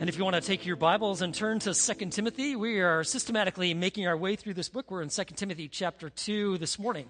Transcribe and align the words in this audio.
And 0.00 0.08
if 0.08 0.16
you 0.16 0.22
want 0.22 0.36
to 0.36 0.40
take 0.40 0.64
your 0.64 0.76
Bibles 0.76 1.22
and 1.22 1.34
turn 1.34 1.58
to 1.58 1.74
2 1.74 2.06
Timothy, 2.10 2.54
we 2.54 2.80
are 2.82 3.02
systematically 3.02 3.74
making 3.74 4.06
our 4.06 4.16
way 4.16 4.36
through 4.36 4.54
this 4.54 4.68
book. 4.68 4.92
We're 4.92 5.02
in 5.02 5.08
2 5.08 5.24
Timothy 5.34 5.66
chapter 5.66 6.08
2 6.08 6.56
this 6.58 6.78
morning. 6.78 7.08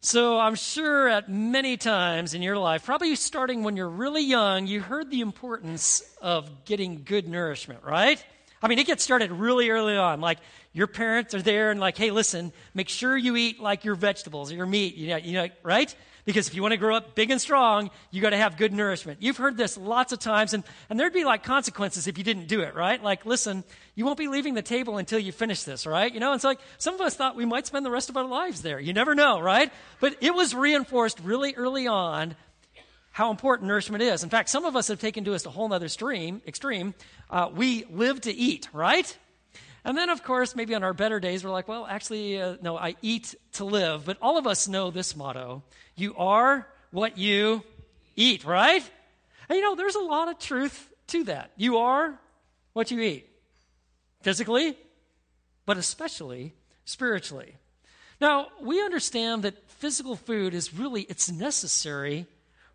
So 0.00 0.40
I'm 0.40 0.56
sure 0.56 1.08
at 1.08 1.28
many 1.28 1.76
times 1.76 2.34
in 2.34 2.42
your 2.42 2.58
life, 2.58 2.84
probably 2.84 3.14
starting 3.14 3.62
when 3.62 3.76
you're 3.76 3.88
really 3.88 4.24
young, 4.24 4.66
you 4.66 4.80
heard 4.80 5.08
the 5.08 5.20
importance 5.20 6.02
of 6.20 6.64
getting 6.64 7.04
good 7.04 7.28
nourishment, 7.28 7.84
right? 7.84 8.20
I 8.60 8.66
mean, 8.66 8.80
it 8.80 8.88
gets 8.88 9.04
started 9.04 9.30
really 9.30 9.70
early 9.70 9.96
on. 9.96 10.20
Like 10.20 10.38
your 10.72 10.88
parents 10.88 11.32
are 11.32 11.42
there 11.42 11.70
and 11.70 11.78
like, 11.78 11.96
hey, 11.96 12.10
listen, 12.10 12.52
make 12.74 12.88
sure 12.88 13.16
you 13.16 13.36
eat 13.36 13.60
like 13.60 13.84
your 13.84 13.94
vegetables 13.94 14.50
or 14.50 14.56
your 14.56 14.66
meat, 14.66 14.96
you 14.96 15.10
know, 15.10 15.16
you 15.18 15.34
know, 15.34 15.48
right? 15.62 15.94
Because 16.24 16.48
if 16.48 16.54
you 16.54 16.62
want 16.62 16.72
to 16.72 16.78
grow 16.78 16.96
up 16.96 17.14
big 17.14 17.30
and 17.30 17.40
strong, 17.40 17.90
you 18.10 18.22
got 18.22 18.30
to 18.30 18.36
have 18.36 18.56
good 18.56 18.72
nourishment. 18.72 19.20
You've 19.20 19.36
heard 19.36 19.56
this 19.56 19.76
lots 19.76 20.12
of 20.12 20.18
times, 20.20 20.54
and, 20.54 20.64
and 20.88 20.98
there'd 20.98 21.12
be 21.12 21.24
like 21.24 21.42
consequences 21.42 22.06
if 22.06 22.16
you 22.16 22.24
didn't 22.24 22.46
do 22.46 22.60
it, 22.62 22.74
right? 22.74 23.02
Like, 23.02 23.26
listen, 23.26 23.62
you 23.94 24.06
won't 24.06 24.18
be 24.18 24.28
leaving 24.28 24.54
the 24.54 24.62
table 24.62 24.96
until 24.96 25.18
you 25.18 25.32
finish 25.32 25.64
this, 25.64 25.86
right? 25.86 26.12
You 26.12 26.20
know, 26.20 26.32
and 26.32 26.40
so 26.40 26.48
like 26.48 26.60
some 26.78 26.94
of 26.94 27.00
us 27.02 27.14
thought 27.14 27.36
we 27.36 27.44
might 27.44 27.66
spend 27.66 27.84
the 27.84 27.90
rest 27.90 28.08
of 28.08 28.16
our 28.16 28.24
lives 28.24 28.62
there. 28.62 28.80
You 28.80 28.94
never 28.94 29.14
know, 29.14 29.38
right? 29.38 29.70
But 30.00 30.16
it 30.22 30.34
was 30.34 30.54
reinforced 30.54 31.20
really 31.20 31.54
early 31.56 31.86
on 31.86 32.36
how 33.12 33.30
important 33.30 33.68
nourishment 33.68 34.02
is. 34.02 34.24
In 34.24 34.30
fact, 34.30 34.48
some 34.48 34.64
of 34.64 34.74
us 34.74 34.88
have 34.88 35.00
taken 35.00 35.24
to 35.24 35.34
us 35.34 35.46
a 35.46 35.50
whole 35.50 35.72
other 35.72 35.88
stream, 35.88 36.40
extreme. 36.46 36.94
Uh, 37.30 37.50
we 37.54 37.84
live 37.84 38.22
to 38.22 38.32
eat, 38.32 38.68
right? 38.72 39.16
And 39.84 39.96
then, 39.98 40.08
of 40.08 40.24
course, 40.24 40.56
maybe 40.56 40.74
on 40.74 40.82
our 40.82 40.94
better 40.94 41.20
days, 41.20 41.44
we're 41.44 41.50
like, 41.50 41.68
well, 41.68 41.86
actually, 41.86 42.40
uh, 42.40 42.56
no, 42.62 42.78
I 42.78 42.96
eat 43.02 43.34
to 43.52 43.64
live. 43.64 44.06
But 44.06 44.16
all 44.22 44.38
of 44.38 44.46
us 44.46 44.66
know 44.66 44.90
this 44.90 45.14
motto 45.14 45.62
you 45.96 46.14
are 46.16 46.66
what 46.90 47.18
you 47.18 47.62
eat, 48.16 48.44
right? 48.44 48.82
And 49.48 49.56
you 49.56 49.62
know, 49.62 49.74
there's 49.74 49.94
a 49.94 50.00
lot 50.00 50.28
of 50.28 50.38
truth 50.38 50.90
to 51.08 51.24
that. 51.24 51.50
You 51.56 51.78
are 51.78 52.18
what 52.72 52.90
you 52.90 53.00
eat, 53.00 53.28
physically, 54.22 54.76
but 55.66 55.76
especially 55.76 56.54
spiritually. 56.84 57.56
Now, 58.20 58.48
we 58.60 58.82
understand 58.82 59.42
that 59.42 59.70
physical 59.70 60.16
food 60.16 60.54
is 60.54 60.74
really 60.74 61.02
it's 61.02 61.30
necessary 61.30 62.26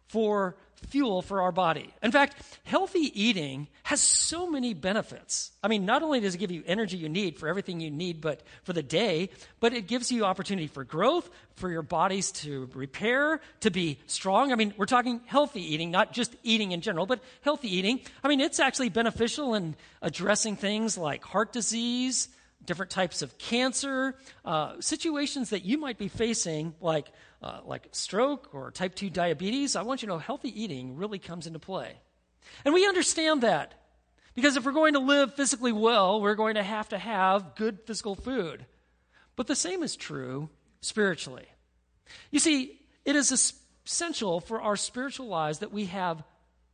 for 0.08 0.56
fuel 0.88 1.22
for 1.22 1.42
our 1.42 1.52
body. 1.52 1.94
In 2.02 2.12
fact, 2.12 2.36
healthy 2.64 3.12
eating 3.14 3.68
has 3.84 4.02
so 4.02 4.50
many 4.50 4.74
benefits. 4.74 5.52
I 5.64 5.68
mean, 5.68 5.86
not 5.86 6.04
only 6.04 6.20
does 6.20 6.36
it 6.36 6.38
give 6.38 6.52
you 6.52 6.64
energy 6.66 6.98
you 6.98 7.10
need 7.10 7.38
for 7.38 7.48
everything 7.48 7.80
you 7.80 7.92
need 7.92 8.22
but 8.22 8.42
for 8.64 8.74
the 8.74 8.84
day, 8.84 9.30
but 9.60 9.74
it 9.74 9.88
gives 9.88 10.12
you 10.12 10.26
opportunity 10.26 10.68
for 10.68 10.84
growth, 10.84 11.30
for 11.56 11.70
your 11.70 11.82
bodies 11.82 12.32
to 12.32 12.70
repair, 12.74 13.42
to 13.62 13.70
be 13.70 14.00
strong. 14.08 14.52
I 14.52 14.56
mean, 14.56 14.74
we're 14.78 14.86
talking 14.86 15.22
healthy 15.26 15.74
eating, 15.74 15.92
not 15.92 16.14
just 16.14 16.36
eating 16.44 16.72
in 16.72 16.82
general, 16.82 17.06
but 17.06 17.20
healthy 17.42 17.76
eating. 17.76 18.02
I 18.24 18.28
mean, 18.28 18.40
it's 18.40 18.60
actually 18.60 18.90
beneficial 18.90 19.56
in 19.56 19.76
addressing 20.02 20.56
things 20.56 20.98
like 20.98 21.24
heart 21.24 21.52
disease, 21.52 22.30
different 22.66 22.92
types 22.92 23.22
of 23.22 23.38
cancer, 23.38 24.16
uh, 24.46 24.76
situations 24.80 25.50
that 25.50 25.66
you 25.66 25.78
might 25.78 25.98
be 25.98 26.08
facing, 26.08 26.74
like 26.82 27.08
uh, 27.42 27.60
like 27.66 27.88
stroke 27.92 28.50
or 28.54 28.72
type 28.72 28.96
2 28.96 29.10
diabetes, 29.10 29.76
I 29.76 29.84
want 29.84 30.02
you 30.02 30.08
to 30.08 30.14
know 30.14 30.20
healthy 30.20 30.62
eating 30.62 30.98
really 30.98 31.20
comes 31.20 31.48
into 31.48 31.60
play. 31.60 31.98
And 32.66 32.74
we 32.74 32.88
understand 32.88 33.42
that 33.42 33.74
because 34.36 34.58
if 34.58 34.66
we're 34.66 34.72
going 34.72 34.94
to 34.94 35.00
live 35.00 35.34
physically 35.36 35.72
well, 35.72 36.22
we're 36.22 36.36
going 36.36 36.56
to 36.56 36.64
have 36.64 36.90
to 36.90 36.98
have 36.98 37.56
good 37.56 37.80
physical 37.86 38.16
food. 38.16 38.66
But 39.36 39.48
the 39.48 39.56
same 39.56 39.84
is 39.84 39.96
true 39.96 40.50
spiritually. 40.82 41.46
You 42.32 42.40
see, 42.40 42.80
it 43.06 43.16
is 43.16 43.32
essential 43.86 44.40
for 44.40 44.62
our 44.62 44.76
spiritual 44.76 45.28
lives 45.28 45.60
that 45.60 45.72
we 45.72 45.86
have 45.86 46.24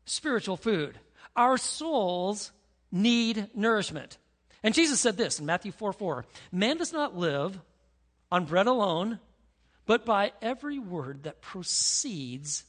spiritual 0.05 0.58
food. 0.58 0.99
Our 1.36 1.58
souls 1.58 2.52
need 2.91 3.49
nourishment. 3.53 4.17
And 4.63 4.73
Jesus 4.73 4.99
said 4.99 5.17
this 5.17 5.39
in 5.39 5.45
Matthew 5.45 5.71
4 5.71 5.93
4 5.93 6.25
Man 6.52 6.77
does 6.77 6.93
not 6.93 7.16
live 7.16 7.59
on 8.31 8.45
bread 8.45 8.67
alone, 8.67 9.20
but 9.85 10.05
by 10.05 10.31
every 10.41 10.79
word 10.79 11.23
that 11.23 11.41
proceeds 11.41 12.63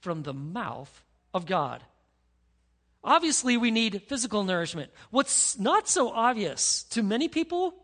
from 0.00 0.22
the 0.22 0.34
mouth 0.34 1.04
of 1.34 1.46
God. 1.46 1.82
Obviously, 3.04 3.56
we 3.56 3.70
need 3.70 4.02
physical 4.08 4.44
nourishment. 4.44 4.90
What's 5.10 5.58
not 5.58 5.88
so 5.88 6.10
obvious 6.10 6.84
to 6.90 7.02
many 7.02 7.28
people 7.28 7.74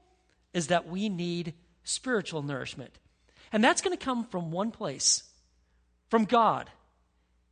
is 0.52 0.68
that 0.68 0.88
we 0.88 1.08
need 1.08 1.54
spiritual 1.84 2.42
nourishment. 2.42 2.98
And 3.52 3.64
that's 3.64 3.80
going 3.80 3.96
to 3.96 4.04
come 4.04 4.24
from 4.24 4.50
one 4.50 4.70
place 4.70 5.24
from 6.08 6.24
God 6.24 6.70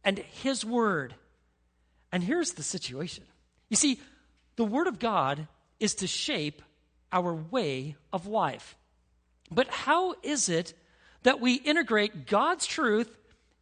and 0.05 0.19
His 0.19 0.65
Word. 0.65 1.15
And 2.13 2.23
here's 2.23 2.53
the 2.53 2.63
situation 2.63 3.25
you 3.69 3.77
see, 3.77 4.01
the 4.57 4.65
Word 4.65 4.87
of 4.87 4.99
God 4.99 5.49
is 5.81 5.97
to 5.97 6.07
shape 6.07 6.63
our 7.13 7.35
way 7.35 7.97
of 8.13 8.27
life. 8.27 8.77
But 9.51 9.69
how 9.69 10.15
is 10.23 10.49
it 10.49 10.75
that 11.27 11.41
we 11.41 11.55
integrate 11.55 12.29
God's 12.29 12.67
truth 12.67 13.11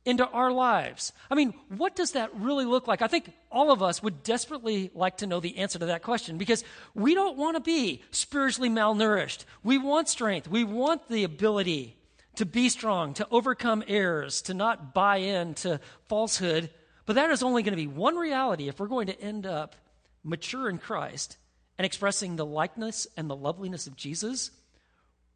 into 0.04 0.28
our 0.28 0.52
lives? 0.52 1.14
I 1.30 1.34
mean, 1.34 1.54
what 1.68 1.96
does 1.96 2.12
that 2.12 2.28
really 2.34 2.66
look 2.66 2.86
like? 2.86 3.00
I 3.00 3.06
think 3.06 3.32
all 3.50 3.72
of 3.72 3.82
us 3.82 4.02
would 4.02 4.22
desperately 4.22 4.90
like 4.94 5.16
to 5.18 5.26
know 5.26 5.40
the 5.40 5.56
answer 5.56 5.78
to 5.78 5.86
that 5.86 6.02
question 6.02 6.36
because 6.36 6.62
we 6.94 7.14
don't 7.14 7.38
want 7.38 7.56
to 7.56 7.62
be 7.62 8.02
spiritually 8.10 8.68
malnourished. 8.68 9.46
We 9.62 9.78
want 9.78 10.10
strength, 10.10 10.46
we 10.46 10.62
want 10.62 11.08
the 11.08 11.24
ability 11.24 11.96
to 12.34 12.44
be 12.44 12.68
strong, 12.68 13.14
to 13.14 13.26
overcome 13.30 13.82
errors, 13.88 14.42
to 14.42 14.52
not 14.52 14.92
buy 14.92 15.16
into 15.16 15.80
falsehood. 16.06 16.68
But 17.06 17.14
that 17.14 17.30
is 17.30 17.42
only 17.42 17.62
going 17.62 17.72
to 17.72 17.76
be 17.76 17.86
one 17.86 18.16
reality 18.16 18.68
if 18.68 18.78
we're 18.78 18.88
going 18.88 19.06
to 19.06 19.18
end 19.18 19.46
up 19.46 19.74
mature 20.22 20.68
in 20.68 20.76
Christ 20.76 21.38
and 21.78 21.86
expressing 21.86 22.36
the 22.36 22.44
likeness 22.44 23.06
and 23.16 23.30
the 23.30 23.36
loveliness 23.36 23.86
of 23.86 23.96
Jesus. 23.96 24.50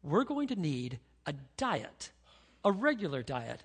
We're 0.03 0.25
going 0.25 0.49
to 0.49 0.55
need 0.55 0.99
a 1.25 1.33
diet 1.57 2.11
a 2.63 2.71
regular 2.71 3.23
diet 3.23 3.63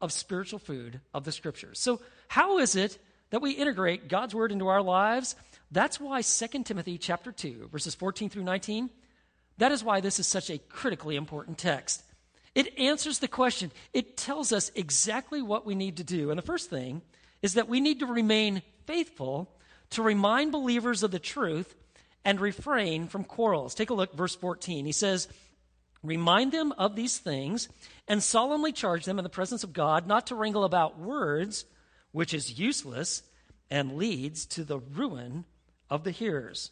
of 0.00 0.12
spiritual 0.12 0.58
food 0.58 1.00
of 1.14 1.24
the 1.24 1.32
scriptures. 1.32 1.78
So, 1.78 2.00
how 2.28 2.58
is 2.58 2.76
it 2.76 2.98
that 3.30 3.42
we 3.42 3.52
integrate 3.52 4.08
God's 4.08 4.34
word 4.34 4.52
into 4.52 4.68
our 4.68 4.82
lives? 4.82 5.36
That's 5.70 5.98
why 5.98 6.22
2 6.22 6.62
Timothy 6.64 6.98
chapter 6.98 7.32
2, 7.32 7.68
verses 7.72 7.94
14 7.94 8.30
through 8.30 8.44
19, 8.44 8.90
that 9.58 9.72
is 9.72 9.82
why 9.82 10.00
this 10.00 10.20
is 10.20 10.26
such 10.26 10.50
a 10.50 10.58
critically 10.58 11.16
important 11.16 11.58
text. 11.58 12.02
It 12.54 12.78
answers 12.78 13.18
the 13.18 13.28
question. 13.28 13.70
It 13.92 14.16
tells 14.16 14.52
us 14.52 14.70
exactly 14.74 15.42
what 15.42 15.66
we 15.66 15.74
need 15.74 15.98
to 15.98 16.04
do. 16.04 16.30
And 16.30 16.38
the 16.38 16.42
first 16.42 16.70
thing 16.70 17.02
is 17.42 17.54
that 17.54 17.68
we 17.68 17.80
need 17.80 18.00
to 18.00 18.06
remain 18.06 18.62
faithful 18.86 19.50
to 19.90 20.02
remind 20.02 20.52
believers 20.52 21.02
of 21.02 21.10
the 21.10 21.18
truth 21.18 21.74
and 22.24 22.40
refrain 22.40 23.08
from 23.08 23.24
quarrels. 23.24 23.74
Take 23.74 23.90
a 23.90 23.94
look, 23.94 24.14
verse 24.14 24.34
14. 24.34 24.86
He 24.86 24.92
says, 24.92 25.28
Remind 26.02 26.52
them 26.52 26.72
of 26.72 26.94
these 26.96 27.18
things 27.18 27.68
and 28.06 28.22
solemnly 28.22 28.72
charge 28.72 29.04
them 29.04 29.18
in 29.18 29.24
the 29.24 29.28
presence 29.28 29.64
of 29.64 29.72
God 29.72 30.06
not 30.06 30.28
to 30.28 30.34
wrangle 30.34 30.64
about 30.64 30.98
words, 30.98 31.64
which 32.12 32.32
is 32.32 32.58
useless 32.58 33.22
and 33.70 33.96
leads 33.96 34.46
to 34.46 34.64
the 34.64 34.78
ruin 34.78 35.44
of 35.90 36.04
the 36.04 36.10
hearers. 36.10 36.70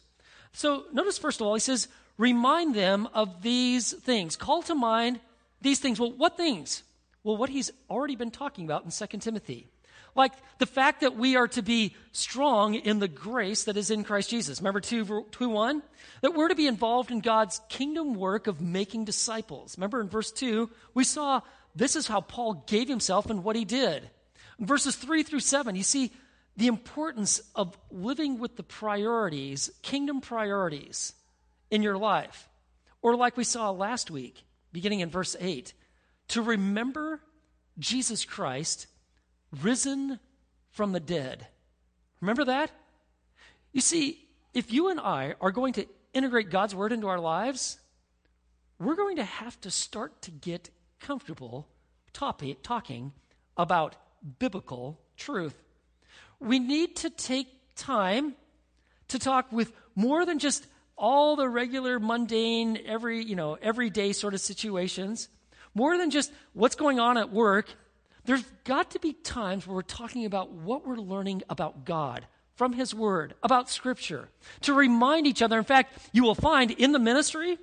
So 0.53 0.85
notice, 0.93 1.17
first 1.17 1.41
of 1.41 1.47
all, 1.47 1.53
he 1.53 1.59
says, 1.59 1.87
remind 2.17 2.75
them 2.75 3.09
of 3.13 3.41
these 3.41 3.91
things. 3.93 4.35
Call 4.35 4.63
to 4.63 4.75
mind 4.75 5.19
these 5.61 5.79
things. 5.79 5.99
Well, 5.99 6.11
what 6.11 6.37
things? 6.37 6.83
Well, 7.23 7.37
what 7.37 7.49
he's 7.49 7.71
already 7.89 8.15
been 8.15 8.31
talking 8.31 8.65
about 8.65 8.85
in 8.85 8.91
2 8.91 9.17
Timothy. 9.17 9.67
Like 10.15 10.33
the 10.59 10.65
fact 10.65 11.01
that 11.01 11.17
we 11.17 11.35
are 11.35 11.47
to 11.49 11.61
be 11.61 11.95
strong 12.13 12.75
in 12.75 12.99
the 12.99 13.07
grace 13.07 13.65
that 13.65 13.77
is 13.77 13.91
in 13.91 14.03
Christ 14.03 14.29
Jesus. 14.29 14.59
Remember 14.59 14.79
2, 14.79 15.25
2 15.29 15.49
1? 15.49 15.83
That 16.21 16.33
we're 16.33 16.47
to 16.47 16.55
be 16.55 16.67
involved 16.67 17.11
in 17.11 17.19
God's 17.19 17.59
kingdom 17.67 18.13
work 18.13 18.47
of 18.47 18.61
making 18.61 19.05
disciples. 19.05 19.77
Remember 19.77 19.99
in 19.99 20.07
verse 20.07 20.31
2, 20.31 20.69
we 20.93 21.03
saw 21.03 21.41
this 21.75 21.97
is 21.97 22.07
how 22.07 22.21
Paul 22.21 22.63
gave 22.67 22.87
himself 22.87 23.29
and 23.29 23.43
what 23.43 23.57
he 23.57 23.65
did. 23.65 24.09
In 24.57 24.65
verses 24.65 24.95
3 24.95 25.23
through 25.23 25.41
7, 25.41 25.75
you 25.75 25.83
see 25.83 26.11
the 26.55 26.67
importance 26.67 27.41
of 27.53 27.77
living 27.91 28.39
with 28.39 28.55
the 28.55 28.63
priorities, 28.63 29.69
kingdom 29.81 30.21
priorities 30.21 31.13
in 31.69 31.83
your 31.83 31.97
life. 31.97 32.47
Or 33.01 33.17
like 33.17 33.35
we 33.35 33.43
saw 33.43 33.71
last 33.71 34.09
week, 34.09 34.43
beginning 34.71 35.01
in 35.01 35.09
verse 35.09 35.35
8, 35.37 35.73
to 36.29 36.41
remember 36.41 37.19
Jesus 37.77 38.23
Christ 38.23 38.87
risen 39.63 40.19
from 40.71 40.91
the 40.91 40.99
dead. 40.99 41.47
Remember 42.21 42.45
that? 42.45 42.71
You 43.71 43.81
see, 43.81 44.25
if 44.53 44.71
you 44.71 44.89
and 44.89 44.99
I 44.99 45.35
are 45.41 45.51
going 45.51 45.73
to 45.73 45.85
integrate 46.13 46.49
God's 46.49 46.73
word 46.73 46.91
into 46.91 47.07
our 47.07 47.19
lives, 47.19 47.77
we're 48.79 48.95
going 48.95 49.17
to 49.17 49.23
have 49.23 49.59
to 49.61 49.71
start 49.71 50.21
to 50.23 50.31
get 50.31 50.69
comfortable 50.99 51.67
topic, 52.13 52.63
talking 52.63 53.11
about 53.57 53.95
biblical 54.39 54.99
truth. 55.17 55.61
We 56.39 56.59
need 56.59 56.95
to 56.97 57.09
take 57.09 57.47
time 57.75 58.35
to 59.09 59.19
talk 59.19 59.51
with 59.51 59.71
more 59.95 60.25
than 60.25 60.39
just 60.39 60.65
all 60.97 61.35
the 61.35 61.47
regular 61.47 61.99
mundane 61.99 62.79
every 62.85 63.23
you 63.23 63.35
know 63.35 63.57
everyday 63.61 64.13
sort 64.13 64.33
of 64.33 64.39
situations 64.39 65.27
more 65.73 65.97
than 65.97 66.09
just 66.09 66.31
what's 66.53 66.75
going 66.75 66.99
on 67.01 67.17
at 67.17 67.33
work 67.33 67.67
there's 68.25 68.43
got 68.63 68.91
to 68.91 68.99
be 68.99 69.13
times 69.13 69.65
where 69.65 69.75
we're 69.75 69.81
talking 69.81 70.25
about 70.25 70.51
what 70.51 70.85
we're 70.85 70.97
learning 70.97 71.43
about 71.49 71.85
God 71.85 72.25
from 72.55 72.73
His 72.73 72.93
Word, 72.93 73.35
about 73.43 73.69
Scripture, 73.69 74.29
to 74.61 74.73
remind 74.73 75.27
each 75.27 75.41
other. 75.41 75.57
In 75.57 75.63
fact, 75.63 76.09
you 76.11 76.23
will 76.23 76.35
find 76.35 76.71
in 76.71 76.91
the 76.91 76.99
ministry, 76.99 77.57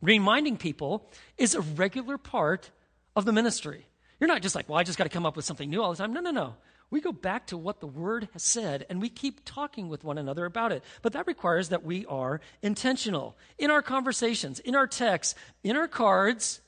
reminding 0.00 0.56
people 0.56 1.10
is 1.36 1.54
a 1.54 1.60
regular 1.60 2.18
part 2.18 2.70
of 3.16 3.24
the 3.24 3.32
ministry. 3.32 3.86
You're 4.20 4.28
not 4.28 4.42
just 4.42 4.54
like, 4.54 4.68
well, 4.68 4.78
I 4.78 4.82
just 4.82 4.98
got 4.98 5.04
to 5.04 5.10
come 5.10 5.26
up 5.26 5.36
with 5.36 5.44
something 5.44 5.68
new 5.68 5.82
all 5.82 5.90
the 5.90 5.96
time. 5.96 6.12
No, 6.12 6.20
no, 6.20 6.30
no. 6.30 6.54
We 6.90 7.00
go 7.00 7.12
back 7.12 7.48
to 7.48 7.56
what 7.56 7.80
the 7.80 7.86
Word 7.86 8.28
has 8.32 8.42
said 8.42 8.86
and 8.88 9.00
we 9.00 9.10
keep 9.10 9.44
talking 9.44 9.88
with 9.88 10.04
one 10.04 10.16
another 10.16 10.46
about 10.46 10.72
it. 10.72 10.82
But 11.02 11.12
that 11.12 11.26
requires 11.26 11.68
that 11.68 11.84
we 11.84 12.06
are 12.06 12.40
intentional. 12.62 13.36
In 13.58 13.70
our 13.70 13.82
conversations, 13.82 14.58
in 14.58 14.74
our 14.74 14.86
texts, 14.86 15.34
in 15.62 15.76
our 15.76 15.88
cards, 15.88 16.60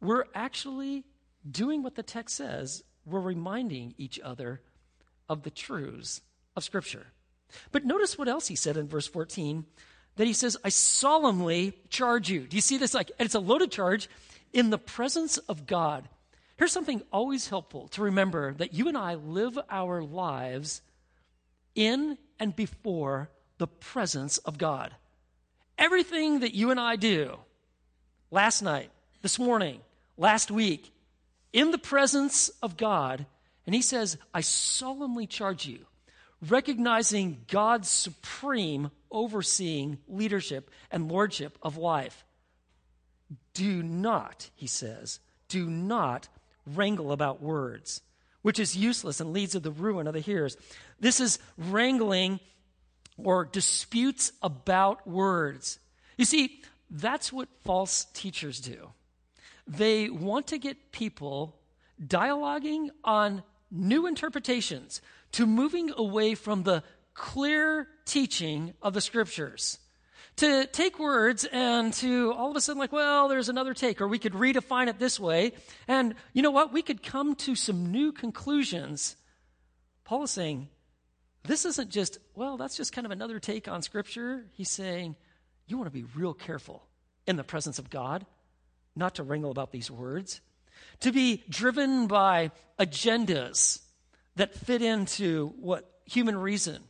we're 0.00 0.24
actually 0.34 1.04
doing 1.50 1.82
what 1.82 1.94
the 1.94 2.02
text 2.02 2.36
says. 2.36 2.82
We're 3.04 3.20
reminding 3.20 3.94
each 3.98 4.18
other 4.20 4.60
of 5.28 5.42
the 5.42 5.50
truths 5.50 6.22
of 6.56 6.64
Scripture. 6.64 7.06
But 7.72 7.84
notice 7.84 8.18
what 8.18 8.28
else 8.28 8.48
he 8.48 8.56
said 8.56 8.76
in 8.76 8.88
verse 8.88 9.06
14 9.06 9.64
that 10.16 10.26
he 10.26 10.32
says, 10.32 10.56
I 10.64 10.70
solemnly 10.70 11.74
charge 11.90 12.30
you. 12.30 12.40
Do 12.40 12.56
you 12.56 12.62
see 12.62 12.78
this? 12.78 12.94
Like, 12.94 13.12
it's 13.18 13.34
a 13.34 13.40
loaded 13.40 13.70
charge 13.70 14.08
in 14.52 14.70
the 14.70 14.78
presence 14.78 15.36
of 15.38 15.66
God. 15.66 16.08
Here's 16.56 16.72
something 16.72 17.02
always 17.12 17.48
helpful 17.48 17.88
to 17.88 18.02
remember 18.02 18.54
that 18.54 18.72
you 18.72 18.88
and 18.88 18.96
I 18.96 19.14
live 19.14 19.58
our 19.68 20.02
lives 20.02 20.80
in 21.74 22.16
and 22.40 22.56
before 22.56 23.28
the 23.58 23.66
presence 23.66 24.38
of 24.38 24.56
God. 24.56 24.94
Everything 25.76 26.40
that 26.40 26.54
you 26.54 26.70
and 26.70 26.80
I 26.80 26.96
do 26.96 27.36
last 28.30 28.62
night, 28.62 28.90
this 29.20 29.38
morning, 29.38 29.80
last 30.16 30.50
week, 30.50 30.90
in 31.56 31.70
the 31.70 31.78
presence 31.78 32.50
of 32.62 32.76
God, 32.76 33.24
and 33.64 33.74
he 33.74 33.80
says, 33.80 34.18
I 34.34 34.42
solemnly 34.42 35.26
charge 35.26 35.64
you, 35.64 35.86
recognizing 36.46 37.46
God's 37.48 37.88
supreme 37.88 38.90
overseeing 39.10 39.96
leadership 40.06 40.70
and 40.90 41.10
lordship 41.10 41.56
of 41.62 41.78
life. 41.78 42.26
Do 43.54 43.82
not, 43.82 44.50
he 44.54 44.66
says, 44.66 45.18
do 45.48 45.70
not 45.70 46.28
wrangle 46.66 47.10
about 47.10 47.40
words, 47.40 48.02
which 48.42 48.60
is 48.60 48.76
useless 48.76 49.18
and 49.18 49.32
leads 49.32 49.52
to 49.52 49.60
the 49.60 49.70
ruin 49.70 50.06
of 50.06 50.12
the 50.12 50.20
hearers. 50.20 50.58
This 51.00 51.20
is 51.20 51.38
wrangling 51.56 52.38
or 53.16 53.46
disputes 53.46 54.30
about 54.42 55.08
words. 55.08 55.78
You 56.18 56.26
see, 56.26 56.60
that's 56.90 57.32
what 57.32 57.48
false 57.64 58.04
teachers 58.12 58.60
do. 58.60 58.90
They 59.66 60.08
want 60.08 60.48
to 60.48 60.58
get 60.58 60.92
people 60.92 61.56
dialoguing 62.04 62.88
on 63.04 63.42
new 63.70 64.06
interpretations 64.06 65.00
to 65.32 65.46
moving 65.46 65.90
away 65.96 66.34
from 66.34 66.62
the 66.62 66.82
clear 67.14 67.88
teaching 68.04 68.74
of 68.82 68.94
the 68.94 69.00
scriptures 69.00 69.78
to 70.36 70.66
take 70.66 70.98
words 70.98 71.46
and 71.50 71.92
to 71.94 72.32
all 72.34 72.50
of 72.50 72.56
a 72.56 72.60
sudden, 72.60 72.78
like, 72.78 72.92
well, 72.92 73.28
there's 73.28 73.48
another 73.48 73.72
take, 73.72 74.00
or 74.00 74.08
we 74.08 74.18
could 74.18 74.34
redefine 74.34 74.86
it 74.86 74.98
this 74.98 75.18
way. 75.18 75.52
And 75.88 76.14
you 76.34 76.42
know 76.42 76.50
what? 76.50 76.72
We 76.72 76.82
could 76.82 77.02
come 77.02 77.34
to 77.36 77.54
some 77.54 77.90
new 77.90 78.12
conclusions. 78.12 79.16
Paul 80.04 80.24
is 80.24 80.30
saying, 80.30 80.68
this 81.44 81.64
isn't 81.64 81.90
just, 81.90 82.18
well, 82.34 82.56
that's 82.56 82.76
just 82.76 82.92
kind 82.92 83.06
of 83.06 83.12
another 83.12 83.40
take 83.40 83.66
on 83.66 83.80
Scripture. 83.80 84.44
He's 84.52 84.70
saying, 84.70 85.16
you 85.66 85.78
want 85.78 85.86
to 85.86 85.98
be 85.98 86.04
real 86.14 86.34
careful 86.34 86.82
in 87.26 87.36
the 87.36 87.44
presence 87.44 87.78
of 87.78 87.88
God, 87.88 88.26
not 88.96 89.16
to 89.16 89.22
wrangle 89.22 89.50
about 89.50 89.70
these 89.70 89.90
words, 89.90 90.40
to 91.00 91.12
be 91.12 91.44
driven 91.48 92.06
by 92.06 92.50
agendas 92.78 93.80
that 94.36 94.54
fit 94.54 94.82
into 94.82 95.52
what 95.58 95.90
human 96.04 96.36
reason 96.36 96.82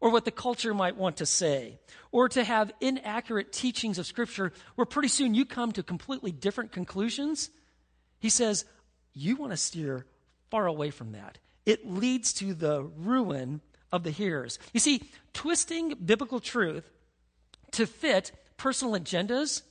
or 0.00 0.10
what 0.10 0.24
the 0.24 0.30
culture 0.30 0.72
might 0.72 0.96
want 0.96 1.18
to 1.18 1.26
say, 1.26 1.78
or 2.10 2.26
to 2.26 2.42
have 2.42 2.72
inaccurate 2.80 3.52
teachings 3.52 3.98
of 3.98 4.06
Scripture 4.06 4.50
where 4.74 4.86
pretty 4.86 5.08
soon 5.08 5.34
you 5.34 5.44
come 5.44 5.72
to 5.72 5.82
completely 5.82 6.32
different 6.32 6.72
conclusions, 6.72 7.50
he 8.18 8.30
says, 8.30 8.64
you 9.12 9.36
want 9.36 9.52
to 9.52 9.58
steer 9.58 10.06
far 10.50 10.66
away 10.66 10.90
from 10.90 11.12
that. 11.12 11.38
It 11.66 11.86
leads 11.86 12.32
to 12.34 12.54
the 12.54 12.82
ruin 12.82 13.60
of 13.92 14.02
the 14.02 14.10
hearers. 14.10 14.58
You 14.72 14.80
see, 14.80 15.02
twisting 15.34 15.94
biblical 16.02 16.40
truth 16.40 16.90
to 17.72 17.86
fit 17.86 18.32
personal 18.56 18.98
agendas, 18.98 19.62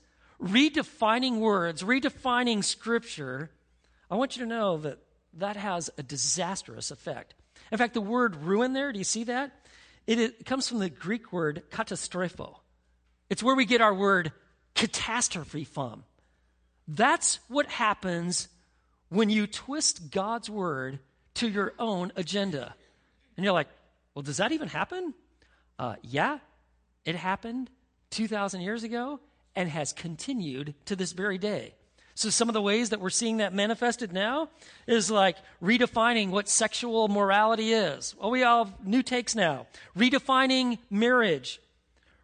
redefining 0.42 1.40
words, 1.40 1.84
redefining 1.84 2.64
Scripture, 2.64 3.52
I 4.10 4.16
want 4.16 4.36
you 4.36 4.44
to 4.44 4.50
know 4.50 4.78
that 4.78 5.00
that 5.36 5.56
has 5.56 5.90
a 5.98 6.04
disastrous 6.04 6.92
effect. 6.92 7.36
In 7.72 7.78
fact, 7.78 7.94
the 7.94 8.02
word 8.02 8.36
ruin 8.38 8.74
there, 8.74 8.92
do 8.92 8.98
you 8.98 9.06
see 9.06 9.26
that? 9.26 9.52
It, 10.08 10.20
it 10.20 10.46
comes 10.46 10.68
from 10.68 10.80
the 10.80 10.90
Greek 10.90 11.32
word 11.32 11.64
katastropho. 11.70 12.56
It's 13.30 13.44
where 13.44 13.56
we 13.56 13.66
get 13.66 13.82
our 13.82 13.94
word 13.94 14.32
catastrophe 14.74 15.66
from. 15.66 16.04
That's 16.88 17.40
what 17.48 17.68
happens 17.68 18.48
when 19.10 19.30
you 19.30 19.46
twist 19.46 20.10
God's 20.10 20.50
word 20.50 21.00
to 21.36 21.48
your 21.48 21.74
own 21.78 22.12
agenda. 22.16 22.74
And 23.38 23.44
you're 23.44 23.54
like, 23.54 23.68
well, 24.16 24.24
does 24.24 24.38
that 24.38 24.52
even 24.52 24.68
happen? 24.68 25.14
Uh, 25.78 25.96
yeah, 26.02 26.40
it 27.06 27.16
happened 27.16 27.70
2,000 28.10 28.62
years 28.62 28.84
ago 28.84 29.20
and 29.56 29.70
has 29.70 29.94
continued 29.94 30.74
to 30.86 30.96
this 30.96 31.12
very 31.12 31.38
day. 31.38 31.74
So, 32.20 32.30
some 32.30 32.50
of 32.50 32.54
the 32.54 32.62
ways 32.62 32.90
that 32.90 33.00
we're 33.00 33.12
seeing 33.12 33.38
that 33.38 33.54
manifested 33.54 34.12
now 34.12 34.50
is 34.88 35.10
like 35.10 35.38
redefining 35.64 36.32
what 36.32 36.50
sexual 36.50 37.08
morality 37.08 37.72
is. 37.72 38.14
Well, 38.20 38.30
we 38.30 38.44
all 38.44 38.66
have 38.66 38.86
new 38.86 39.02
takes 39.02 39.36
now. 39.36 39.68
Redefining 39.98 40.80
marriage, 40.90 41.62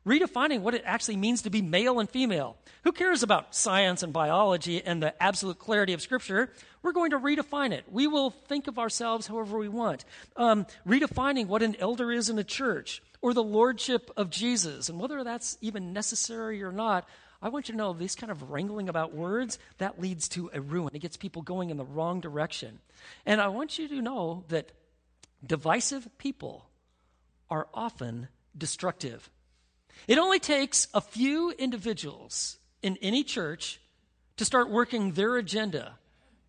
redefining 0.06 0.60
what 0.60 0.74
it 0.74 0.84
actually 0.86 1.16
means 1.16 1.44
to 1.44 1.50
be 1.50 1.62
male 1.62 2.02
and 2.02 2.10
female. 2.10 2.58
Who 2.84 2.92
cares 2.92 3.24
about 3.24 3.56
science 3.56 4.04
and 4.04 4.12
biology 4.12 4.84
and 4.84 5.02
the 5.02 5.24
absolute 5.24 5.60
clarity 5.60 5.94
of 5.94 6.02
Scripture? 6.02 6.52
We're 6.84 6.92
going 6.92 7.12
to 7.12 7.18
redefine 7.18 7.72
it. 7.72 7.86
We 7.90 8.06
will 8.06 8.32
think 8.32 8.68
of 8.68 8.78
ourselves 8.78 9.28
however 9.28 9.58
we 9.58 9.70
want. 9.70 10.04
Um, 10.36 10.68
redefining 10.86 11.48
what 11.48 11.64
an 11.64 11.78
elder 11.80 12.12
is 12.12 12.30
in 12.30 12.38
a 12.38 12.44
church 12.44 13.02
or 13.26 13.34
the 13.34 13.42
lordship 13.42 14.12
of 14.18 14.30
Jesus, 14.30 14.88
and 14.88 15.00
whether 15.00 15.24
that's 15.24 15.58
even 15.60 15.94
necessary 15.94 16.62
or 16.62 16.72
not, 16.72 17.10
I 17.42 17.50
want 17.50 17.68
you 17.68 17.74
to 17.74 17.78
know 17.78 17.92
this 17.92 18.14
kind 18.14 18.32
of 18.32 18.52
wrangling 18.52 18.88
about 18.88 19.16
words, 19.16 19.58
that 19.80 20.00
leads 20.00 20.30
to 20.30 20.52
a 20.54 20.62
ruin. 20.62 20.92
It 20.94 21.00
gets 21.00 21.18
people 21.18 21.42
going 21.42 21.72
in 21.72 21.78
the 21.78 21.84
wrong 21.84 22.22
direction. 22.22 22.78
And 23.26 23.42
I 23.42 23.48
want 23.48 23.80
you 23.80 23.88
to 23.88 24.00
know 24.00 24.44
that 24.50 24.74
divisive 25.44 26.08
people 26.20 26.68
are 27.50 27.68
often 27.74 28.28
destructive. 28.56 29.28
It 30.08 30.20
only 30.20 30.38
takes 30.38 30.88
a 30.94 31.02
few 31.02 31.50
individuals 31.50 32.60
in 32.84 32.96
any 33.02 33.24
church 33.24 33.82
to 34.38 34.46
start 34.46 34.70
working 34.70 35.14
their 35.14 35.36
agenda 35.38 35.98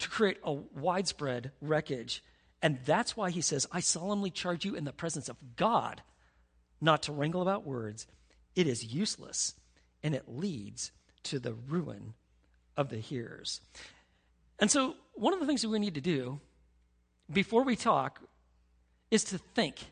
to 0.01 0.11
create 0.11 0.37
a 0.45 0.53
widespread 0.53 1.53
wreckage. 1.63 2.23
And 2.61 2.81
that's 2.85 3.17
why 3.17 3.31
he 3.31 3.41
says, 3.41 3.67
I 3.73 3.81
solemnly 3.81 4.31
charge 4.31 4.67
you 4.67 4.75
in 4.75 4.85
the 4.85 4.93
presence 4.93 5.31
of 5.31 5.39
God 5.57 6.03
not 6.81 7.03
to 7.05 7.13
wrangle 7.13 7.43
about 7.43 7.67
words. 7.67 8.07
It 8.55 8.67
is 8.67 8.85
useless 8.85 9.55
and 10.03 10.15
it 10.15 10.25
leads 10.29 10.93
to 11.25 11.39
the 11.39 11.55
ruin 11.55 12.15
of 12.77 12.89
the 12.89 12.99
hearers. 12.99 13.61
And 14.59 14.71
so, 14.71 14.95
one 15.15 15.33
of 15.33 15.41
the 15.41 15.47
things 15.47 15.63
that 15.63 15.69
we 15.69 15.79
need 15.79 15.95
to 15.95 16.01
do 16.01 16.41
before 17.33 17.63
we 17.63 17.77
talk 17.77 18.21
is 19.11 19.25
to 19.25 19.39
think. 19.39 19.85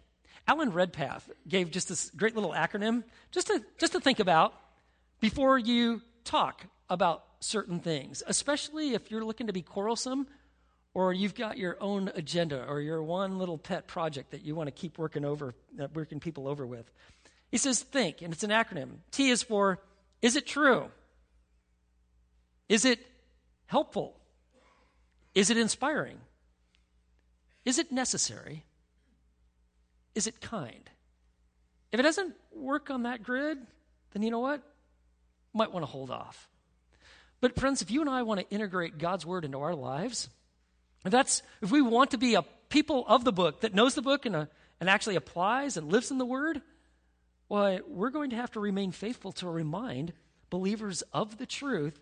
Alan 0.46 0.72
Redpath 0.72 1.30
gave 1.48 1.70
just 1.70 1.88
this 1.88 2.10
great 2.10 2.34
little 2.34 2.52
acronym 2.52 3.04
just 3.32 3.46
to, 3.46 3.62
just 3.78 3.92
to 3.92 4.00
think 4.00 4.20
about 4.20 4.52
before 5.20 5.58
you 5.58 6.02
talk 6.24 6.66
about 6.90 7.24
certain 7.40 7.80
things, 7.80 8.22
especially 8.26 8.94
if 8.94 9.10
you're 9.10 9.24
looking 9.24 9.46
to 9.46 9.52
be 9.52 9.62
quarrelsome 9.62 10.26
or 10.94 11.12
you've 11.12 11.34
got 11.34 11.58
your 11.58 11.76
own 11.80 12.10
agenda 12.14 12.64
or 12.66 12.80
your 12.80 13.02
one 13.02 13.38
little 13.38 13.58
pet 13.58 13.86
project 13.88 14.30
that 14.30 14.42
you 14.42 14.54
want 14.54 14.68
to 14.68 14.72
keep 14.72 14.96
working 14.96 15.24
over, 15.24 15.54
uh, 15.80 15.88
working 15.92 16.20
people 16.20 16.48
over 16.48 16.64
with. 16.64 16.90
He 17.50 17.58
says, 17.58 17.82
think, 17.82 18.22
and 18.22 18.32
it's 18.32 18.44
an 18.44 18.50
acronym. 18.50 18.98
T 19.10 19.28
is 19.30 19.42
for 19.42 19.80
is 20.22 20.36
it 20.36 20.46
true? 20.46 20.86
Is 22.68 22.86
it 22.86 22.98
helpful? 23.66 24.16
Is 25.34 25.50
it 25.50 25.58
inspiring? 25.58 26.18
Is 27.64 27.78
it 27.78 27.92
necessary? 27.92 28.64
Is 30.14 30.26
it 30.26 30.40
kind? 30.40 30.88
If 31.92 32.00
it 32.00 32.04
doesn't 32.04 32.34
work 32.54 32.90
on 32.90 33.02
that 33.02 33.22
grid, 33.22 33.58
then 34.12 34.22
you 34.22 34.30
know 34.30 34.40
what? 34.40 34.62
Might 35.52 35.72
want 35.72 35.82
to 35.82 35.90
hold 35.90 36.10
off. 36.10 36.48
But 37.40 37.58
friends, 37.58 37.82
if 37.82 37.90
you 37.90 38.00
and 38.00 38.08
I 38.08 38.22
want 38.22 38.40
to 38.40 38.48
integrate 38.48 38.96
God's 38.96 39.26
word 39.26 39.44
into 39.44 39.60
our 39.60 39.74
lives, 39.74 40.28
if 41.04 41.10
that's 41.10 41.42
if 41.62 41.70
we 41.70 41.82
want 41.82 42.10
to 42.12 42.18
be 42.18 42.34
a 42.34 42.44
people 42.68 43.04
of 43.06 43.24
the 43.24 43.32
book 43.32 43.60
that 43.60 43.74
knows 43.74 43.94
the 43.94 44.02
book 44.02 44.26
and, 44.26 44.34
uh, 44.34 44.46
and 44.80 44.88
actually 44.88 45.16
applies 45.16 45.76
and 45.76 45.90
lives 45.90 46.10
in 46.10 46.18
the 46.18 46.26
word, 46.26 46.60
well, 47.48 47.78
we're 47.86 48.10
going 48.10 48.30
to 48.30 48.36
have 48.36 48.50
to 48.52 48.60
remain 48.60 48.90
faithful 48.90 49.32
to 49.32 49.48
remind 49.48 50.12
believers 50.50 51.02
of 51.12 51.38
the 51.38 51.46
truth 51.46 52.00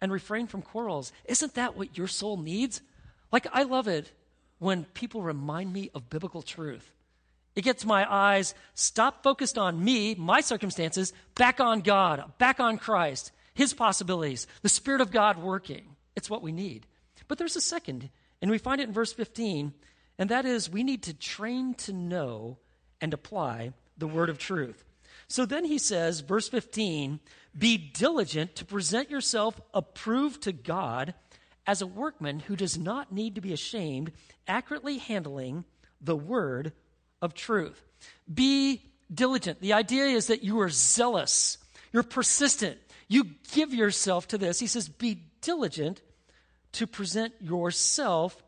and 0.00 0.12
refrain 0.12 0.46
from 0.46 0.62
quarrels. 0.62 1.12
Isn't 1.24 1.54
that 1.54 1.76
what 1.76 1.98
your 1.98 2.06
soul 2.06 2.36
needs? 2.36 2.80
Like, 3.32 3.46
I 3.52 3.64
love 3.64 3.88
it 3.88 4.12
when 4.58 4.84
people 4.84 5.22
remind 5.22 5.72
me 5.72 5.90
of 5.94 6.08
biblical 6.10 6.42
truth. 6.42 6.90
It 7.56 7.62
gets 7.62 7.84
my 7.84 8.10
eyes 8.10 8.54
stop 8.74 9.22
focused 9.22 9.58
on 9.58 9.82
me, 9.82 10.14
my 10.14 10.40
circumstances, 10.40 11.12
back 11.34 11.60
on 11.60 11.80
God, 11.80 12.32
back 12.38 12.60
on 12.60 12.78
Christ, 12.78 13.32
His 13.54 13.74
possibilities, 13.74 14.46
the 14.62 14.68
Spirit 14.68 15.00
of 15.00 15.10
God 15.10 15.38
working. 15.38 15.96
It's 16.16 16.30
what 16.30 16.42
we 16.42 16.52
need. 16.52 16.86
But 17.28 17.38
there's 17.38 17.56
a 17.56 17.60
second, 17.60 18.10
and 18.44 18.50
we 18.50 18.58
find 18.58 18.78
it 18.78 18.88
in 18.88 18.92
verse 18.92 19.14
15, 19.14 19.72
and 20.18 20.28
that 20.28 20.44
is 20.44 20.68
we 20.68 20.82
need 20.82 21.04
to 21.04 21.14
train 21.14 21.72
to 21.76 21.94
know 21.94 22.58
and 23.00 23.14
apply 23.14 23.72
the 23.96 24.06
word 24.06 24.28
of 24.28 24.36
truth. 24.36 24.84
So 25.28 25.46
then 25.46 25.64
he 25.64 25.78
says, 25.78 26.20
verse 26.20 26.46
15, 26.50 27.20
be 27.56 27.78
diligent 27.78 28.54
to 28.56 28.66
present 28.66 29.10
yourself 29.10 29.58
approved 29.72 30.42
to 30.42 30.52
God 30.52 31.14
as 31.66 31.80
a 31.80 31.86
workman 31.86 32.40
who 32.40 32.54
does 32.54 32.76
not 32.76 33.10
need 33.10 33.36
to 33.36 33.40
be 33.40 33.54
ashamed, 33.54 34.12
accurately 34.46 34.98
handling 34.98 35.64
the 36.02 36.14
word 36.14 36.72
of 37.22 37.32
truth. 37.32 37.82
Be 38.30 38.82
diligent. 39.10 39.62
The 39.62 39.72
idea 39.72 40.04
is 40.04 40.26
that 40.26 40.44
you 40.44 40.60
are 40.60 40.68
zealous, 40.68 41.56
you're 41.94 42.02
persistent, 42.02 42.76
you 43.08 43.24
give 43.54 43.72
yourself 43.72 44.28
to 44.28 44.36
this. 44.36 44.60
He 44.60 44.66
says, 44.66 44.86
be 44.86 45.22
diligent 45.40 46.02
to 46.74 46.86
present 46.86 47.34
yourself 47.40 48.42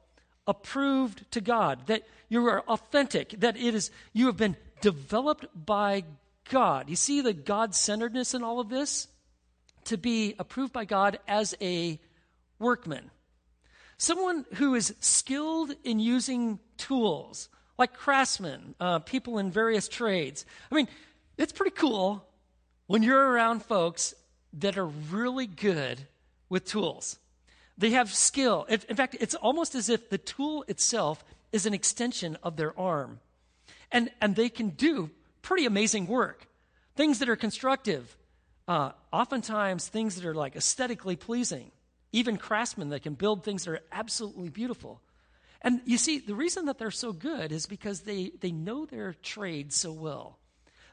approved 0.46 1.30
to 1.32 1.40
God, 1.40 1.86
that 1.86 2.02
you 2.28 2.46
are 2.46 2.60
authentic, 2.62 3.30
that 3.40 3.56
it 3.56 3.74
is 3.74 3.90
you 4.12 4.26
have 4.26 4.36
been 4.36 4.56
developed 4.80 5.46
by 5.54 6.04
God. 6.50 6.88
You 6.88 6.96
see 6.96 7.20
the 7.20 7.32
God 7.32 7.74
centeredness 7.74 8.34
in 8.34 8.42
all 8.42 8.60
of 8.60 8.68
this? 8.68 9.08
To 9.84 9.96
be 9.96 10.34
approved 10.38 10.72
by 10.72 10.84
God 10.84 11.18
as 11.26 11.54
a 11.60 12.00
workman. 12.58 13.10
Someone 13.98 14.44
who 14.54 14.74
is 14.74 14.94
skilled 15.00 15.72
in 15.84 15.98
using 16.00 16.58
tools, 16.76 17.48
like 17.78 17.94
craftsmen, 17.94 18.74
uh, 18.80 18.98
people 19.00 19.38
in 19.38 19.50
various 19.50 19.88
trades. 19.88 20.44
I 20.70 20.74
mean, 20.74 20.88
it's 21.38 21.52
pretty 21.52 21.74
cool 21.74 22.26
when 22.86 23.02
you're 23.02 23.30
around 23.30 23.62
folks 23.62 24.14
that 24.54 24.76
are 24.76 24.86
really 24.86 25.46
good 25.46 26.06
with 26.48 26.64
tools. 26.64 27.18
They 27.78 27.90
have 27.90 28.12
skill. 28.14 28.64
In 28.68 28.96
fact, 28.96 29.16
it's 29.20 29.34
almost 29.34 29.74
as 29.74 29.88
if 29.88 30.08
the 30.08 30.18
tool 30.18 30.64
itself 30.68 31.24
is 31.52 31.66
an 31.66 31.74
extension 31.74 32.36
of 32.42 32.56
their 32.56 32.78
arm. 32.78 33.20
And, 33.92 34.10
and 34.20 34.34
they 34.34 34.48
can 34.48 34.70
do 34.70 35.10
pretty 35.42 35.66
amazing 35.66 36.06
work. 36.06 36.46
Things 36.96 37.18
that 37.18 37.28
are 37.28 37.36
constructive, 37.36 38.16
uh, 38.66 38.92
oftentimes 39.12 39.88
things 39.88 40.16
that 40.16 40.24
are 40.24 40.34
like 40.34 40.56
aesthetically 40.56 41.16
pleasing. 41.16 41.70
Even 42.12 42.38
craftsmen 42.38 42.88
that 42.90 43.02
can 43.02 43.14
build 43.14 43.44
things 43.44 43.64
that 43.64 43.72
are 43.72 43.80
absolutely 43.92 44.48
beautiful. 44.48 45.02
And 45.60 45.80
you 45.84 45.98
see, 45.98 46.18
the 46.18 46.34
reason 46.34 46.66
that 46.66 46.78
they're 46.78 46.90
so 46.90 47.12
good 47.12 47.52
is 47.52 47.66
because 47.66 48.00
they, 48.00 48.32
they 48.40 48.52
know 48.52 48.86
their 48.86 49.14
trade 49.14 49.72
so 49.72 49.92
well. 49.92 50.38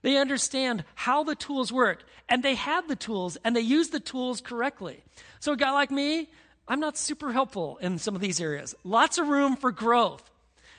They 0.01 0.17
understand 0.17 0.83
how 0.95 1.23
the 1.23 1.35
tools 1.35 1.71
work, 1.71 2.03
and 2.27 2.43
they 2.43 2.55
have 2.55 2.89
the 2.89 2.95
tools, 2.95 3.37
and 3.45 3.55
they 3.55 3.61
use 3.61 3.89
the 3.89 4.01
tools 4.01 4.41
correctly. 4.41 5.01
So, 5.39 5.53
a 5.53 5.57
guy 5.57 5.71
like 5.71 5.91
me, 5.91 6.29
I'm 6.67 6.79
not 6.79 6.97
super 6.97 7.31
helpful 7.31 7.77
in 7.81 7.97
some 7.99 8.15
of 8.15 8.21
these 8.21 8.39
areas. 8.39 8.73
Lots 8.83 9.17
of 9.17 9.27
room 9.27 9.55
for 9.55 9.71
growth. 9.71 10.29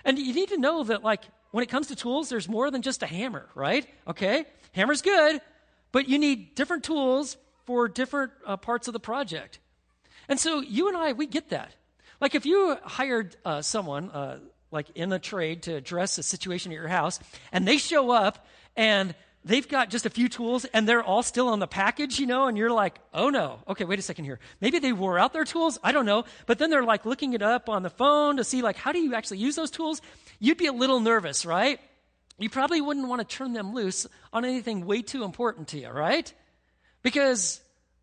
And 0.04 0.18
you 0.18 0.34
need 0.34 0.48
to 0.50 0.58
know 0.58 0.84
that, 0.84 1.02
like, 1.02 1.22
when 1.50 1.62
it 1.62 1.68
comes 1.68 1.88
to 1.88 1.96
tools, 1.96 2.28
there's 2.28 2.48
more 2.48 2.70
than 2.70 2.82
just 2.82 3.02
a 3.02 3.06
hammer, 3.06 3.48
right? 3.54 3.86
Okay? 4.06 4.44
Hammer's 4.72 5.02
good, 5.02 5.40
but 5.92 6.08
you 6.08 6.18
need 6.18 6.54
different 6.54 6.84
tools 6.84 7.36
for 7.64 7.88
different 7.88 8.32
uh, 8.44 8.56
parts 8.56 8.88
of 8.88 8.92
the 8.92 9.00
project. 9.00 9.58
And 10.28 10.40
so 10.40 10.60
you 10.60 10.88
and 10.88 10.96
I, 10.96 11.12
we 11.12 11.26
get 11.26 11.50
that. 11.50 11.74
Like, 12.20 12.34
if 12.34 12.46
you 12.46 12.76
hired 12.82 13.36
uh, 13.44 13.62
someone, 13.62 14.10
uh, 14.10 14.38
like 14.70 14.90
in 14.94 15.12
a 15.12 15.18
trade, 15.18 15.62
to 15.62 15.74
address 15.74 16.18
a 16.18 16.22
situation 16.22 16.72
at 16.72 16.76
your 16.76 16.88
house, 16.88 17.20
and 17.52 17.68
they 17.68 17.76
show 17.76 18.10
up 18.10 18.46
and 18.76 19.14
they've 19.44 19.68
got 19.68 19.90
just 19.90 20.06
a 20.06 20.10
few 20.10 20.28
tools 20.28 20.64
and 20.66 20.88
they're 20.88 21.02
all 21.02 21.22
still 21.22 21.48
on 21.48 21.58
the 21.58 21.66
package, 21.66 22.18
you 22.18 22.26
know, 22.26 22.46
and 22.46 22.56
you're 22.56 22.70
like, 22.70 22.98
oh 23.12 23.30
no, 23.30 23.60
okay, 23.68 23.84
wait 23.84 23.98
a 23.98 24.02
second 24.02 24.24
here. 24.24 24.38
Maybe 24.60 24.78
they 24.78 24.92
wore 24.92 25.18
out 25.18 25.32
their 25.32 25.44
tools. 25.44 25.78
I 25.82 25.92
don't 25.92 26.06
know. 26.06 26.24
But 26.46 26.58
then 26.58 26.70
they're 26.70 26.84
like 26.84 27.04
looking 27.04 27.34
it 27.34 27.42
up 27.42 27.68
on 27.68 27.82
the 27.82 27.90
phone 27.90 28.38
to 28.38 28.44
see, 28.44 28.62
like, 28.62 28.76
how 28.76 28.92
do 28.92 28.98
you 28.98 29.14
actually 29.14 29.38
use 29.38 29.56
those 29.56 29.70
tools? 29.70 30.00
You'd 30.40 30.58
be 30.58 30.66
a 30.66 30.72
little 30.72 31.00
nervous, 31.00 31.44
right? 31.44 31.78
You 32.38 32.50
probably 32.50 32.80
wouldn't 32.80 33.06
want 33.06 33.20
to 33.20 33.36
turn 33.36 33.52
them 33.52 33.74
loose 33.74 34.06
on 34.32 34.44
anything 34.44 34.86
way 34.86 35.02
too 35.02 35.24
important 35.24 35.68
to 35.68 35.78
you, 35.78 35.88
right? 35.88 36.32
Because 37.02 37.60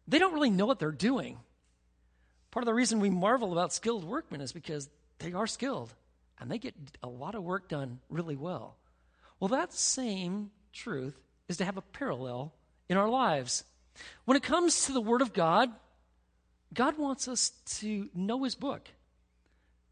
they 0.07 0.19
don't 0.19 0.33
really 0.33 0.49
know 0.49 0.65
what 0.65 0.79
they're 0.79 0.91
doing. 0.91 1.37
Part 2.51 2.63
of 2.63 2.67
the 2.67 2.73
reason 2.73 2.99
we 2.99 3.09
marvel 3.09 3.51
about 3.51 3.73
skilled 3.73 4.03
workmen 4.03 4.41
is 4.41 4.51
because 4.51 4.89
they 5.19 5.33
are 5.33 5.47
skilled 5.47 5.93
and 6.39 6.49
they 6.49 6.57
get 6.57 6.75
a 7.03 7.07
lot 7.07 7.35
of 7.35 7.43
work 7.43 7.67
done 7.67 7.99
really 8.09 8.35
well. 8.35 8.77
Well, 9.39 9.49
that 9.49 9.73
same 9.73 10.51
truth 10.71 11.17
is 11.51 11.57
to 11.57 11.65
have 11.65 11.77
a 11.77 11.81
parallel 11.81 12.53
in 12.89 12.97
our 12.97 13.09
lives. 13.09 13.63
When 14.25 14.35
it 14.35 14.43
comes 14.43 14.85
to 14.85 14.93
the 14.93 15.01
Word 15.01 15.21
of 15.21 15.33
God, 15.33 15.69
God 16.73 16.97
wants 16.97 17.27
us 17.27 17.51
to 17.79 18.09
know 18.15 18.43
His 18.43 18.55
book, 18.55 18.89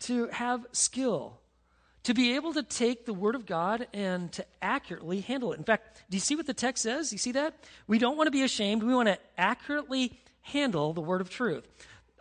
to 0.01 0.27
have 0.27 0.65
skill, 0.71 1.39
to 2.03 2.13
be 2.13 2.35
able 2.35 2.53
to 2.53 2.63
take 2.63 3.05
the 3.05 3.13
Word 3.13 3.35
of 3.35 3.45
God 3.45 3.87
and 3.93 4.31
to 4.31 4.45
accurately 4.61 5.21
handle 5.21 5.53
it. 5.53 5.59
In 5.59 5.65
fact, 5.65 6.03
do 6.09 6.17
you 6.17 6.21
see 6.21 6.35
what 6.35 6.47
the 6.47 6.53
text 6.53 6.83
says? 6.83 7.11
You 7.11 7.19
see 7.19 7.33
that? 7.33 7.53
We 7.85 7.99
don't 7.99 8.17
want 8.17 8.27
to 8.27 8.31
be 8.31 8.43
ashamed. 8.43 8.81
We 8.81 8.95
want 8.95 9.09
to 9.09 9.19
accurately 9.37 10.17
handle 10.41 10.93
the 10.93 11.01
Word 11.01 11.21
of 11.21 11.29
truth. 11.29 11.67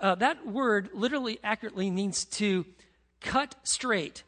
Uh, 0.01 0.15
that 0.17 0.47
word 0.47 0.91
literally 0.93 1.39
accurately 1.43 1.91
means 1.91 2.25
to 2.25 2.65
cut 3.21 3.57
straight. 3.65 4.23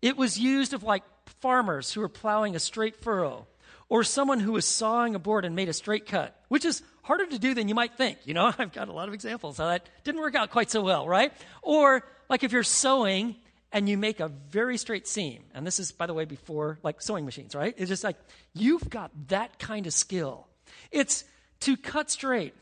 It 0.00 0.16
was 0.16 0.38
used 0.38 0.72
of 0.72 0.82
like 0.82 1.02
farmers 1.40 1.92
who 1.92 2.00
were 2.00 2.08
plowing 2.08 2.54
a 2.54 2.60
straight 2.60 2.96
furrow 2.96 3.46
or 3.88 4.02
someone 4.04 4.40
who 4.40 4.52
was 4.52 4.66
sawing 4.66 5.14
a 5.14 5.18
board 5.18 5.44
and 5.44 5.54
made 5.54 5.68
a 5.68 5.72
straight 5.72 6.06
cut, 6.06 6.38
which 6.48 6.64
is 6.64 6.82
harder 7.02 7.26
to 7.26 7.38
do 7.38 7.54
than 7.54 7.68
you 7.68 7.74
might 7.74 7.96
think. 7.96 8.18
You 8.24 8.34
know, 8.34 8.52
I've 8.58 8.72
got 8.72 8.88
a 8.88 8.92
lot 8.92 9.08
of 9.08 9.14
examples 9.14 9.58
how 9.58 9.68
that 9.68 9.88
didn't 10.04 10.20
work 10.20 10.34
out 10.34 10.50
quite 10.50 10.70
so 10.70 10.82
well, 10.82 11.08
right? 11.08 11.32
Or 11.62 12.04
like 12.28 12.42
if 12.42 12.52
you're 12.52 12.62
sewing 12.62 13.36
and 13.72 13.88
you 13.88 13.98
make 13.98 14.20
a 14.20 14.28
very 14.28 14.78
straight 14.78 15.06
seam, 15.06 15.44
and 15.54 15.66
this 15.66 15.78
is, 15.78 15.92
by 15.92 16.06
the 16.06 16.14
way, 16.14 16.24
before 16.24 16.78
like 16.82 17.00
sewing 17.00 17.24
machines, 17.24 17.54
right? 17.54 17.74
It's 17.76 17.88
just 17.88 18.04
like 18.04 18.16
you've 18.54 18.88
got 18.90 19.10
that 19.28 19.58
kind 19.58 19.86
of 19.86 19.92
skill. 19.92 20.46
It's 20.90 21.24
to 21.60 21.76
cut 21.76 22.10
straight. 22.10 22.54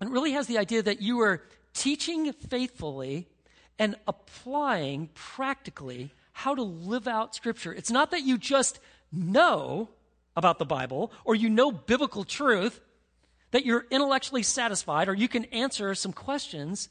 And 0.00 0.10
it 0.10 0.12
really 0.12 0.32
has 0.32 0.46
the 0.46 0.58
idea 0.58 0.82
that 0.82 1.00
you 1.00 1.20
are 1.20 1.42
teaching 1.74 2.32
faithfully 2.32 3.28
and 3.78 3.96
applying 4.06 5.08
practically 5.14 6.12
how 6.32 6.54
to 6.54 6.62
live 6.62 7.06
out 7.06 7.34
Scripture. 7.34 7.72
It's 7.72 7.90
not 7.90 8.10
that 8.10 8.22
you 8.22 8.38
just 8.38 8.80
know 9.12 9.90
about 10.36 10.58
the 10.58 10.64
Bible 10.64 11.12
or 11.24 11.34
you 11.34 11.48
know 11.48 11.70
biblical 11.70 12.24
truth, 12.24 12.80
that 13.50 13.66
you're 13.66 13.86
intellectually 13.90 14.42
satisfied 14.42 15.08
or 15.08 15.14
you 15.14 15.28
can 15.28 15.44
answer 15.46 15.94
some 15.94 16.12
questions, 16.12 16.88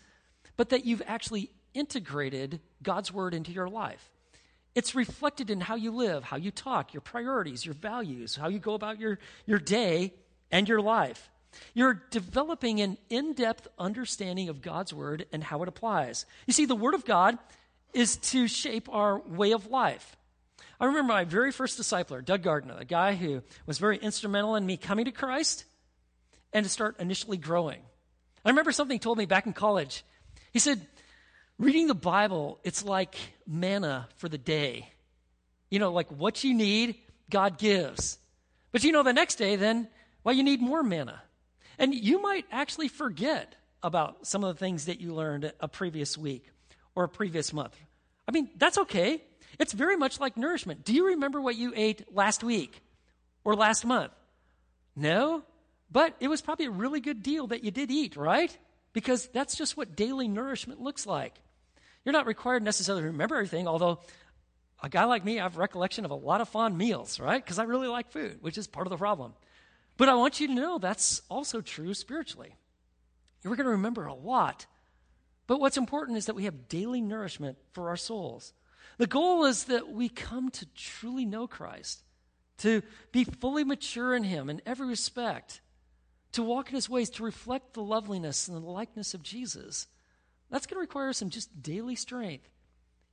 but 0.57 0.69
that 0.69 0.85
you've 0.85 1.01
actually 1.07 1.49
integrated 1.73 2.59
God's 2.83 3.11
Word 3.11 3.33
into 3.33 3.51
your 3.51 3.67
life. 3.67 4.11
It's 4.73 4.95
reflected 4.95 5.49
in 5.49 5.59
how 5.59 5.75
you 5.75 5.91
live, 5.91 6.23
how 6.23 6.37
you 6.37 6.51
talk, 6.51 6.93
your 6.93 7.01
priorities, 7.01 7.65
your 7.65 7.75
values, 7.75 8.35
how 8.35 8.47
you 8.47 8.59
go 8.59 8.73
about 8.73 8.99
your, 8.99 9.19
your 9.45 9.59
day 9.59 10.13
and 10.51 10.67
your 10.67 10.81
life. 10.81 11.29
You're 11.73 12.01
developing 12.11 12.79
an 12.79 12.97
in 13.09 13.33
depth 13.33 13.67
understanding 13.77 14.47
of 14.47 14.61
God's 14.61 14.93
Word 14.93 15.25
and 15.33 15.43
how 15.43 15.61
it 15.63 15.67
applies. 15.67 16.25
You 16.47 16.53
see, 16.53 16.65
the 16.65 16.75
Word 16.75 16.93
of 16.93 17.05
God 17.05 17.37
is 17.93 18.15
to 18.17 18.47
shape 18.47 18.87
our 18.89 19.19
way 19.19 19.51
of 19.51 19.67
life. 19.67 20.15
I 20.81 20.85
remember 20.85 21.13
my 21.13 21.25
very 21.25 21.51
first 21.51 21.79
discipler, 21.79 22.25
Doug 22.25 22.41
Gardner, 22.41 22.75
a 22.79 22.85
guy 22.85 23.13
who 23.13 23.43
was 23.67 23.77
very 23.77 23.97
instrumental 23.97 24.55
in 24.55 24.65
me 24.65 24.77
coming 24.77 25.05
to 25.05 25.11
Christ 25.11 25.63
and 26.53 26.63
to 26.63 26.69
start 26.71 26.99
initially 26.99 27.37
growing. 27.37 27.79
I 28.43 28.49
remember 28.49 28.71
something 28.71 28.95
he 28.95 28.99
told 28.99 29.19
me 29.19 29.27
back 29.27 29.45
in 29.45 29.53
college. 29.53 30.03
He 30.51 30.57
said, 30.57 30.81
Reading 31.59 31.85
the 31.85 31.93
Bible, 31.93 32.59
it's 32.63 32.83
like 32.83 33.15
manna 33.45 34.09
for 34.15 34.27
the 34.27 34.39
day. 34.39 34.89
You 35.69 35.77
know, 35.77 35.91
like 35.91 36.09
what 36.09 36.43
you 36.43 36.55
need, 36.55 36.95
God 37.29 37.59
gives. 37.59 38.17
But 38.71 38.83
you 38.83 38.91
know, 38.91 39.03
the 39.03 39.13
next 39.13 39.35
day, 39.35 39.57
then, 39.57 39.87
well, 40.23 40.33
you 40.33 40.41
need 40.41 40.61
more 40.61 40.81
manna. 40.81 41.21
And 41.77 41.93
you 41.93 42.23
might 42.23 42.45
actually 42.51 42.87
forget 42.87 43.55
about 43.83 44.25
some 44.25 44.43
of 44.43 44.55
the 44.55 44.59
things 44.59 44.85
that 44.85 44.99
you 44.99 45.13
learned 45.13 45.53
a 45.59 45.67
previous 45.67 46.17
week 46.17 46.47
or 46.95 47.03
a 47.03 47.09
previous 47.09 47.53
month. 47.53 47.79
I 48.27 48.31
mean, 48.31 48.49
that's 48.57 48.79
okay. 48.79 49.21
It's 49.59 49.73
very 49.73 49.97
much 49.97 50.19
like 50.19 50.37
nourishment. 50.37 50.83
Do 50.83 50.93
you 50.93 51.07
remember 51.07 51.41
what 51.41 51.55
you 51.55 51.73
ate 51.75 52.13
last 52.13 52.43
week 52.43 52.81
or 53.43 53.55
last 53.55 53.85
month? 53.85 54.11
No? 54.95 55.43
But 55.91 56.15
it 56.19 56.27
was 56.27 56.41
probably 56.41 56.65
a 56.65 56.71
really 56.71 57.01
good 57.01 57.21
deal 57.21 57.47
that 57.47 57.63
you 57.63 57.71
did 57.71 57.91
eat, 57.91 58.15
right? 58.15 58.55
Because 58.93 59.27
that's 59.27 59.55
just 59.55 59.77
what 59.77 59.95
daily 59.95 60.27
nourishment 60.27 60.81
looks 60.81 61.05
like. 61.05 61.35
You're 62.05 62.13
not 62.13 62.25
required 62.25 62.63
necessarily 62.63 63.03
to 63.03 63.07
remember 63.07 63.35
everything, 63.35 63.67
although 63.67 63.99
a 64.81 64.89
guy 64.89 65.03
like 65.03 65.23
me, 65.23 65.39
I 65.39 65.43
have 65.43 65.57
recollection 65.57 66.05
of 66.05 66.11
a 66.11 66.15
lot 66.15 66.41
of 66.41 66.49
fond 66.49 66.77
meals, 66.77 67.19
right? 67.19 67.43
Because 67.43 67.59
I 67.59 67.63
really 67.63 67.87
like 67.87 68.11
food, 68.11 68.39
which 68.41 68.57
is 68.57 68.67
part 68.67 68.87
of 68.87 68.91
the 68.91 68.97
problem. 68.97 69.33
But 69.97 70.09
I 70.09 70.15
want 70.15 70.39
you 70.39 70.47
to 70.47 70.53
know 70.53 70.77
that's 70.77 71.21
also 71.29 71.61
true 71.61 71.93
spiritually. 71.93 72.55
You're 73.43 73.55
going 73.55 73.65
to 73.65 73.71
remember 73.71 74.05
a 74.05 74.13
lot. 74.13 74.65
But 75.45 75.59
what's 75.59 75.77
important 75.77 76.17
is 76.17 76.25
that 76.25 76.35
we 76.35 76.45
have 76.45 76.67
daily 76.67 77.01
nourishment 77.01 77.57
for 77.73 77.89
our 77.89 77.97
souls. 77.97 78.53
The 79.01 79.07
goal 79.07 79.45
is 79.45 79.63
that 79.63 79.89
we 79.89 80.09
come 80.09 80.51
to 80.51 80.65
truly 80.75 81.25
know 81.25 81.47
Christ, 81.47 82.03
to 82.59 82.83
be 83.11 83.23
fully 83.23 83.63
mature 83.63 84.13
in 84.13 84.23
Him 84.23 84.47
in 84.47 84.61
every 84.63 84.87
respect, 84.87 85.59
to 86.33 86.43
walk 86.43 86.69
in 86.69 86.75
His 86.75 86.87
ways, 86.87 87.09
to 87.11 87.23
reflect 87.23 87.73
the 87.73 87.81
loveliness 87.81 88.47
and 88.47 88.55
the 88.55 88.69
likeness 88.69 89.15
of 89.15 89.23
Jesus. 89.23 89.87
That's 90.51 90.67
going 90.67 90.75
to 90.75 90.81
require 90.81 91.13
some 91.13 91.31
just 91.31 91.63
daily 91.63 91.95
strength. 91.95 92.47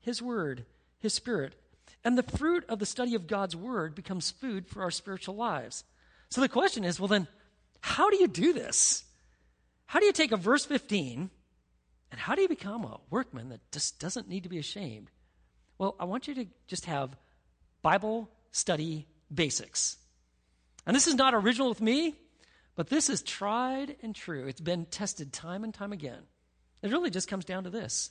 His 0.02 0.20
Word, 0.20 0.66
His 0.98 1.14
Spirit. 1.14 1.54
And 2.04 2.18
the 2.18 2.22
fruit 2.22 2.66
of 2.68 2.80
the 2.80 2.84
study 2.84 3.14
of 3.14 3.26
God's 3.26 3.56
Word 3.56 3.94
becomes 3.94 4.30
food 4.30 4.66
for 4.68 4.82
our 4.82 4.90
spiritual 4.90 5.36
lives. 5.36 5.84
So 6.28 6.42
the 6.42 6.50
question 6.50 6.84
is 6.84 7.00
well, 7.00 7.08
then, 7.08 7.28
how 7.80 8.10
do 8.10 8.18
you 8.18 8.28
do 8.28 8.52
this? 8.52 9.04
How 9.86 10.00
do 10.00 10.04
you 10.04 10.12
take 10.12 10.32
a 10.32 10.36
verse 10.36 10.66
15 10.66 11.30
and 12.10 12.20
how 12.20 12.34
do 12.34 12.42
you 12.42 12.48
become 12.48 12.84
a 12.84 13.00
workman 13.08 13.48
that 13.48 13.72
just 13.72 13.98
doesn't 13.98 14.28
need 14.28 14.42
to 14.42 14.50
be 14.50 14.58
ashamed? 14.58 15.10
Well, 15.78 15.94
I 15.98 16.04
want 16.04 16.26
you 16.26 16.34
to 16.34 16.46
just 16.66 16.86
have 16.86 17.16
Bible 17.82 18.28
study 18.50 19.06
basics. 19.32 19.96
And 20.86 20.94
this 20.96 21.06
is 21.06 21.14
not 21.14 21.34
original 21.34 21.68
with 21.68 21.80
me, 21.80 22.16
but 22.74 22.88
this 22.88 23.08
is 23.08 23.22
tried 23.22 23.96
and 24.02 24.14
true. 24.14 24.46
It's 24.46 24.60
been 24.60 24.86
tested 24.86 25.32
time 25.32 25.64
and 25.64 25.72
time 25.72 25.92
again. 25.92 26.22
It 26.82 26.90
really 26.90 27.10
just 27.10 27.28
comes 27.28 27.44
down 27.44 27.64
to 27.64 27.70
this 27.70 28.10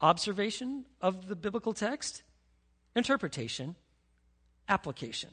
observation 0.00 0.84
of 1.00 1.26
the 1.26 1.36
biblical 1.36 1.72
text, 1.72 2.22
interpretation, 2.94 3.76
application. 4.68 5.30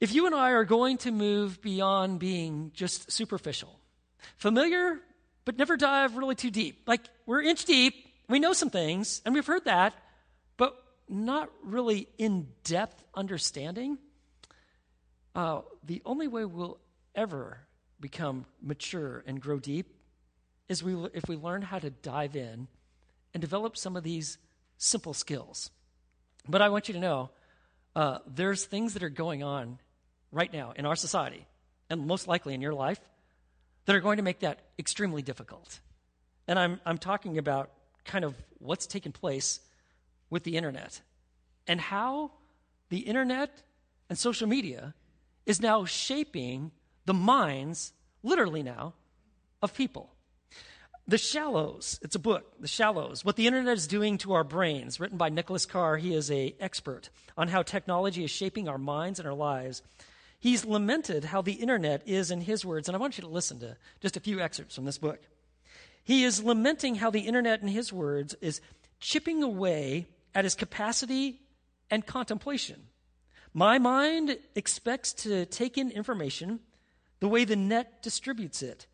If 0.00 0.14
you 0.14 0.26
and 0.26 0.34
I 0.34 0.50
are 0.50 0.64
going 0.64 0.98
to 0.98 1.10
move 1.10 1.60
beyond 1.60 2.18
being 2.20 2.70
just 2.74 3.10
superficial, 3.10 3.78
familiar, 4.36 5.00
but 5.44 5.58
never 5.58 5.76
dive 5.76 6.16
really 6.16 6.34
too 6.34 6.50
deep, 6.50 6.82
like 6.86 7.00
we're 7.26 7.42
inch 7.42 7.64
deep, 7.64 8.09
we 8.30 8.38
know 8.38 8.52
some 8.52 8.70
things, 8.70 9.20
and 9.24 9.34
we've 9.34 9.46
heard 9.46 9.64
that, 9.64 9.94
but 10.56 10.76
not 11.08 11.50
really 11.62 12.08
in 12.18 12.48
depth 12.64 13.02
understanding, 13.14 13.98
uh, 15.34 15.62
the 15.84 16.02
only 16.04 16.28
way 16.28 16.44
we'll 16.44 16.78
ever 17.14 17.60
become 18.00 18.46
mature 18.62 19.22
and 19.26 19.40
grow 19.40 19.58
deep 19.58 19.94
is 20.68 20.82
we, 20.82 20.94
if 21.12 21.28
we 21.28 21.36
learn 21.36 21.62
how 21.62 21.78
to 21.78 21.90
dive 21.90 22.36
in 22.36 22.68
and 23.34 23.40
develop 23.40 23.76
some 23.76 23.96
of 23.96 24.04
these 24.04 24.38
simple 24.78 25.12
skills. 25.12 25.70
But 26.48 26.62
I 26.62 26.68
want 26.68 26.88
you 26.88 26.94
to 26.94 27.00
know 27.00 27.30
uh, 27.96 28.18
there's 28.26 28.64
things 28.64 28.94
that 28.94 29.02
are 29.02 29.10
going 29.10 29.42
on 29.42 29.78
right 30.32 30.52
now 30.52 30.72
in 30.76 30.86
our 30.86 30.96
society, 30.96 31.46
and 31.88 32.06
most 32.06 32.28
likely 32.28 32.54
in 32.54 32.60
your 32.60 32.74
life, 32.74 33.00
that 33.86 33.96
are 33.96 34.00
going 34.00 34.18
to 34.18 34.22
make 34.22 34.40
that 34.40 34.60
extremely 34.78 35.22
difficult. 35.22 35.80
And 36.46 36.58
I'm, 36.58 36.80
I'm 36.86 36.98
talking 36.98 37.38
about 37.38 37.70
kind 38.10 38.24
of 38.24 38.34
what's 38.58 38.86
taken 38.86 39.12
place 39.12 39.60
with 40.30 40.42
the 40.42 40.56
internet 40.56 41.00
and 41.68 41.80
how 41.80 42.32
the 42.88 42.98
internet 42.98 43.62
and 44.08 44.18
social 44.18 44.48
media 44.48 44.94
is 45.46 45.60
now 45.60 45.84
shaping 45.84 46.72
the 47.06 47.14
minds, 47.14 47.92
literally 48.24 48.64
now, 48.64 48.94
of 49.62 49.74
people. 49.74 50.10
The 51.06 51.18
Shallows, 51.18 52.00
it's 52.02 52.16
a 52.16 52.20
book, 52.20 52.60
The 52.60 52.68
Shallows, 52.68 53.24
What 53.24 53.36
the 53.36 53.46
Internet 53.46 53.76
is 53.76 53.86
Doing 53.86 54.18
to 54.18 54.32
Our 54.32 54.44
Brains, 54.44 55.00
written 55.00 55.16
by 55.16 55.28
Nicholas 55.28 55.66
Carr. 55.66 55.96
He 55.96 56.14
is 56.14 56.30
a 56.30 56.54
expert 56.60 57.10
on 57.36 57.48
how 57.48 57.62
technology 57.62 58.24
is 58.24 58.30
shaping 58.30 58.68
our 58.68 58.78
minds 58.78 59.18
and 59.18 59.26
our 59.26 59.34
lives. 59.34 59.82
He's 60.38 60.64
lamented 60.64 61.24
how 61.24 61.42
the 61.42 61.54
internet 61.54 62.02
is, 62.06 62.30
in 62.30 62.40
his 62.40 62.64
words, 62.64 62.88
and 62.88 62.96
I 62.96 63.00
want 63.00 63.18
you 63.18 63.22
to 63.22 63.28
listen 63.28 63.60
to 63.60 63.76
just 64.00 64.16
a 64.16 64.20
few 64.20 64.40
excerpts 64.40 64.74
from 64.74 64.84
this 64.84 64.98
book. 64.98 65.20
He 66.10 66.24
is 66.24 66.42
lamenting 66.42 66.96
how 66.96 67.10
the 67.10 67.20
internet, 67.20 67.62
in 67.62 67.68
his 67.68 67.92
words, 67.92 68.34
is 68.40 68.60
chipping 68.98 69.44
away 69.44 70.08
at 70.34 70.42
his 70.42 70.56
capacity 70.56 71.40
and 71.88 72.04
contemplation. 72.04 72.82
My 73.54 73.78
mind 73.78 74.36
expects 74.56 75.12
to 75.22 75.46
take 75.46 75.78
in 75.78 75.88
information 75.92 76.58
the 77.20 77.28
way 77.28 77.44
the 77.44 77.54
net 77.54 78.02
distributes 78.02 78.60
it 78.60 78.88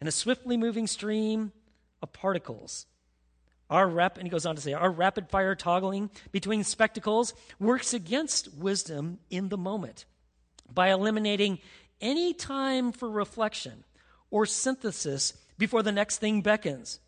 in 0.00 0.06
a 0.06 0.10
swiftly 0.10 0.56
moving 0.56 0.86
stream 0.86 1.52
of 2.00 2.14
particles. 2.14 2.86
Our 3.68 3.86
rap, 3.86 4.16
and 4.16 4.24
he 4.24 4.30
goes 4.30 4.46
on 4.46 4.56
to 4.56 4.62
say, 4.62 4.72
our 4.72 4.90
rapid 4.90 5.28
fire 5.28 5.54
toggling 5.54 6.08
between 6.32 6.64
spectacles 6.64 7.34
works 7.60 7.92
against 7.92 8.54
wisdom 8.54 9.18
in 9.28 9.50
the 9.50 9.58
moment 9.58 10.06
by 10.72 10.90
eliminating 10.90 11.58
any 12.00 12.32
time 12.32 12.92
for 12.92 13.10
reflection 13.10 13.84
or 14.30 14.46
synthesis 14.46 15.34
before 15.58 15.82
the 15.82 15.92
next 15.92 16.18
thing 16.18 16.42
beckons. 16.42 17.00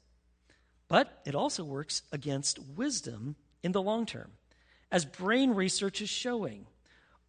But 0.89 1.21
it 1.27 1.35
also 1.35 1.65
works 1.65 2.03
against 2.13 2.59
wisdom 2.59 3.37
in 3.63 3.73
the 3.73 3.83
long 3.83 4.07
term, 4.07 4.33
as 4.91 5.05
brain 5.05 5.51
research 5.51 6.01
is 6.01 6.09
showing. 6.09 6.67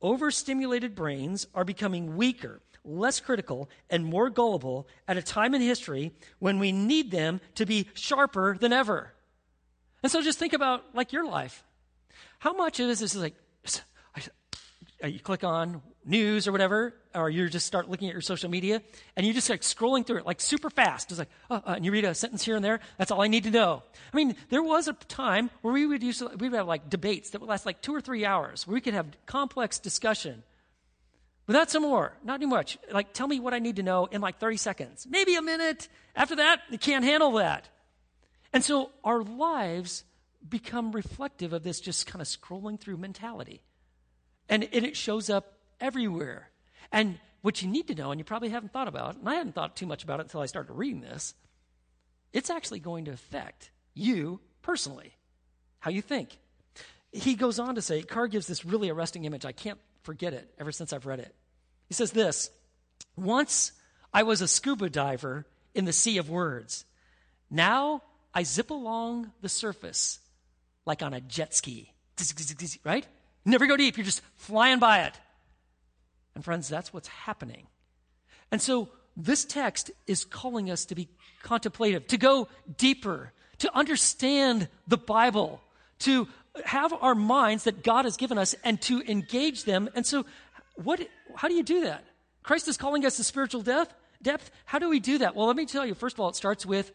Overstimulated 0.01 0.95
brains 0.95 1.45
are 1.53 1.65
becoming 1.65 2.15
weaker 2.15 2.62
less 2.84 3.19
critical, 3.19 3.69
and 3.89 4.05
more 4.05 4.29
gullible 4.29 4.88
at 5.08 5.17
a 5.17 5.21
time 5.21 5.53
in 5.53 5.62
history 5.62 6.12
when 6.39 6.60
we 6.60 6.71
need 6.71 7.12
them 7.12 7.41
to 7.55 7.65
be 7.65 7.88
sharper 7.93 8.58
than 8.58 8.73
ever. 8.73 9.13
And 10.01 10.12
so 10.12 10.21
just 10.21 10.39
think 10.39 10.53
about 10.53 10.84
like 10.93 11.13
your 11.13 11.25
life. 11.25 11.63
How 12.39 12.53
much 12.53 12.79
of 12.79 12.88
this 12.88 13.01
is 13.01 13.15
like 13.15 13.36
you 15.03 15.19
click 15.19 15.43
on 15.43 15.82
news 16.05 16.47
or 16.47 16.51
whatever, 16.51 16.93
or 17.13 17.29
you 17.29 17.49
just 17.49 17.65
start 17.65 17.89
looking 17.89 18.07
at 18.07 18.13
your 18.13 18.21
social 18.21 18.49
media, 18.49 18.81
and 19.15 19.25
you 19.25 19.33
just 19.33 19.49
like 19.49 19.62
scrolling 19.62 20.05
through 20.05 20.17
it 20.17 20.25
like 20.25 20.41
super 20.41 20.69
fast. 20.69 21.12
It's 21.12 21.19
like, 21.19 21.29
oh, 21.49 21.55
uh, 21.55 21.73
and 21.75 21.85
you 21.85 21.91
read 21.91 22.05
a 22.05 22.15
sentence 22.15 22.43
here 22.43 22.55
and 22.55 22.63
there. 22.63 22.79
That's 22.97 23.12
all 23.12 23.21
I 23.21 23.27
need 23.27 23.43
to 23.43 23.51
know. 23.51 23.83
I 24.13 24.15
mean, 24.15 24.35
there 24.49 24.63
was 24.63 24.88
a 24.88 24.93
time 24.93 25.49
where 25.62 25.73
we 25.73 25.85
would 25.85 26.03
use 26.03 26.21
we 26.21 26.49
would 26.49 26.57
have 26.57 26.67
like 26.67 26.89
debates 26.89 27.31
that 27.31 27.41
would 27.41 27.49
last 27.49 27.65
like 27.65 27.81
two 27.81 27.93
or 27.93 28.01
three 28.01 28.25
hours, 28.25 28.65
where 28.65 28.73
we 28.73 28.81
could 28.81 28.93
have 28.93 29.07
complex 29.25 29.79
discussion 29.79 30.43
Without 31.49 31.71
some 31.71 31.81
more, 31.81 32.15
not 32.23 32.39
too 32.39 32.45
much. 32.45 32.77
Like, 32.91 33.12
tell 33.12 33.27
me 33.27 33.39
what 33.39 33.55
I 33.55 33.57
need 33.57 33.77
to 33.77 33.81
know 33.83 34.05
in 34.05 34.21
like 34.21 34.38
30 34.38 34.57
seconds, 34.57 35.07
maybe 35.09 35.33
a 35.33 35.41
minute. 35.41 35.89
After 36.15 36.35
that, 36.35 36.62
you 36.69 36.77
can't 36.77 37.03
handle 37.03 37.31
that. 37.31 37.67
And 38.53 38.63
so 38.63 38.91
our 39.03 39.23
lives 39.23 40.03
become 40.47 40.91
reflective 40.91 41.51
of 41.51 41.63
this 41.63 41.79
just 41.79 42.05
kind 42.05 42.21
of 42.21 42.27
scrolling 42.27 42.79
through 42.79 42.97
mentality. 42.97 43.63
And 44.47 44.69
it 44.71 44.95
shows 44.95 45.31
up 45.31 45.57
everywhere. 45.79 46.49
And 46.91 47.19
what 47.41 47.61
you 47.61 47.67
need 47.67 47.87
to 47.87 47.95
know, 47.95 48.11
and 48.11 48.19
you 48.19 48.25
probably 48.25 48.49
haven't 48.49 48.73
thought 48.73 48.87
about, 48.87 49.15
and 49.15 49.27
I 49.27 49.35
hadn't 49.35 49.55
thought 49.55 49.75
too 49.75 49.85
much 49.85 50.03
about 50.03 50.19
it 50.19 50.23
until 50.23 50.41
I 50.41 50.45
started 50.45 50.73
reading 50.73 51.01
this, 51.01 51.33
it's 52.33 52.49
actually 52.49 52.79
going 52.79 53.05
to 53.05 53.11
affect 53.11 53.71
you 53.93 54.39
personally, 54.61 55.13
how 55.79 55.91
you 55.91 56.01
think. 56.01 56.37
He 57.11 57.35
goes 57.35 57.59
on 57.59 57.75
to 57.75 57.81
say, 57.81 58.03
Carr 58.03 58.27
gives 58.27 58.45
this 58.45 58.65
really 58.65 58.89
arresting 58.89 59.25
image. 59.25 59.45
I 59.45 59.51
can't 59.51 59.79
forget 60.03 60.33
it 60.33 60.53
ever 60.59 60.71
since 60.71 60.93
I've 60.93 61.05
read 61.05 61.19
it. 61.19 61.33
He 61.87 61.93
says 61.93 62.11
this 62.11 62.51
Once 63.15 63.71
I 64.13 64.23
was 64.23 64.41
a 64.41 64.47
scuba 64.47 64.89
diver 64.89 65.45
in 65.73 65.85
the 65.85 65.93
sea 65.93 66.17
of 66.17 66.29
words. 66.29 66.85
Now 67.49 68.03
I 68.33 68.43
zip 68.43 68.69
along 68.69 69.31
the 69.41 69.49
surface 69.49 70.19
like 70.85 71.01
on 71.01 71.13
a 71.13 71.21
jet 71.21 71.53
ski. 71.53 71.93
Right? 72.83 73.07
Never 73.45 73.65
go 73.65 73.77
deep. 73.77 73.97
You're 73.97 74.05
just 74.05 74.21
flying 74.35 74.79
by 74.79 75.03
it. 75.03 75.13
And 76.39 76.45
friends, 76.45 76.69
that's 76.69 76.93
what's 76.93 77.10
happening. 77.10 77.67
And 78.49 78.62
so 78.62 78.88
this 79.17 79.43
text 79.43 79.91
is 80.08 80.23
calling 80.23 80.71
us 80.71 80.86
to 80.86 80.95
be 80.95 81.10
contemplative, 81.43 82.08
to 82.08 82.17
go 82.17 82.47
deeper, 82.78 83.34
to 83.58 83.75
understand 83.75 84.69
the 84.88 84.95
Bible, 84.95 85.60
to 85.99 86.30
have 86.63 86.93
our 86.93 87.13
minds 87.13 87.65
that 87.65 87.84
God 87.84 88.06
has 88.06 88.15
given 88.15 88.38
us 88.38 88.56
and 88.63 88.80
to 88.84 89.02
engage 89.02 89.65
them. 89.65 89.89
And 89.95 90.06
so, 90.06 90.25
what, 90.75 91.06
how 91.36 91.49
do 91.49 91.56
you 91.56 91.63
do 91.63 91.82
that? 91.82 92.06
Christ 92.41 92.69
is 92.69 92.78
calling 92.78 93.06
us 93.06 93.17
to 93.17 93.25
spiritual 93.25 93.62
depth. 93.62 93.93
Depth. 94.21 94.49
How 94.63 94.80
do 94.80 94.88
we 94.88 95.02
do 95.02 95.17
that? 95.17 95.36
Well, 95.36 95.47
let 95.47 95.58
me 95.58 95.65
tell 95.65 95.86
you. 95.86 95.93
First 95.93 96.15
of 96.15 96.21
all, 96.21 96.30
it 96.30 96.38
starts 96.38 96.65
with 96.65 96.93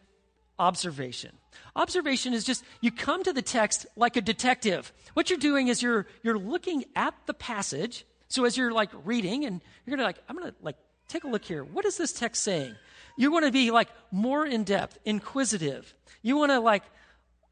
observation. 0.57 1.37
Observation 1.75 2.33
is 2.33 2.45
just 2.45 2.63
you 2.81 2.89
come 2.89 3.21
to 3.21 3.31
the 3.31 3.43
text 3.43 3.85
like 3.95 4.15
a 4.15 4.21
detective. 4.21 4.91
What 5.13 5.29
you're 5.29 5.37
doing 5.37 5.67
is 5.67 5.83
you're 5.83 6.07
you're 6.23 6.39
looking 6.39 6.85
at 6.95 7.13
the 7.27 7.35
passage. 7.35 8.07
So 8.27 8.45
as 8.45 8.57
you're 8.57 8.71
like 8.71 8.89
reading, 9.03 9.45
and 9.45 9.61
you're 9.85 9.95
gonna 9.95 10.07
like, 10.07 10.19
I'm 10.27 10.37
gonna 10.37 10.55
like 10.61 10.77
take 11.07 11.23
a 11.23 11.27
look 11.27 11.45
here. 11.45 11.63
What 11.63 11.85
is 11.85 11.97
this 11.97 12.13
text 12.13 12.43
saying? 12.43 12.75
You 13.17 13.31
want 13.31 13.45
to 13.45 13.51
be 13.51 13.71
like 13.71 13.89
more 14.11 14.45
in 14.45 14.63
depth, 14.63 14.97
inquisitive. 15.05 15.93
You 16.21 16.37
want 16.37 16.51
to 16.51 16.59
like 16.59 16.83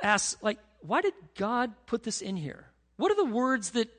ask 0.01 0.41
like 0.43 0.59
why 0.85 1.01
did 1.01 1.13
God 1.35 1.71
put 1.85 2.03
this 2.03 2.21
in 2.21 2.35
here? 2.35 2.67
What 2.97 3.11
are 3.11 3.15
the 3.15 3.25
words 3.25 3.71
that 3.71 3.89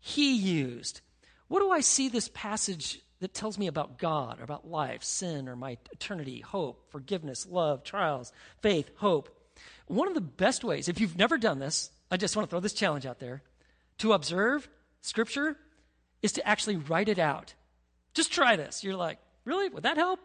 He 0.00 0.34
used? 0.34 1.02
What 1.48 1.60
do 1.60 1.70
I 1.70 1.80
see 1.80 2.08
this 2.08 2.30
passage 2.32 3.00
that 3.20 3.34
tells 3.34 3.58
me 3.58 3.66
about 3.66 3.98
God, 3.98 4.40
or 4.40 4.44
about 4.44 4.66
life, 4.66 5.02
sin, 5.02 5.48
or 5.48 5.56
my 5.56 5.76
eternity, 5.92 6.40
hope, 6.40 6.90
forgiveness, 6.90 7.46
love, 7.46 7.84
trials, 7.84 8.32
faith, 8.62 8.90
hope? 8.96 9.36
One 9.86 10.08
of 10.08 10.14
the 10.14 10.22
best 10.22 10.64
ways, 10.64 10.88
if 10.88 11.00
you've 11.00 11.18
never 11.18 11.36
done 11.36 11.58
this, 11.58 11.90
I 12.10 12.16
just 12.16 12.34
want 12.34 12.48
to 12.48 12.50
throw 12.50 12.60
this 12.60 12.72
challenge 12.72 13.04
out 13.04 13.18
there 13.18 13.42
to 13.98 14.14
observe 14.14 14.68
Scripture 15.02 15.58
is 16.22 16.32
to 16.32 16.46
actually 16.46 16.76
write 16.76 17.08
it 17.08 17.18
out. 17.18 17.54
Just 18.14 18.32
try 18.32 18.56
this. 18.56 18.82
You're 18.84 18.96
like, 18.96 19.18
really? 19.44 19.68
Would 19.68 19.84
that 19.84 19.96
help? 19.96 20.20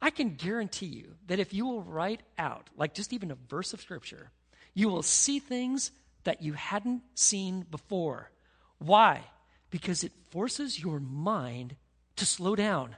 I 0.00 0.10
can 0.10 0.34
guarantee 0.34 0.86
you 0.86 1.14
that 1.26 1.40
if 1.40 1.52
you 1.52 1.66
will 1.66 1.82
write 1.82 2.22
out, 2.38 2.70
like 2.76 2.94
just 2.94 3.12
even 3.12 3.30
a 3.30 3.38
verse 3.48 3.72
of 3.72 3.80
Scripture, 3.80 4.30
you 4.74 4.88
will 4.88 5.02
see 5.02 5.38
things 5.38 5.90
that 6.24 6.42
you 6.42 6.52
hadn't 6.52 7.02
seen 7.14 7.66
before. 7.68 8.30
Why? 8.78 9.22
Because 9.70 10.04
it 10.04 10.12
forces 10.30 10.80
your 10.80 11.00
mind 11.00 11.76
to 12.16 12.26
slow 12.26 12.54
down. 12.54 12.96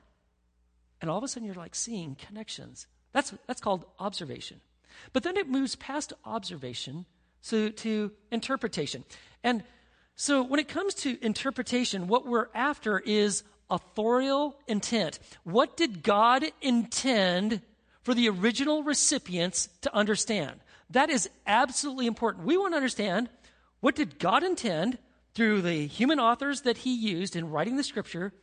And 1.01 1.11
all 1.11 1.18
of 1.18 1.25
a 1.25 1.29
sudden 1.29 1.46
you're 1.46 1.55
like 1.55 1.75
seeing 1.75 2.16
connections. 2.16 2.87
That's, 3.12 3.33
that's 3.46 3.61
called 3.61 3.87
observation. 3.99 4.61
But 5.12 5.23
then 5.23 5.37
it 5.37 5.49
moves 5.49 5.77
past 5.77 6.12
observation 6.25 7.07
so 7.40 7.70
to 7.70 8.12
interpretation. 8.31 9.05
And 9.42 9.64
so 10.20 10.42
when 10.42 10.61
it 10.61 10.68
comes 10.68 10.92
to 10.96 11.16
interpretation, 11.24 12.06
what 12.06 12.26
we're 12.26 12.48
after 12.54 12.98
is 12.98 13.42
authorial 13.70 14.54
intent. 14.68 15.18
What 15.44 15.78
did 15.78 16.02
God 16.02 16.44
intend 16.61 17.62
for 18.02 18.12
the 18.12 18.28
original 18.28 18.83
recipients 18.83 19.70
to 19.80 19.94
understand? 19.96 20.61
That 20.90 21.09
is 21.09 21.30
absolutely 21.46 22.06
important. 22.06 22.44
We 22.44 22.59
want 22.59 22.74
to 22.74 22.76
understand 22.76 23.30
what 23.80 23.94
did 23.94 24.18
God 24.18 24.42
intend 24.42 24.98
through 25.33 25.62
the 25.62 25.87
human 25.87 26.20
authors 26.20 26.61
that 26.62 26.76
he 26.76 26.94
used 26.94 27.35
in 27.35 27.48
writing 27.48 27.76
the 27.76 27.83
scripture? 27.83 28.35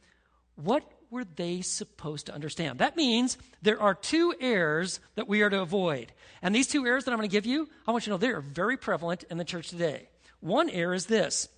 What 0.56 0.84
were 1.12 1.26
they 1.26 1.62
supposed 1.62 2.26
to 2.26 2.34
understand? 2.34 2.80
That 2.80 2.98
means 2.98 3.38
there 3.62 3.80
are 3.80 3.94
two 3.94 4.34
errors 4.42 5.00
that 5.13 5.28
we 5.28 5.44
are 5.44 5.50
to 5.52 5.62
avoid. 5.62 6.12
And 6.42 6.56
these 6.56 6.66
two 6.66 6.88
errors 6.88 7.06
that 7.06 7.12
I'm 7.12 7.20
going 7.20 7.30
to 7.30 7.32
give 7.32 7.46
you, 7.46 7.70
I 7.88 7.92
want 7.92 8.08
you 8.08 8.13
to 8.13 8.13
know 8.16 8.18
they 8.18 8.34
are 8.34 8.42
very 8.42 8.78
prevalent 8.78 9.26
in 9.30 9.38
the 9.38 9.46
church 9.46 9.70
today. 9.70 10.10
One 10.40 10.72
error 10.72 10.96
is 10.96 11.06
this 11.06 11.50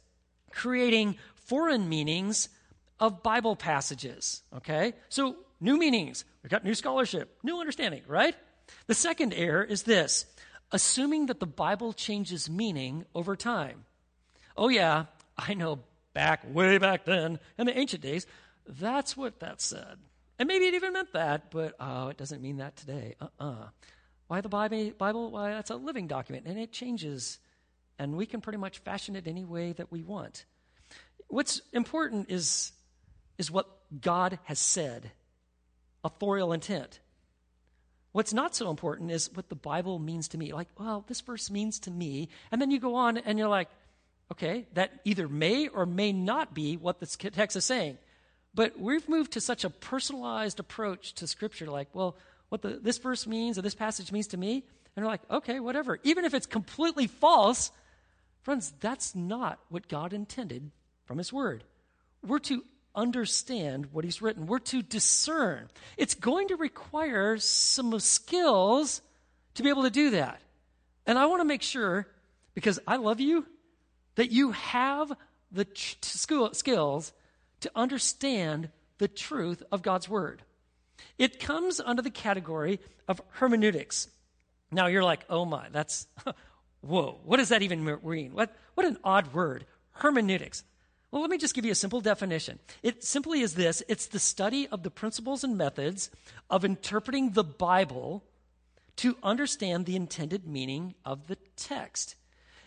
creating 0.52 1.18
foreign 1.36 1.90
meanings 1.90 2.50
of 3.00 3.24
Bible 3.24 3.56
passages. 3.56 4.44
Okay? 4.56 4.94
So, 5.10 5.38
new 5.60 5.78
meanings. 5.78 6.26
We've 6.44 6.52
got 6.52 6.64
new 6.64 6.76
scholarship, 6.76 7.38
new 7.44 7.60
understanding, 7.60 8.04
right? 8.08 8.36
The 8.88 8.94
second 8.94 9.34
error 9.34 9.64
is 9.64 9.84
this 9.84 10.26
assuming 10.72 11.28
that 11.28 11.40
the 11.40 11.48
Bible 11.48 11.94
changes 11.94 12.50
meaning 12.50 13.06
over 13.16 13.36
time. 13.36 13.86
Oh, 14.56 14.70
yeah, 14.70 15.06
I 15.38 15.54
know 15.54 15.80
back, 16.14 16.44
way 16.54 16.78
back 16.78 17.06
then, 17.06 17.40
in 17.58 17.66
the 17.66 17.78
ancient 17.78 18.04
days, 18.04 18.28
that's 18.68 19.18
what 19.18 19.40
that 19.40 19.62
said. 19.62 19.98
And 20.38 20.48
maybe 20.48 20.66
it 20.66 20.74
even 20.74 20.94
meant 20.94 21.14
that, 21.14 21.52
but 21.52 21.76
oh, 21.80 22.10
it 22.10 22.18
doesn't 22.18 22.42
mean 22.42 22.58
that 22.58 22.76
today. 22.76 23.16
Uh 23.20 23.28
uh-uh. 23.40 23.52
uh 23.52 23.68
Why 24.28 24.42
the 24.42 24.50
Bible? 24.50 25.32
Why, 25.32 25.52
that's 25.52 25.70
a 25.70 25.76
living 25.76 26.08
document, 26.08 26.46
and 26.46 26.58
it 26.58 26.72
changes, 26.72 27.40
and 28.00 28.16
we 28.16 28.26
can 28.26 28.42
pretty 28.42 28.58
much 28.58 28.80
fashion 28.80 29.16
it 29.16 29.28
any 29.28 29.46
way 29.46 29.74
that 29.74 29.92
we 29.92 30.02
want. 30.02 30.46
What's 31.28 31.62
important 31.74 32.32
is, 32.32 32.72
is 33.38 33.52
what 33.52 33.68
God 34.02 34.40
has 34.44 34.58
said, 34.58 35.12
authorial 36.04 36.54
intent. 36.54 37.00
What's 38.12 38.34
not 38.34 38.56
so 38.56 38.72
important 38.72 39.12
is 39.12 39.30
what 39.36 39.50
the 39.50 39.56
Bible 39.56 40.00
means 40.00 40.30
to 40.30 40.38
me. 40.38 40.54
Like, 40.54 40.70
well, 40.80 41.06
this 41.08 41.22
verse 41.22 41.52
means 41.52 41.80
to 41.82 41.92
me. 41.92 42.30
And 42.52 42.60
then 42.60 42.72
you 42.72 42.80
go 42.80 42.96
on 42.96 43.18
and 43.18 43.38
you're 43.38 43.48
like, 43.48 43.70
okay, 44.32 44.66
that 44.74 44.92
either 45.04 45.28
may 45.28 45.68
or 45.68 45.86
may 45.86 46.12
not 46.12 46.56
be 46.56 46.78
what 46.78 47.00
this 47.00 47.16
text 47.16 47.56
is 47.56 47.66
saying. 47.66 48.00
But 48.56 48.80
we've 48.80 49.08
moved 49.08 49.34
to 49.34 49.42
such 49.42 49.64
a 49.64 49.70
personalized 49.70 50.60
approach 50.60 51.14
to 51.16 51.28
Scripture, 51.28 51.68
like, 51.68 51.90
well, 51.94 52.16
what 52.50 52.64
the, 52.64 52.80
this 52.82 52.98
verse 52.98 53.28
means 53.28 53.60
or 53.60 53.62
this 53.62 53.76
passage 53.76 54.12
means 54.12 54.28
to 54.28 54.38
me, 54.38 54.64
and 54.96 55.06
we're 55.06 55.12
like, 55.12 55.22
okay, 55.30 55.60
whatever. 55.60 56.00
Even 56.04 56.26
if 56.26 56.34
it's 56.34 56.48
completely 56.48 57.06
false, 57.06 57.72
friends, 58.42 58.74
that's 58.80 59.16
not 59.16 59.60
what 59.70 59.88
God 59.88 60.14
intended 60.14 60.72
from 61.06 61.18
His 61.18 61.34
Word. 61.34 61.64
We're 62.26 62.40
to 62.40 62.64
understand 62.96 63.88
what 63.92 64.06
He's 64.06 64.22
written, 64.22 64.48
we're 64.48 64.60
to 64.60 64.82
discern. 64.82 65.70
It's 65.98 66.16
going 66.16 66.50
to 66.50 66.56
require 66.56 67.38
some 67.38 67.98
skills 68.00 69.02
to 69.56 69.64
be 69.64 69.70
able 69.70 69.84
to 69.84 69.90
do 69.90 70.12
that. 70.12 70.40
And 71.06 71.18
I 71.18 71.26
want 71.26 71.42
to 71.42 71.46
make 71.46 71.62
sure, 71.62 72.08
because 72.54 72.80
I 72.88 72.98
love 72.98 73.20
you, 73.20 73.46
that 74.16 74.32
you 74.32 74.52
have 74.52 75.12
the 75.52 75.66
ch- 75.66 75.98
skills 76.02 77.14
to 77.62 77.72
understand 77.76 78.70
the 79.00 79.08
truth 79.08 79.64
of 79.72 79.82
God's 79.82 80.08
word. 80.08 80.44
It 81.18 81.40
comes 81.40 81.80
under 81.80 82.02
the 82.02 82.10
category 82.10 82.80
of 83.08 83.22
hermeneutics. 83.30 84.10
Now 84.72 84.88
you're 84.88 85.04
like, 85.04 85.26
oh 85.30 85.46
my, 85.46 85.68
that's, 85.72 86.08
whoa, 86.82 87.20
what 87.24 87.38
does 87.38 87.50
that 87.50 87.62
even 87.62 87.84
mean? 88.04 88.34
What, 88.34 88.56
what 88.76 88.86
an 88.86 88.98
odd 89.04 89.34
word, 89.34 89.66
hermeneutics. 89.92 90.64
Well, 91.12 91.22
let 91.22 91.32
me 91.32 91.38
just 91.38 91.56
give 91.56 91.66
you 91.66 91.72
a 91.72 91.76
simple 91.76 92.02
definition. 92.02 92.60
It 92.84 93.04
simply 93.04 93.42
is 93.42 93.56
this 93.56 93.82
it's 93.88 94.08
the 94.08 94.20
study 94.20 94.68
of 94.68 94.84
the 94.84 94.92
principles 94.92 95.44
and 95.44 95.58
methods 95.58 96.12
of 96.50 96.64
interpreting 96.64 97.32
the 97.32 97.44
Bible 97.44 98.24
to 98.98 99.18
understand 99.24 99.86
the 99.86 99.96
intended 99.96 100.46
meaning 100.46 100.94
of 101.06 101.28
the 101.28 101.38
text. 101.56 102.16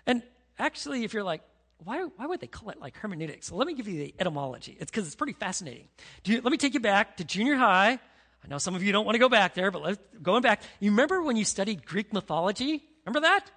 And 0.06 0.22
actually, 0.58 1.04
if 1.04 1.14
you're 1.14 1.22
like, 1.22 1.42
why, 1.84 2.02
why 2.16 2.26
would 2.26 2.40
they 2.40 2.46
call 2.46 2.70
it 2.70 2.80
like 2.80 2.96
hermeneutics? 2.96 3.50
let 3.52 3.66
me 3.66 3.74
give 3.74 3.86
you 3.86 3.98
the 3.98 4.14
etymology. 4.18 4.76
It's 4.80 4.90
because 4.90 5.06
it's 5.06 5.16
pretty 5.16 5.34
fascinating. 5.34 5.88
You, 6.24 6.40
let 6.40 6.50
me 6.50 6.56
take 6.56 6.74
you 6.74 6.80
back 6.80 7.16
to 7.18 7.24
junior 7.24 7.56
high. 7.56 7.98
I 8.44 8.48
know 8.48 8.58
some 8.58 8.74
of 8.74 8.82
you 8.82 8.92
don't 8.92 9.04
want 9.04 9.14
to 9.14 9.20
go 9.20 9.28
back 9.28 9.54
there, 9.54 9.70
but 9.70 9.82
let's, 9.82 9.98
going 10.20 10.42
back, 10.42 10.62
you 10.80 10.90
remember 10.90 11.22
when 11.22 11.36
you 11.36 11.44
studied 11.44 11.86
Greek 11.86 12.12
mythology? 12.12 12.82
Remember 13.04 13.20
that? 13.20 13.50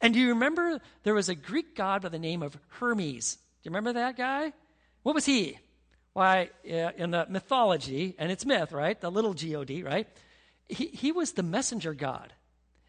And 0.00 0.14
do 0.14 0.20
you 0.20 0.30
remember 0.30 0.80
there 1.02 1.14
was 1.14 1.28
a 1.28 1.34
Greek 1.34 1.74
god 1.74 2.02
by 2.02 2.08
the 2.08 2.18
name 2.18 2.42
of 2.42 2.56
Hermes? 2.68 3.34
Do 3.34 3.40
you 3.64 3.70
remember 3.70 3.94
that 3.94 4.16
guy? 4.16 4.52
What 5.02 5.14
was 5.14 5.26
he? 5.26 5.58
Why, 6.12 6.50
in 6.64 7.10
the 7.10 7.26
mythology, 7.28 8.14
and 8.18 8.30
it's 8.30 8.46
myth, 8.46 8.72
right? 8.72 9.00
The 9.00 9.10
little 9.10 9.34
God, 9.34 9.82
right? 9.82 10.08
He, 10.68 10.86
he 10.86 11.12
was 11.12 11.32
the 11.32 11.42
messenger 11.42 11.94
god. 11.94 12.32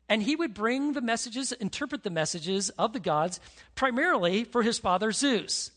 And 0.07 0.23
he 0.23 0.35
would 0.35 0.53
bring 0.55 0.93
the 0.93 1.01
messages, 1.01 1.51
interpret 1.51 2.03
the 2.03 2.09
messages 2.09 2.69
of 2.71 2.93
the 2.93 2.99
gods, 2.99 3.39
primarily 3.75 4.43
for 4.43 4.63
his 4.63 4.79
father 4.79 5.11
Zeus. 5.11 5.71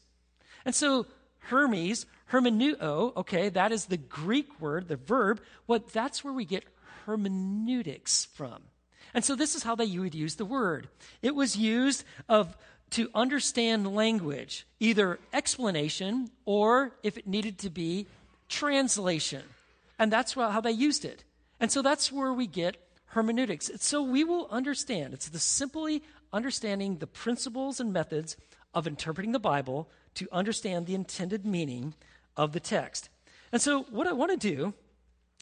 And 0.64 0.74
so 0.74 1.06
Hermes, 1.40 2.06
hermeneuo, 2.30 3.14
okay, 3.16 3.50
that 3.50 3.72
is 3.72 3.86
the 3.86 3.98
Greek 3.98 4.60
word, 4.60 4.88
the 4.88 4.96
verb, 4.96 5.40
what 5.66 5.92
that's 5.92 6.24
where 6.24 6.32
we 6.32 6.44
get 6.44 6.64
hermeneutics 7.04 8.26
from. 8.34 8.62
And 9.14 9.24
so 9.24 9.34
this 9.34 9.54
is 9.54 9.62
how 9.62 9.74
they 9.74 9.98
would 9.98 10.14
use 10.14 10.36
the 10.36 10.44
word. 10.44 10.88
It 11.20 11.34
was 11.34 11.56
used 11.56 12.04
of 12.28 12.56
to 12.90 13.10
understand 13.14 13.94
language, 13.94 14.66
either 14.80 15.18
explanation 15.32 16.30
or 16.44 16.92
if 17.02 17.16
it 17.16 17.26
needed 17.26 17.58
to 17.58 17.70
be 17.70 18.06
translation. 18.48 19.42
And 19.98 20.12
that's 20.12 20.34
how 20.34 20.60
they 20.60 20.72
used 20.72 21.04
it. 21.04 21.24
And 21.60 21.70
so 21.70 21.80
that's 21.82 22.10
where 22.10 22.32
we 22.32 22.46
get 22.46 22.76
hermeneutics. 23.06 23.70
So 23.76 24.02
we 24.02 24.24
will 24.24 24.48
understand. 24.50 25.14
It's 25.14 25.28
the 25.28 25.38
simply 25.38 26.02
understanding 26.32 26.98
the 26.98 27.06
principles 27.06 27.80
and 27.80 27.92
methods 27.92 28.36
of 28.74 28.86
interpreting 28.86 29.32
the 29.32 29.38
Bible 29.38 29.88
to 30.14 30.28
understand 30.32 30.86
the 30.86 30.94
intended 30.94 31.44
meaning 31.44 31.94
of 32.36 32.52
the 32.52 32.60
text. 32.60 33.08
And 33.52 33.60
so, 33.60 33.82
what 33.90 34.06
I 34.06 34.12
want 34.12 34.30
to 34.30 34.54
do 34.54 34.72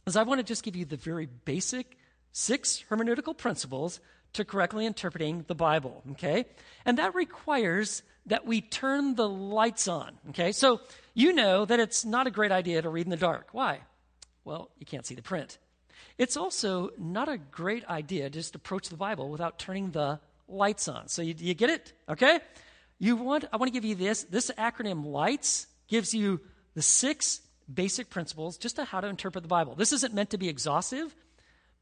is, 0.07 0.17
I 0.17 0.25
want 0.25 0.41
to 0.41 0.45
just 0.45 0.65
give 0.65 0.75
you 0.75 0.85
the 0.85 0.97
very 0.97 1.27
basic 1.27 1.97
six 2.33 2.85
hermeneutical 2.91 3.37
principles 3.37 4.01
to 4.33 4.45
correctly 4.45 4.87
interpreting 4.87 5.45
the 5.49 5.55
Bible, 5.55 6.03
okay? 6.13 6.47
And 6.85 6.99
that 6.99 7.15
requires 7.15 8.03
that 8.27 8.47
we 8.47 8.61
turn 8.61 9.17
the 9.17 9.29
lights 9.29 9.89
on, 9.89 10.13
okay? 10.31 10.53
So, 10.53 10.81
you 11.15 11.33
know 11.33 11.65
that 11.65 11.81
it's 11.81 12.05
not 12.05 12.27
a 12.27 12.31
great 12.31 12.53
idea 12.53 12.83
to 12.83 12.89
read 12.89 13.07
in 13.07 13.11
the 13.11 13.17
dark. 13.17 13.49
Why? 13.53 13.81
Well, 14.45 14.71
you 14.79 14.87
can't 14.87 15.05
see 15.05 15.15
the 15.15 15.23
print. 15.23 15.59
It's 16.19 16.37
also 16.37 16.91
not 16.99 17.29
a 17.29 17.39
great 17.39 17.85
idea 17.87 18.25
to 18.25 18.31
just 18.31 18.55
approach 18.55 18.89
the 18.89 18.97
Bible 18.97 19.31
without 19.31 19.59
turning 19.59 19.91
the 19.91 20.21
lights 20.49 20.87
on. 20.87 21.09
So 21.09 21.23
you, 21.23 21.35
you 21.37 21.55
get 21.55 21.71
it? 21.71 21.93
Okay? 22.09 22.41
You 22.99 23.17
want, 23.17 23.47
I 23.53 23.57
want 23.57 23.69
to 23.69 23.73
give 23.73 23.85
you 23.85 23.95
this. 23.95 24.25
This 24.25 24.51
acronym 24.57 25.07
LIGHTS 25.07 25.67
gives 25.89 26.15
you 26.15 26.41
the 26.75 26.83
six 26.83 27.41
basic 27.73 28.11
principles 28.11 28.59
just 28.59 28.77
to 28.77 28.85
how 28.85 29.01
to 29.01 29.09
interpret 29.09 29.43
the 29.43 29.49
Bible. 29.49 29.75
This 29.75 29.93
isn't 29.93 30.15
meant 30.15 30.31
to 30.31 30.39
be 30.39 30.49
exhaustive, 30.49 31.15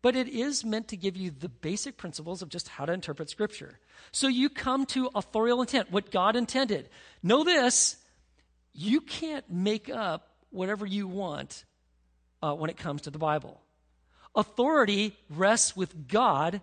but 0.03 0.15
it 0.15 0.29
is 0.29 0.65
meant 0.65 0.89
to 0.89 0.97
give 0.97 1.17
you 1.17 1.31
the 1.31 1.49
basic 1.49 1.97
principles 1.97 2.43
of 2.43 2.49
just 2.49 2.69
how 2.69 2.85
to 2.85 2.93
interpret 2.93 3.31
Scripture. 3.31 3.79
So 4.13 4.29
you 4.29 4.49
come 4.49 4.87
to 4.87 5.11
authorial 5.15 5.61
intent, 5.61 5.91
what 5.91 6.11
God 6.11 6.37
intended. 6.37 6.89
Know 7.23 7.45
this 7.45 7.97
you 8.73 9.01
can't 9.01 9.51
make 9.51 9.91
up 9.91 10.29
whatever 10.51 10.87
you 10.87 11.09
want 11.09 11.65
uh, 12.43 12.55
when 12.55 12.71
it 12.71 12.77
comes 12.77 13.03
to 13.03 13.11
the 13.11 13.19
Bible 13.19 13.61
authority 14.35 15.17
rests 15.29 15.77
with 15.77 16.07
God 16.07 16.61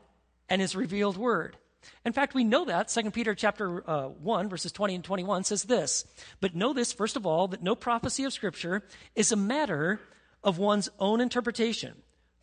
and 0.47 0.61
his 0.61 0.75
revealed 0.75 1.17
word. 1.17 1.57
In 2.05 2.13
fact, 2.13 2.33
we 2.33 2.43
know 2.43 2.65
that 2.65 2.87
2 2.87 3.11
Peter 3.11 3.35
chapter 3.35 3.87
uh, 3.89 4.07
1 4.07 4.49
verses 4.49 4.71
20 4.71 4.95
and 4.95 5.03
21 5.03 5.43
says 5.43 5.63
this, 5.63 6.05
"But 6.39 6.55
know 6.55 6.71
this 6.73 6.93
first 6.93 7.15
of 7.15 7.25
all 7.25 7.49
that 7.49 7.61
no 7.61 7.75
prophecy 7.75 8.23
of 8.23 8.33
scripture 8.33 8.83
is 9.13 9.31
a 9.31 9.35
matter 9.35 9.99
of 10.43 10.57
one's 10.59 10.89
own 10.99 11.19
interpretation. 11.19 11.95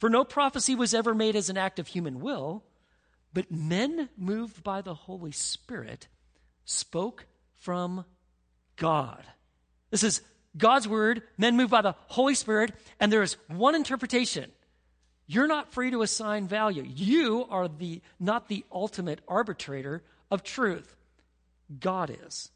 For 0.03 0.11
no 0.11 0.25
prophecy 0.25 0.75
was 0.75 0.95
ever 0.95 1.15
made 1.15 1.37
as 1.37 1.49
an 1.49 1.57
act 1.57 1.79
of 1.79 1.87
human 1.87 2.19
will, 2.19 2.65
but 3.33 3.53
men 3.53 4.09
moved 4.17 4.65
by 4.65 4.81
the 4.81 4.95
Holy 4.95 5.31
Spirit 5.31 6.09
spoke 6.65 7.27
from 7.61 8.05
God." 8.75 9.25
This 9.91 10.03
is 10.03 10.21
God's 10.57 10.89
word, 10.89 11.23
men 11.39 11.57
moved 11.57 11.71
by 11.71 11.83
the 11.83 11.95
Holy 12.09 12.35
Spirit, 12.35 12.75
and 12.99 13.13
there 13.13 13.23
is 13.23 13.37
one 13.47 13.77
interpretation. 13.77 14.51
You're 15.29 15.47
not 15.47 15.73
free 15.73 15.93
to 15.93 16.03
assign 16.03 16.49
value. 16.49 16.83
You 16.83 17.45
are 17.49 17.69
the, 17.69 18.03
not 18.19 18.49
the 18.49 18.65
ultimate 18.73 19.21
arbitrator 19.29 20.03
of 20.33 20.43
truth. 20.43 20.97
God 21.79 22.11
is. 22.27 22.51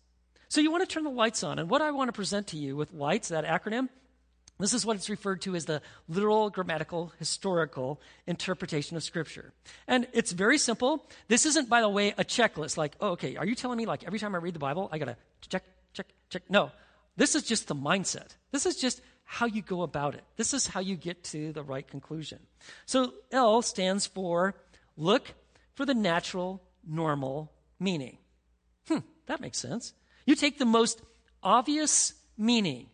So 0.49 0.61
you 0.61 0.73
want 0.73 0.83
to 0.83 0.93
turn 0.93 1.05
the 1.05 1.11
lights 1.11 1.45
on. 1.45 1.61
And 1.61 1.71
what 1.71 1.81
I 1.81 1.93
want 1.93 2.09
to 2.09 2.13
present 2.13 2.49
to 2.49 2.57
you 2.57 2.75
with 2.75 2.93
lights, 2.93 3.29
that 3.29 3.45
acronym, 3.45 3.89
this 4.59 4.73
is 4.73 4.87
what 4.87 4.97
it's 4.97 5.11
referred 5.11 5.43
to 5.43 5.55
as 5.55 5.67
the 5.67 5.83
literal, 6.09 6.49
grammatical, 6.51 7.13
historical 7.19 8.01
interpretation 8.27 8.97
of 8.97 9.03
Scripture. 9.03 9.53
And 9.87 10.07
it's 10.13 10.33
very 10.33 10.59
simple. 10.59 11.05
This 11.29 11.45
isn't, 11.45 11.69
by 11.69 11.83
the 11.83 11.89
way, 11.89 12.15
a 12.17 12.25
checklist 12.25 12.77
like, 12.77 12.97
oh, 13.01 13.11
okay, 13.11 13.37
are 13.37 13.45
you 13.45 13.55
telling 13.55 13.77
me 13.77 13.87
like 13.87 14.05
every 14.05 14.19
time 14.19 14.35
I 14.35 14.39
read 14.39 14.55
the 14.55 14.59
Bible, 14.59 14.89
I 14.91 14.99
got 14.99 15.07
to 15.07 15.17
check, 15.49 15.65
check, 15.93 16.07
check? 16.31 16.43
No. 16.49 16.71
This 17.17 17.35
is 17.35 17.43
just 17.43 17.69
the 17.69 17.75
mindset. 17.75 18.37
This 18.51 18.67
is 18.67 18.77
just 18.77 19.01
how 19.25 19.47
you 19.47 19.61
go 19.61 19.83
about 19.83 20.15
it. 20.15 20.25
This 20.37 20.55
is 20.55 20.67
how 20.67 20.81
you 20.81 20.97
get 20.97 21.25
to 21.25 21.53
the 21.53 21.63
right 21.63 21.87
conclusion. 21.87 22.39
So 22.87 23.15
L 23.33 23.61
stands 23.63 24.07
for 24.07 24.55
look 24.97 25.35
for 25.75 25.85
the 25.85 25.95
natural, 25.95 26.63
normal 26.87 27.53
meaning. 27.81 28.19
Hmm, 28.89 28.99
that 29.27 29.41
makes 29.41 29.59
sense. 29.59 29.93
You 30.25 30.35
take 30.35 30.59
the 30.59 30.65
most 30.65 31.03
obvious 31.43 32.15
meaning 32.39 32.87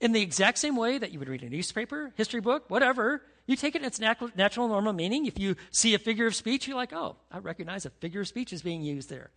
in 0.00 0.12
the 0.12 0.22
exact 0.22 0.58
same 0.58 0.76
way 0.76 0.98
that 0.98 1.12
you 1.12 1.18
would 1.18 1.28
read 1.28 1.42
a 1.42 1.48
newspaper, 1.48 2.12
history 2.16 2.40
book, 2.40 2.68
whatever. 2.68 3.22
You 3.46 3.56
take 3.56 3.74
it 3.74 3.82
in 3.82 3.86
its 3.86 4.00
natural, 4.00 4.68
normal 4.68 4.92
meaning. 4.92 5.26
If 5.26 5.38
you 5.38 5.56
see 5.70 5.94
a 5.94 5.98
figure 5.98 6.26
of 6.26 6.34
speech, 6.34 6.66
you're 6.66 6.76
like, 6.76 6.92
oh, 6.92 7.16
I 7.30 7.38
recognize 7.38 7.84
a 7.84 7.90
figure 7.90 8.20
of 8.20 8.28
speech 8.28 8.52
is 8.52 8.62
being 8.62 8.82
used 8.82 9.10
there. 9.10 9.30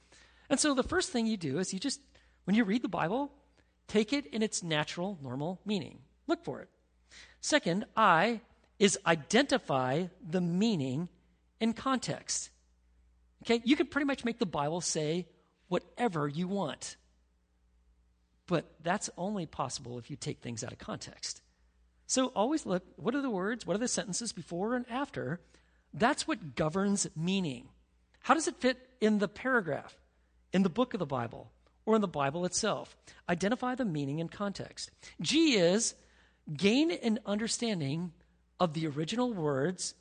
And 0.49 0.59
so 0.59 0.73
the 0.73 0.83
first 0.83 1.11
thing 1.11 1.25
you 1.25 1.37
do 1.37 1.59
is 1.59 1.73
you 1.73 1.79
just, 1.79 1.99
when 2.45 2.55
you 2.55 2.63
read 2.63 2.81
the 2.81 2.89
Bible, 2.89 3.31
take 3.87 4.13
it 4.13 4.25
in 4.27 4.41
its 4.41 4.63
natural, 4.63 5.17
normal 5.21 5.59
meaning. 5.65 5.99
Look 6.27 6.43
for 6.43 6.61
it. 6.61 6.69
Second, 7.41 7.85
I 7.97 8.41
is 8.79 8.97
identify 9.05 10.05
the 10.27 10.41
meaning 10.41 11.09
in 11.59 11.73
context. 11.73 12.49
Okay, 13.43 13.61
you 13.65 13.75
can 13.75 13.87
pretty 13.87 14.05
much 14.05 14.23
make 14.23 14.39
the 14.39 14.45
Bible 14.45 14.79
say 14.79 15.27
whatever 15.67 16.27
you 16.27 16.47
want. 16.47 16.95
But 18.53 18.69
that's 18.83 19.09
only 19.17 19.47
possible 19.47 19.97
if 19.97 20.11
you 20.11 20.15
take 20.15 20.39
things 20.39 20.63
out 20.63 20.71
of 20.71 20.77
context. 20.77 21.41
So 22.05 22.27
always 22.35 22.67
look 22.67 22.83
what 22.97 23.15
are 23.15 23.21
the 23.23 23.31
words, 23.31 23.65
what 23.65 23.73
are 23.73 23.79
the 23.79 23.87
sentences 23.87 24.31
before 24.31 24.75
and 24.75 24.85
after? 24.91 25.39
That's 25.91 26.27
what 26.27 26.53
governs 26.53 27.07
meaning. 27.15 27.69
How 28.21 28.35
does 28.35 28.47
it 28.47 28.57
fit 28.57 28.77
in 29.01 29.17
the 29.17 29.27
paragraph, 29.27 29.97
in 30.53 30.61
the 30.61 30.69
book 30.69 30.93
of 30.93 30.99
the 30.99 31.07
Bible, 31.07 31.51
or 31.87 31.95
in 31.95 32.01
the 32.01 32.07
Bible 32.07 32.45
itself? 32.45 32.95
Identify 33.27 33.73
the 33.73 33.85
meaning 33.85 34.21
and 34.21 34.31
context. 34.31 34.91
G 35.19 35.55
is 35.55 35.95
gain 36.55 36.91
an 36.91 37.21
understanding 37.25 38.11
of 38.59 38.75
the 38.75 38.85
original 38.85 39.33
words 39.33 39.95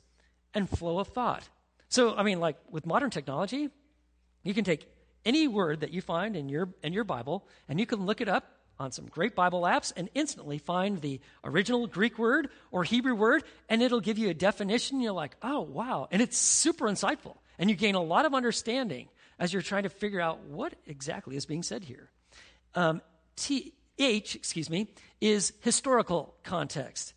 and 0.53 0.69
flow 0.69 0.99
of 0.99 1.07
thought. 1.07 1.49
So, 1.89 2.15
I 2.15 2.21
mean, 2.21 2.39
like 2.39 2.57
with 2.69 2.85
modern 2.85 3.09
technology, 3.09 3.69
you 4.43 4.53
can 4.53 4.63
take 4.63 4.87
any 5.25 5.47
word 5.47 5.81
that 5.81 5.91
you 5.91 6.01
find 6.01 6.35
in 6.35 6.49
your, 6.49 6.69
in 6.83 6.93
your 6.93 7.03
Bible, 7.03 7.47
and 7.67 7.79
you 7.79 7.85
can 7.85 8.05
look 8.05 8.21
it 8.21 8.27
up 8.27 8.49
on 8.79 8.91
some 8.91 9.05
great 9.05 9.35
Bible 9.35 9.61
apps 9.61 9.93
and 9.95 10.09
instantly 10.13 10.57
find 10.57 10.99
the 11.01 11.21
original 11.43 11.87
Greek 11.87 12.17
word 12.17 12.49
or 12.71 12.83
Hebrew 12.83 13.15
word, 13.15 13.43
and 13.69 13.81
it'll 13.81 14.01
give 14.01 14.17
you 14.17 14.29
a 14.29 14.33
definition. 14.33 14.99
You're 14.99 15.13
like, 15.13 15.35
oh, 15.41 15.61
wow. 15.61 16.07
And 16.11 16.21
it's 16.21 16.37
super 16.37 16.85
insightful. 16.85 17.37
And 17.59 17.69
you 17.69 17.75
gain 17.75 17.95
a 17.95 18.01
lot 18.01 18.25
of 18.25 18.33
understanding 18.33 19.09
as 19.39 19.53
you're 19.53 19.61
trying 19.61 19.83
to 19.83 19.89
figure 19.89 20.19
out 20.19 20.41
what 20.45 20.73
exactly 20.87 21.35
is 21.35 21.45
being 21.45 21.63
said 21.63 21.83
here. 21.83 22.09
Um, 22.75 23.01
T, 23.35 23.73
H, 23.99 24.35
excuse 24.35 24.69
me, 24.69 24.87
is 25.21 25.53
historical 25.61 26.35
context. 26.43 27.13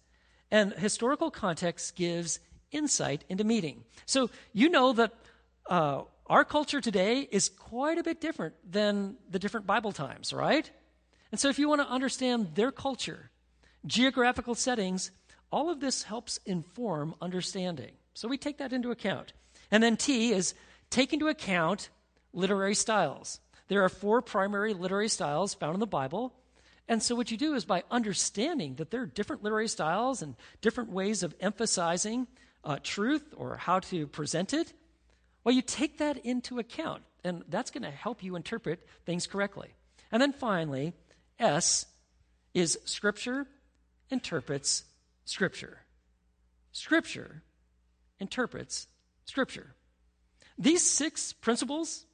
And 0.51 0.73
historical 0.75 1.31
context 1.31 1.97
gives 1.97 2.39
insight 2.71 3.25
into 3.29 3.45
meaning. 3.45 3.85
So 4.05 4.31
you 4.53 4.69
know 4.69 4.93
that 4.93 5.13
uh, 5.69 6.03
our 6.29 6.45
culture 6.45 6.81
today 6.81 7.21
is 7.31 7.49
quite 7.49 7.99
a 7.99 8.03
bit 8.03 8.21
different 8.21 8.55
than 8.69 9.17
the 9.31 9.39
different 9.39 9.67
Bible 9.67 9.93
times, 9.93 10.33
right? 10.33 10.69
And 11.31 11.41
so, 11.41 11.49
if 11.49 11.59
you 11.59 11.69
want 11.69 11.83
to 11.83 11.89
understand 11.89 12.55
their 12.55 12.73
culture, 12.73 13.31
geographical 13.87 14.55
settings, 14.55 15.11
all 15.53 15.71
of 15.71 15.81
this 15.81 16.03
helps 16.03 16.39
inform 16.45 17.15
understanding. 17.21 17.93
So, 18.15 18.29
we 18.29 18.39
take 18.39 18.59
that 18.59 18.73
into 18.73 18.91
account. 18.91 19.33
And 19.71 19.83
then 19.83 19.97
T 19.97 20.33
is 20.33 20.55
take 20.91 21.13
into 21.13 21.29
account 21.29 21.91
literary 22.33 22.75
styles. 22.75 23.41
There 23.69 23.85
are 23.85 23.89
four 23.89 24.23
primary 24.23 24.75
literary 24.75 25.09
styles 25.09 25.55
found 25.55 25.75
in 25.75 25.81
the 25.81 25.87
Bible. 25.87 26.35
And 26.89 27.03
so, 27.03 27.15
what 27.15 27.31
you 27.31 27.37
do 27.37 27.55
is 27.55 27.65
by 27.65 27.85
understanding 27.91 28.77
that 28.77 28.91
there 28.91 29.03
are 29.03 29.07
different 29.07 29.43
literary 29.43 29.69
styles 29.69 30.23
and 30.23 30.35
different 30.61 30.91
ways 30.91 31.23
of 31.23 31.35
emphasizing 31.41 32.27
uh, 32.65 32.79
truth 32.83 33.35
or 33.37 33.57
how 33.57 33.79
to 33.79 34.07
present 34.09 34.53
it, 34.53 34.73
well, 35.47 35.55
you 35.55 35.63
take 35.63 35.99
that 35.99 36.27
into 36.27 36.59
account, 36.59 37.05
and 37.23 37.45
that's 37.49 37.71
going 37.71 37.85
to 37.85 37.91
help 37.91 38.25
you 38.25 38.35
interpret 38.35 38.85
things 39.05 39.29
correctly. 39.29 39.69
And 40.11 40.21
then 40.21 40.33
finally, 40.33 40.93
S 41.39 41.87
is 42.53 42.77
Scripture 42.85 43.47
interprets 44.11 44.83
Scripture. 45.25 45.83
Scripture 46.73 47.45
interprets 48.19 48.89
Scripture. 49.25 49.77
These 50.59 50.83
six 50.83 51.33
principles, 51.33 52.07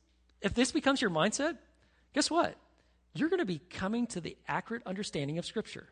if 0.43 0.53
this 0.53 0.71
becomes 0.71 1.01
your 1.01 1.11
mindset, 1.11 1.57
guess 2.13 2.31
what? 2.31 2.55
You're 3.15 3.31
going 3.31 3.41
to 3.41 3.47
be 3.47 3.63
coming 3.71 4.09
to 4.09 4.21
the 4.21 4.37
accurate 4.47 4.83
understanding 4.85 5.39
of 5.39 5.47
Scripture. 5.47 5.89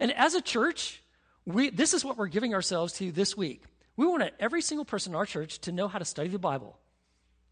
And 0.00 0.10
as 0.12 0.32
a 0.32 0.40
church, 0.40 1.02
we, 1.44 1.68
this 1.68 1.92
is 1.92 2.02
what 2.02 2.16
we're 2.16 2.28
giving 2.28 2.54
ourselves 2.54 2.94
to 2.94 3.12
this 3.12 3.36
week. 3.36 3.64
We 3.98 4.06
want 4.06 4.22
every 4.38 4.62
single 4.62 4.84
person 4.84 5.12
in 5.12 5.16
our 5.16 5.26
church 5.26 5.58
to 5.62 5.72
know 5.72 5.88
how 5.88 5.98
to 5.98 6.04
study 6.04 6.28
the 6.28 6.38
Bible. 6.38 6.78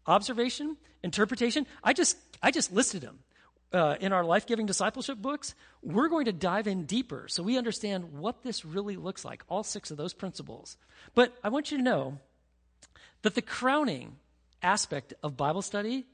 Observation, 0.07 0.77
interpretation. 1.03 1.67
I 1.83 1.91
just, 1.91 2.17
I 2.41 2.51
just 2.51 2.71
listed 2.71 3.01
them. 3.01 3.19
Uh, 3.73 3.97
in 3.99 4.13
our 4.13 4.23
life 4.23 4.47
giving 4.47 4.65
discipleship 4.65 5.17
books, 5.17 5.53
we're 5.83 6.07
going 6.07 6.23
to 6.23 6.31
dive 6.31 6.65
in 6.65 6.85
deeper 6.85 7.27
so 7.27 7.43
we 7.43 7.57
understand 7.57 8.13
what 8.13 8.43
this 8.43 8.63
really 8.63 8.95
looks 8.95 9.25
like, 9.25 9.43
all 9.49 9.61
six 9.61 9.91
of 9.91 9.97
those 9.97 10.13
principles. 10.13 10.77
But 11.13 11.37
I 11.43 11.49
want 11.49 11.69
you 11.69 11.77
to 11.77 11.83
know 11.83 12.19
that 13.23 13.35
the 13.35 13.41
crowning 13.41 14.15
aspect 14.63 15.13
of 15.21 15.35
Bible 15.35 15.61
study 15.61 16.05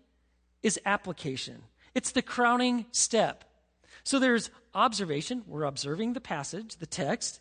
is 0.63 0.79
application, 0.83 1.61
it's 1.93 2.11
the 2.11 2.23
crowning 2.23 2.87
step. 2.91 3.43
So 4.03 4.17
there's 4.17 4.49
observation, 4.73 5.43
we're 5.45 5.65
observing 5.65 6.13
the 6.13 6.21
passage, 6.21 6.77
the 6.77 6.87
text, 6.87 7.39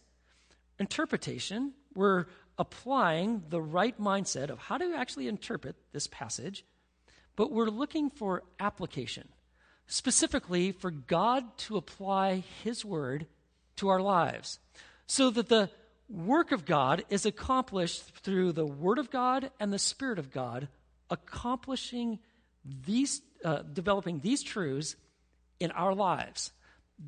interpretation, 0.79 1.73
we're 1.95 2.27
applying 2.59 3.43
the 3.49 3.61
right 3.61 3.99
mindset 4.01 4.51
of 4.51 4.59
how 4.59 4.79
to 4.79 4.95
actually 4.95 5.29
interpret 5.29 5.77
this 5.93 6.07
passage, 6.07 6.65
but 7.37 7.51
we're 7.51 7.67
looking 7.67 8.11
for 8.11 8.43
application, 8.61 9.29
specifically 9.87 10.73
for 10.73 10.91
God 10.91 11.57
to 11.59 11.77
apply 11.77 12.43
His 12.63 12.85
word 12.85 13.27
to 13.77 13.89
our 13.89 14.01
lives, 14.01 14.59
so 15.07 15.31
that 15.31 15.49
the 15.49 15.71
work 16.09 16.53
of 16.53 16.67
God 16.67 17.05
is 17.09 17.25
accomplished 17.25 18.03
through 18.17 18.53
the 18.53 18.67
Word 18.67 18.99
of 18.99 19.11
God 19.11 19.51
and 19.59 19.73
the 19.73 19.79
Spirit 19.79 20.19
of 20.19 20.31
God, 20.31 20.69
accomplishing 21.11 22.19
these, 22.65 23.23
uh, 23.45 23.63
developing 23.63 24.21
these 24.21 24.43
truths 24.43 24.95
in 25.59 25.71
our 25.73 25.95
lives. 25.95 26.53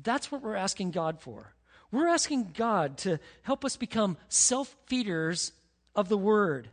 That's 0.03 0.31
what 0.31 0.41
we're 0.41 0.55
asking 0.55 0.91
God 0.91 1.21
for. 1.21 1.53
We're 1.91 2.07
asking 2.07 2.51
God 2.57 2.97
to 2.99 3.19
help 3.43 3.63
us 3.63 3.77
become 3.77 4.17
self 4.27 4.75
feeders 4.87 5.51
of 5.95 6.09
the 6.09 6.17
Word. 6.17 6.69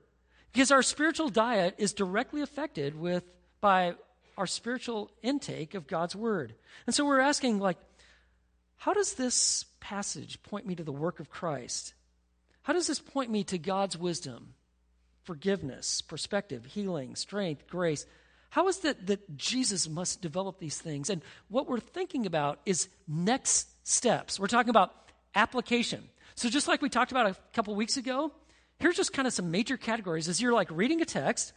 Because 0.53 0.71
our 0.71 0.83
spiritual 0.83 1.29
diet 1.29 1.75
is 1.79 1.93
directly 1.93 2.43
affected 2.43 2.99
with, 2.99 3.25
by 3.61 3.95
our 4.37 4.47
spiritual 4.47 5.11
intake 5.23 5.75
of 5.75 5.87
God's 5.87 6.17
Word. 6.17 6.55
And 6.87 6.95
so 6.95 7.07
we're 7.07 7.21
asking, 7.21 7.59
like, 7.59 7.79
how 8.77 8.93
does 8.93 9.15
this 9.15 9.65
passage 9.81 10.43
point 10.43 10.67
me 10.67 10.75
to 10.75 10.85
the 10.85 10.93
work 10.93 11.21
of 11.21 11.31
Christ? 11.31 11.95
How 12.63 12.73
does 12.73 12.87
this 12.87 12.99
point 12.99 13.31
me 13.31 13.45
to 13.45 13.59
God's 13.59 13.97
wisdom, 13.97 14.55
forgiveness, 15.25 16.03
perspective, 16.03 16.65
healing, 16.65 17.15
strength, 17.17 17.67
grace? 17.69 18.07
How 18.51 18.69
is 18.69 18.85
it 18.85 19.07
that 19.07 19.37
Jesus 19.37 19.89
must 19.89 20.21
develop 20.21 20.59
these 20.59 20.79
things? 20.79 21.11
And 21.11 21.23
what 21.49 21.69
we're 21.69 21.81
thinking 21.81 22.27
about 22.27 22.61
is 22.67 22.89
next 23.09 23.69
steps. 23.83 24.39
We're 24.39 24.47
talking 24.47 24.71
about 24.71 24.93
application. 25.35 26.09
So, 26.35 26.49
just 26.49 26.69
like 26.69 26.83
we 26.83 26.89
talked 26.89 27.13
about 27.13 27.27
a 27.27 27.37
couple 27.53 27.75
weeks 27.75 27.97
ago, 27.97 28.33
here's 28.79 28.97
just 28.97 29.13
kind 29.13 29.27
of 29.29 29.35
some 29.35 29.51
major 29.51 29.77
categories. 29.77 30.29
As 30.29 30.41
you're 30.41 30.53
like 30.53 30.69
reading 30.71 31.01
a 31.01 31.05
text, 31.05 31.53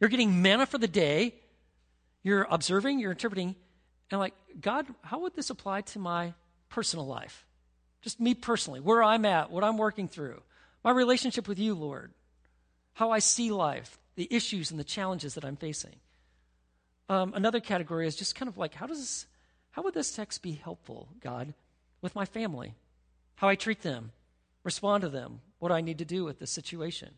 you're 0.00 0.10
getting 0.10 0.42
manna 0.42 0.66
for 0.66 0.78
the 0.78 0.88
day, 0.88 1.34
you're 2.22 2.46
observing, 2.50 2.98
you're 2.98 3.12
interpreting, 3.12 3.56
and 4.10 4.20
like, 4.20 4.34
God, 4.60 4.86
how 5.02 5.20
would 5.20 5.34
this 5.34 5.50
apply 5.50 5.82
to 5.82 5.98
my 5.98 6.34
personal 6.68 7.06
life? 7.06 7.46
Just 8.02 8.20
me 8.20 8.34
personally, 8.34 8.80
where 8.80 9.02
I'm 9.02 9.24
at, 9.24 9.50
what 9.50 9.64
I'm 9.64 9.78
working 9.78 10.08
through, 10.08 10.42
my 10.84 10.90
relationship 10.90 11.48
with 11.48 11.58
you, 11.58 11.74
Lord, 11.74 12.12
how 12.94 13.10
I 13.10 13.20
see 13.20 13.50
life, 13.50 13.98
the 14.16 14.28
issues 14.30 14.70
and 14.70 14.78
the 14.78 14.84
challenges 14.84 15.34
that 15.34 15.44
I'm 15.44 15.56
facing. 15.56 15.94
Um, 17.08 17.32
another 17.34 17.60
category 17.60 18.06
is 18.06 18.16
just 18.16 18.34
kind 18.34 18.48
of 18.48 18.58
like, 18.58 18.74
how 18.74 18.86
does 18.86 18.98
this, 18.98 19.26
how 19.70 19.82
would 19.82 19.94
this 19.94 20.14
text 20.14 20.42
be 20.42 20.52
helpful, 20.52 21.08
God, 21.20 21.54
with 22.02 22.14
my 22.14 22.26
family, 22.26 22.74
how 23.36 23.48
I 23.48 23.54
treat 23.54 23.80
them, 23.80 24.12
respond 24.64 25.02
to 25.02 25.08
them, 25.08 25.40
what 25.58 25.72
I 25.72 25.80
need 25.80 25.98
to 25.98 26.04
do 26.04 26.24
with 26.24 26.38
this 26.38 26.50
situation. 26.50 27.14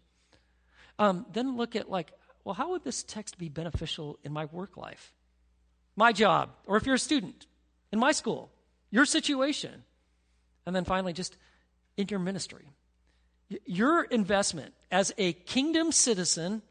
Um, 0.99 1.27
then 1.33 1.57
look 1.57 1.75
at, 1.75 1.91
like, 1.91 2.13
well, 2.45 2.55
how 2.55 2.71
would 2.71 2.85
this 2.85 3.03
text 3.03 3.39
be 3.39 3.49
beneficial 3.49 4.19
in 4.23 4.33
my 4.33 4.45
work 4.45 4.77
life? 4.77 5.13
my 5.97 6.13
job, 6.13 6.51
or 6.67 6.77
if 6.77 6.87
you're 6.87 6.97
a 6.97 6.99
student 6.99 7.47
in 7.93 7.99
my 7.99 8.13
school, 8.13 8.51
your 8.91 9.05
situation. 9.05 9.85
And 10.67 10.75
then 10.75 10.85
finally, 10.85 11.13
just 11.13 11.37
in 11.97 12.09
your 12.09 12.21
ministry. 12.21 12.65
Your 13.67 14.05
investment 14.05 14.75
as 14.91 15.13
a 15.19 15.33
kingdom 15.33 15.93
citizen, 15.93 16.63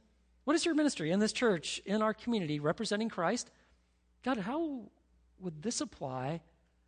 what 0.43 0.55
is 0.55 0.65
your 0.65 0.75
ministry 0.75 1.11
in 1.11 1.19
this 1.19 1.31
church, 1.31 1.81
in 1.85 2.01
our 2.01 2.13
community, 2.13 2.59
representing 2.59 3.09
Christ? 3.09 3.49
God, 4.23 4.37
how 4.39 4.81
would 5.39 5.61
this 5.61 5.79
apply 5.79 6.41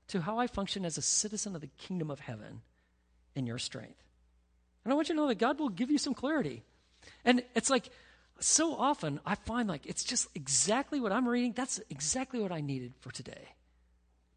to 0.08 0.22
how 0.22 0.38
I 0.40 0.48
function 0.48 0.86
as 0.86 0.98
a 0.98 1.02
citizen 1.02 1.56
of 1.56 1.62
the 1.62 1.70
kingdom 1.78 2.12
of 2.12 2.20
heaven 2.20 2.62
in 3.36 3.46
your 3.46 3.58
strength? 3.58 4.04
And 4.84 4.92
I 4.92 4.96
want 4.96 5.10
you 5.10 5.16
to 5.16 5.22
know 5.22 5.28
that 5.28 5.40
God 5.40 5.60
will 5.60 5.70
give 5.70 5.90
you 5.90 5.98
some 5.98 6.14
clarity. 6.14 6.64
And 7.24 7.44
it's 7.56 7.70
like, 7.70 7.90
so 8.40 8.76
often 8.76 9.20
I 9.26 9.36
find 9.36 9.70
like 9.70 9.86
it's 9.86 10.04
just 10.04 10.28
exactly 10.36 11.00
what 11.00 11.12
I'm 11.12 11.28
reading. 11.28 11.54
That's 11.54 11.80
exactly 11.90 12.40
what 12.40 12.52
I 12.52 12.62
needed 12.62 12.94
for 13.00 13.12
today. 13.12 13.50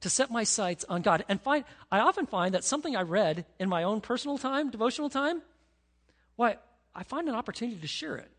To 0.03 0.11
set 0.11 0.31
my 0.31 0.45
sights 0.45 0.85
on 0.89 1.03
God. 1.03 1.25
And 1.29 1.41
find 1.41 1.65
I 1.91 2.01
often 2.01 2.27
find 2.27 2.55
that 2.55 2.65
something 2.65 2.97
I 2.97 3.03
read 3.03 3.45
in 3.59 3.69
my 3.69 3.83
own 3.83 4.01
personal 4.01 4.39
time, 4.39 4.71
devotional 4.71 5.11
time, 5.11 5.43
why 6.37 6.57
I 6.95 7.03
find 7.03 7.29
an 7.29 7.35
opportunity 7.35 7.81
to 7.81 7.87
share 7.87 8.17
it. 8.17 8.31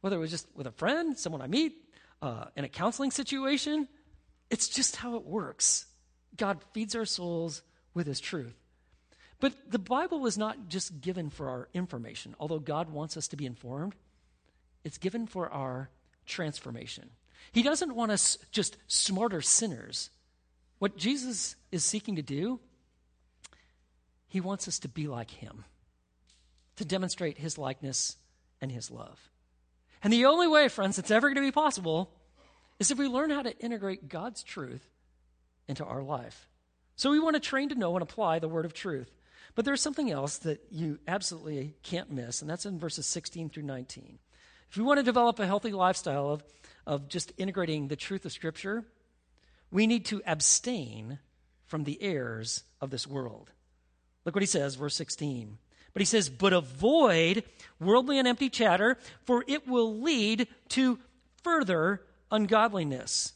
Whether 0.00 0.16
it 0.16 0.20
was 0.20 0.30
just 0.30 0.48
with 0.54 0.66
a 0.66 0.72
friend, 0.72 1.16
someone 1.16 1.40
I 1.40 1.46
meet, 1.46 1.76
uh, 2.20 2.46
in 2.56 2.64
a 2.64 2.68
counseling 2.68 3.10
situation, 3.10 3.88
it's 4.50 4.68
just 4.68 4.96
how 4.96 5.16
it 5.16 5.24
works. 5.24 5.86
God 6.36 6.60
feeds 6.72 6.94
our 6.94 7.04
souls 7.04 7.62
with 7.94 8.06
his 8.06 8.20
truth. 8.20 8.54
But 9.40 9.70
the 9.70 9.78
Bible 9.78 10.26
is 10.26 10.38
not 10.38 10.68
just 10.68 11.00
given 11.00 11.30
for 11.30 11.48
our 11.48 11.68
information, 11.74 12.34
although 12.38 12.58
God 12.58 12.90
wants 12.90 13.16
us 13.16 13.28
to 13.28 13.36
be 13.36 13.46
informed. 13.46 13.94
It's 14.84 14.98
given 14.98 15.26
for 15.26 15.48
our 15.50 15.90
transformation. 16.26 17.10
He 17.52 17.62
doesn't 17.62 17.94
want 17.94 18.12
us 18.12 18.38
just 18.50 18.76
smarter 18.86 19.40
sinners. 19.40 20.10
What 20.78 20.96
Jesus 20.96 21.56
is 21.72 21.84
seeking 21.84 22.16
to 22.16 22.22
do, 22.22 22.60
he 24.28 24.40
wants 24.40 24.66
us 24.66 24.78
to 24.80 24.88
be 24.88 25.06
like 25.06 25.30
him, 25.30 25.64
to 26.76 26.84
demonstrate 26.84 27.38
his 27.38 27.58
likeness 27.58 28.16
and 28.60 28.72
his 28.72 28.90
love. 28.90 29.30
And 30.02 30.12
the 30.12 30.26
only 30.26 30.48
way, 30.48 30.68
friends, 30.68 30.98
it's 30.98 31.10
ever 31.10 31.28
going 31.28 31.36
to 31.36 31.40
be 31.40 31.52
possible 31.52 32.10
is 32.78 32.90
if 32.90 32.98
we 32.98 33.08
learn 33.08 33.30
how 33.30 33.42
to 33.42 33.56
integrate 33.58 34.08
God's 34.08 34.42
truth 34.42 34.86
into 35.68 35.84
our 35.84 36.02
life. 36.02 36.48
So 36.96 37.10
we 37.10 37.20
want 37.20 37.34
to 37.34 37.40
train 37.40 37.68
to 37.70 37.74
know 37.74 37.94
and 37.94 38.02
apply 38.02 38.38
the 38.38 38.48
word 38.48 38.64
of 38.64 38.72
truth. 38.72 39.10
But 39.54 39.64
there's 39.64 39.82
something 39.82 40.10
else 40.10 40.38
that 40.38 40.64
you 40.70 40.98
absolutely 41.06 41.74
can't 41.82 42.10
miss, 42.10 42.40
and 42.40 42.50
that's 42.50 42.66
in 42.66 42.78
verses 42.78 43.06
16 43.06 43.50
through 43.50 43.62
19. 43.62 44.18
If 44.70 44.76
we 44.76 44.82
want 44.82 44.98
to 44.98 45.04
develop 45.04 45.38
a 45.38 45.46
healthy 45.46 45.72
lifestyle 45.72 46.30
of, 46.30 46.44
of 46.86 47.08
just 47.08 47.32
integrating 47.38 47.88
the 47.88 47.96
truth 47.96 48.24
of 48.24 48.32
Scripture, 48.32 48.84
we 49.70 49.86
need 49.86 50.04
to 50.06 50.22
abstain 50.26 51.18
from 51.66 51.84
the 51.84 52.00
errors 52.02 52.64
of 52.80 52.90
this 52.90 53.06
world. 53.06 53.50
Look 54.24 54.34
what 54.34 54.42
he 54.42 54.46
says, 54.46 54.74
verse 54.74 54.96
16. 54.96 55.58
But 55.92 56.00
he 56.00 56.06
says, 56.06 56.28
But 56.28 56.52
avoid 56.52 57.44
worldly 57.80 58.18
and 58.18 58.26
empty 58.26 58.50
chatter, 58.50 58.98
for 59.24 59.44
it 59.46 59.68
will 59.68 60.00
lead 60.00 60.48
to 60.70 60.98
further 61.42 62.02
ungodliness. 62.30 63.32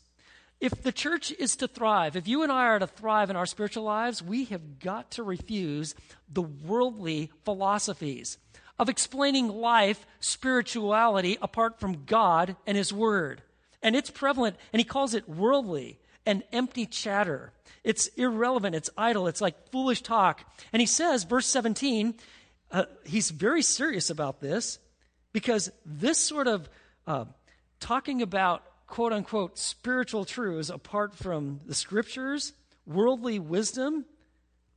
If 0.60 0.82
the 0.82 0.92
church 0.92 1.30
is 1.32 1.56
to 1.56 1.68
thrive, 1.68 2.16
if 2.16 2.26
you 2.26 2.42
and 2.42 2.50
I 2.50 2.66
are 2.66 2.78
to 2.80 2.86
thrive 2.86 3.30
in 3.30 3.36
our 3.36 3.46
spiritual 3.46 3.84
lives, 3.84 4.22
we 4.22 4.46
have 4.46 4.80
got 4.80 5.12
to 5.12 5.22
refuse 5.22 5.94
the 6.28 6.42
worldly 6.42 7.30
philosophies 7.44 8.38
of 8.78 8.88
explaining 8.88 9.48
life, 9.48 10.06
spirituality, 10.20 11.38
apart 11.40 11.78
from 11.78 12.04
God 12.04 12.56
and 12.66 12.76
His 12.76 12.92
Word. 12.92 13.42
And 13.82 13.94
it's 13.94 14.10
prevalent, 14.10 14.56
and 14.72 14.80
he 14.80 14.84
calls 14.84 15.14
it 15.14 15.28
worldly 15.28 16.00
and 16.26 16.42
empty 16.52 16.86
chatter. 16.86 17.52
It's 17.84 18.08
irrelevant, 18.08 18.74
it's 18.74 18.90
idle, 18.96 19.28
it's 19.28 19.40
like 19.40 19.70
foolish 19.70 20.02
talk. 20.02 20.44
And 20.72 20.80
he 20.80 20.86
says, 20.86 21.24
verse 21.24 21.46
17, 21.46 22.14
uh, 22.72 22.84
he's 23.04 23.30
very 23.30 23.62
serious 23.62 24.10
about 24.10 24.40
this 24.40 24.78
because 25.32 25.70
this 25.86 26.18
sort 26.18 26.48
of 26.48 26.68
uh, 27.06 27.26
talking 27.80 28.20
about 28.20 28.62
quote 28.88 29.12
unquote 29.12 29.56
spiritual 29.56 30.24
truths 30.24 30.70
apart 30.70 31.14
from 31.14 31.60
the 31.64 31.74
scriptures, 31.74 32.54
worldly 32.84 33.38
wisdom, 33.38 34.04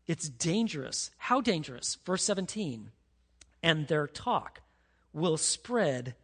it's 0.06 0.30
dangerous. 0.30 1.10
How 1.18 1.42
dangerous? 1.42 1.98
Verse 2.06 2.24
17 2.24 2.92
and 3.64 3.88
their 3.88 4.08
talk 4.08 4.62
will 5.14 5.38
spread 5.38 6.16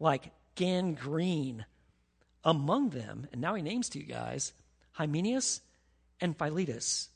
like 0.00 0.30
gangrene 0.54 1.64
among 2.44 2.90
them. 2.90 3.26
And 3.32 3.40
now 3.40 3.54
he 3.54 3.62
names 3.62 3.88
two 3.88 4.02
guys 4.02 4.52
Hymenaeus 4.92 5.60
and 6.20 6.36
Philetus. 6.36 7.10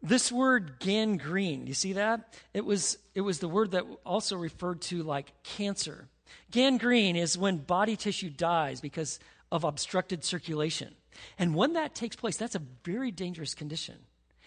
This 0.00 0.30
word 0.30 0.78
gangrene, 0.78 1.66
you 1.66 1.74
see 1.74 1.94
that? 1.94 2.36
It 2.54 2.64
was, 2.64 2.98
it 3.14 3.22
was 3.22 3.40
the 3.40 3.48
word 3.48 3.72
that 3.72 3.84
also 4.06 4.36
referred 4.36 4.80
to 4.82 5.02
like 5.02 5.32
cancer. 5.42 6.08
Gangrene 6.50 7.16
is 7.16 7.38
when 7.38 7.58
body 7.58 7.96
tissue 7.96 8.30
dies 8.30 8.80
because 8.80 9.18
of 9.50 9.64
obstructed 9.64 10.24
circulation. 10.24 10.94
And 11.38 11.54
when 11.54 11.72
that 11.74 11.94
takes 11.94 12.16
place, 12.16 12.36
that's 12.36 12.54
a 12.54 12.62
very 12.84 13.10
dangerous 13.10 13.54
condition. 13.54 13.96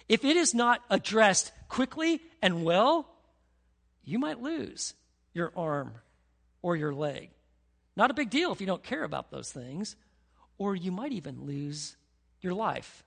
If 0.08 0.26
it 0.26 0.38
is 0.38 0.54
not 0.54 0.82
addressed 0.90 1.52
quickly 1.68 2.22
and 2.42 2.64
well, 2.64 3.08
you 4.04 4.20
might 4.20 4.42
lose 4.42 4.94
your 5.34 5.52
arm 5.56 5.94
or 6.62 6.76
your 6.76 6.94
leg. 6.94 7.30
Not 7.96 8.12
a 8.12 8.14
big 8.14 8.30
deal 8.30 8.52
if 8.52 8.62
you 8.62 8.68
don't 8.68 8.84
care 8.84 9.04
about 9.04 9.32
those 9.32 9.52
things, 9.52 9.96
or 10.58 10.76
you 10.76 10.92
might 10.92 11.12
even 11.12 11.46
lose 11.46 11.96
your 12.42 12.54
life. 12.54 13.04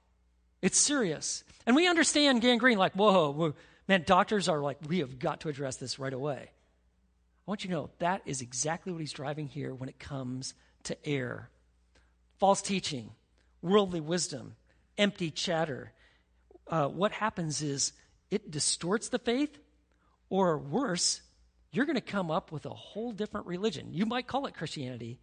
It's 0.63 0.79
serious. 0.79 1.45
And 1.67 1.77
we 1.77 1.89
understand 1.89 2.41
gangrene 2.41 2.79
like, 2.79 2.95
whoa, 2.95 3.55
man, 3.89 4.05
doctors 4.07 4.49
are 4.49 4.61
like, 4.61 4.79
we 4.87 5.01
have 5.01 5.19
got 5.19 5.41
to 5.41 5.49
address 5.49 5.77
this 5.77 5.99
right 5.99 6.13
away. 6.13 6.51
I 7.47 7.51
want 7.51 7.65
you 7.65 7.69
to 7.69 7.75
know 7.75 7.91
that 7.99 8.23
is 8.25 8.41
exactly 8.41 8.93
what 8.93 9.01
he's 9.01 9.13
driving 9.13 9.49
here 9.49 9.75
when 9.75 9.89
it 9.89 9.99
comes 9.99 10.55
to 10.85 10.97
error 11.07 11.51
false 12.39 12.61
teaching, 12.61 13.11
worldly 13.63 14.01
wisdom, 14.01 14.55
empty 14.99 15.31
chatter. 15.31 15.93
Uh, 16.67 16.89
what 16.89 17.13
happens 17.13 17.63
is 17.63 17.93
it 18.31 18.51
distorts 18.51 19.09
the 19.09 19.19
faith 19.19 19.59
or 20.29 20.59
worse, 20.59 21.23
you're 21.71 21.87
going 21.87 21.95
to 21.95 22.01
come 22.01 22.31
up 22.31 22.53
with 22.53 22.67
a 22.67 22.71
whole 22.71 23.13
different 23.13 23.47
religion. 23.47 23.93
You 23.93 24.07
might 24.07 24.27
call 24.27 24.47
it 24.47 24.55
Christianity, 24.55 25.21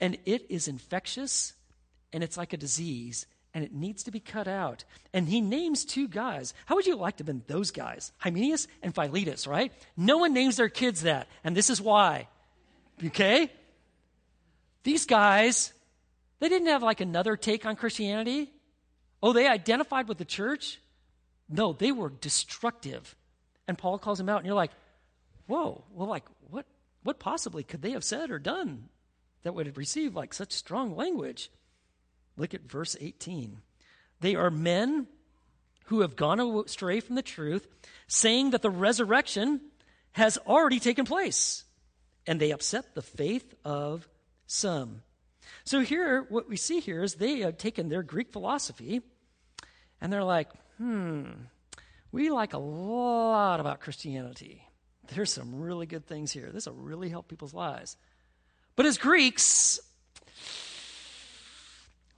and 0.00 0.18
it 0.26 0.46
is 0.50 0.68
infectious 0.68 1.54
and 2.12 2.22
it's 2.22 2.36
like 2.36 2.52
a 2.52 2.56
disease 2.56 3.26
and 3.54 3.64
it 3.64 3.72
needs 3.72 4.04
to 4.04 4.10
be 4.10 4.20
cut 4.20 4.46
out. 4.46 4.84
And 5.12 5.28
he 5.28 5.40
names 5.40 5.84
two 5.84 6.08
guys. 6.08 6.54
How 6.66 6.74
would 6.74 6.86
you 6.86 6.96
like 6.96 7.16
to 7.16 7.22
have 7.22 7.26
been 7.26 7.42
those 7.46 7.70
guys? 7.70 8.12
Hymenaeus 8.18 8.68
and 8.82 8.94
Philetus, 8.94 9.46
right? 9.46 9.72
No 9.96 10.18
one 10.18 10.32
names 10.32 10.56
their 10.56 10.68
kids 10.68 11.02
that, 11.02 11.28
and 11.44 11.56
this 11.56 11.70
is 11.70 11.80
why. 11.80 12.28
Okay? 13.04 13.50
These 14.84 15.06
guys, 15.06 15.72
they 16.40 16.48
didn't 16.48 16.68
have 16.68 16.82
like 16.82 17.00
another 17.00 17.36
take 17.36 17.66
on 17.66 17.76
Christianity. 17.76 18.50
Oh, 19.22 19.32
they 19.32 19.48
identified 19.48 20.08
with 20.08 20.18
the 20.18 20.24
church? 20.24 20.80
No, 21.48 21.72
they 21.72 21.92
were 21.92 22.10
destructive 22.10 23.16
and 23.68 23.76
Paul 23.76 23.98
calls 23.98 24.18
him 24.18 24.30
out, 24.30 24.38
and 24.38 24.46
you're 24.46 24.54
like, 24.54 24.72
whoa, 25.46 25.84
well, 25.92 26.08
like, 26.08 26.24
what, 26.50 26.64
what 27.02 27.20
possibly 27.20 27.62
could 27.62 27.82
they 27.82 27.90
have 27.90 28.02
said 28.02 28.30
or 28.30 28.38
done 28.38 28.88
that 29.42 29.54
would 29.54 29.66
have 29.66 29.76
received 29.76 30.16
like 30.16 30.32
such 30.32 30.52
strong 30.52 30.96
language? 30.96 31.50
Look 32.38 32.54
at 32.54 32.62
verse 32.62 32.96
18. 32.98 33.58
They 34.20 34.34
are 34.34 34.50
men 34.50 35.06
who 35.86 36.00
have 36.00 36.16
gone 36.16 36.40
astray 36.40 37.00
from 37.00 37.16
the 37.16 37.22
truth, 37.22 37.66
saying 38.06 38.50
that 38.50 38.62
the 38.62 38.70
resurrection 38.70 39.60
has 40.12 40.38
already 40.38 40.80
taken 40.80 41.04
place, 41.04 41.64
and 42.26 42.40
they 42.40 42.50
upset 42.50 42.94
the 42.94 43.02
faith 43.02 43.54
of 43.64 44.08
some. 44.46 45.02
So, 45.64 45.80
here, 45.80 46.24
what 46.28 46.48
we 46.48 46.56
see 46.56 46.80
here 46.80 47.02
is 47.02 47.14
they 47.14 47.40
have 47.40 47.58
taken 47.58 47.88
their 47.88 48.02
Greek 48.02 48.32
philosophy 48.32 49.02
and 50.00 50.12
they're 50.12 50.24
like, 50.24 50.48
hmm, 50.76 51.24
we 52.12 52.30
like 52.30 52.52
a 52.52 52.58
lot 52.58 53.60
about 53.60 53.80
Christianity. 53.80 54.62
There's 55.14 55.32
some 55.32 55.60
really 55.60 55.86
good 55.86 56.06
things 56.06 56.32
here. 56.32 56.50
This 56.52 56.66
will 56.66 56.74
really 56.74 57.08
help 57.08 57.28
people's 57.28 57.54
lives. 57.54 57.96
But 58.76 58.86
as 58.86 58.98
Greeks, 58.98 59.80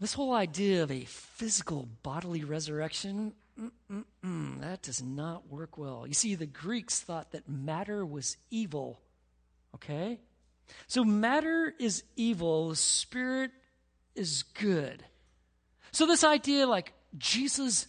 this 0.00 0.14
whole 0.14 0.32
idea 0.32 0.82
of 0.82 0.90
a 0.90 1.04
physical 1.04 1.88
bodily 2.02 2.42
resurrection, 2.42 3.32
that 4.22 4.82
does 4.82 5.02
not 5.02 5.50
work 5.50 5.76
well. 5.76 6.06
You 6.06 6.14
see, 6.14 6.34
the 6.34 6.46
Greeks 6.46 7.00
thought 7.00 7.32
that 7.32 7.48
matter 7.48 8.04
was 8.06 8.38
evil. 8.50 8.98
Okay? 9.74 10.18
So 10.86 11.04
matter 11.04 11.74
is 11.78 12.02
evil, 12.16 12.70
the 12.70 12.76
spirit 12.76 13.50
is 14.14 14.44
good. 14.54 15.04
So 15.92 16.06
this 16.06 16.24
idea 16.24 16.66
like 16.66 16.92
Jesus 17.18 17.86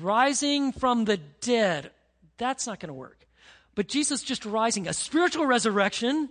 rising 0.00 0.72
from 0.72 1.04
the 1.04 1.16
dead, 1.16 1.90
that's 2.36 2.66
not 2.66 2.80
going 2.80 2.88
to 2.88 2.94
work. 2.94 3.26
But 3.74 3.88
Jesus 3.88 4.22
just 4.22 4.44
rising, 4.44 4.86
a 4.86 4.92
spiritual 4.92 5.46
resurrection, 5.46 6.28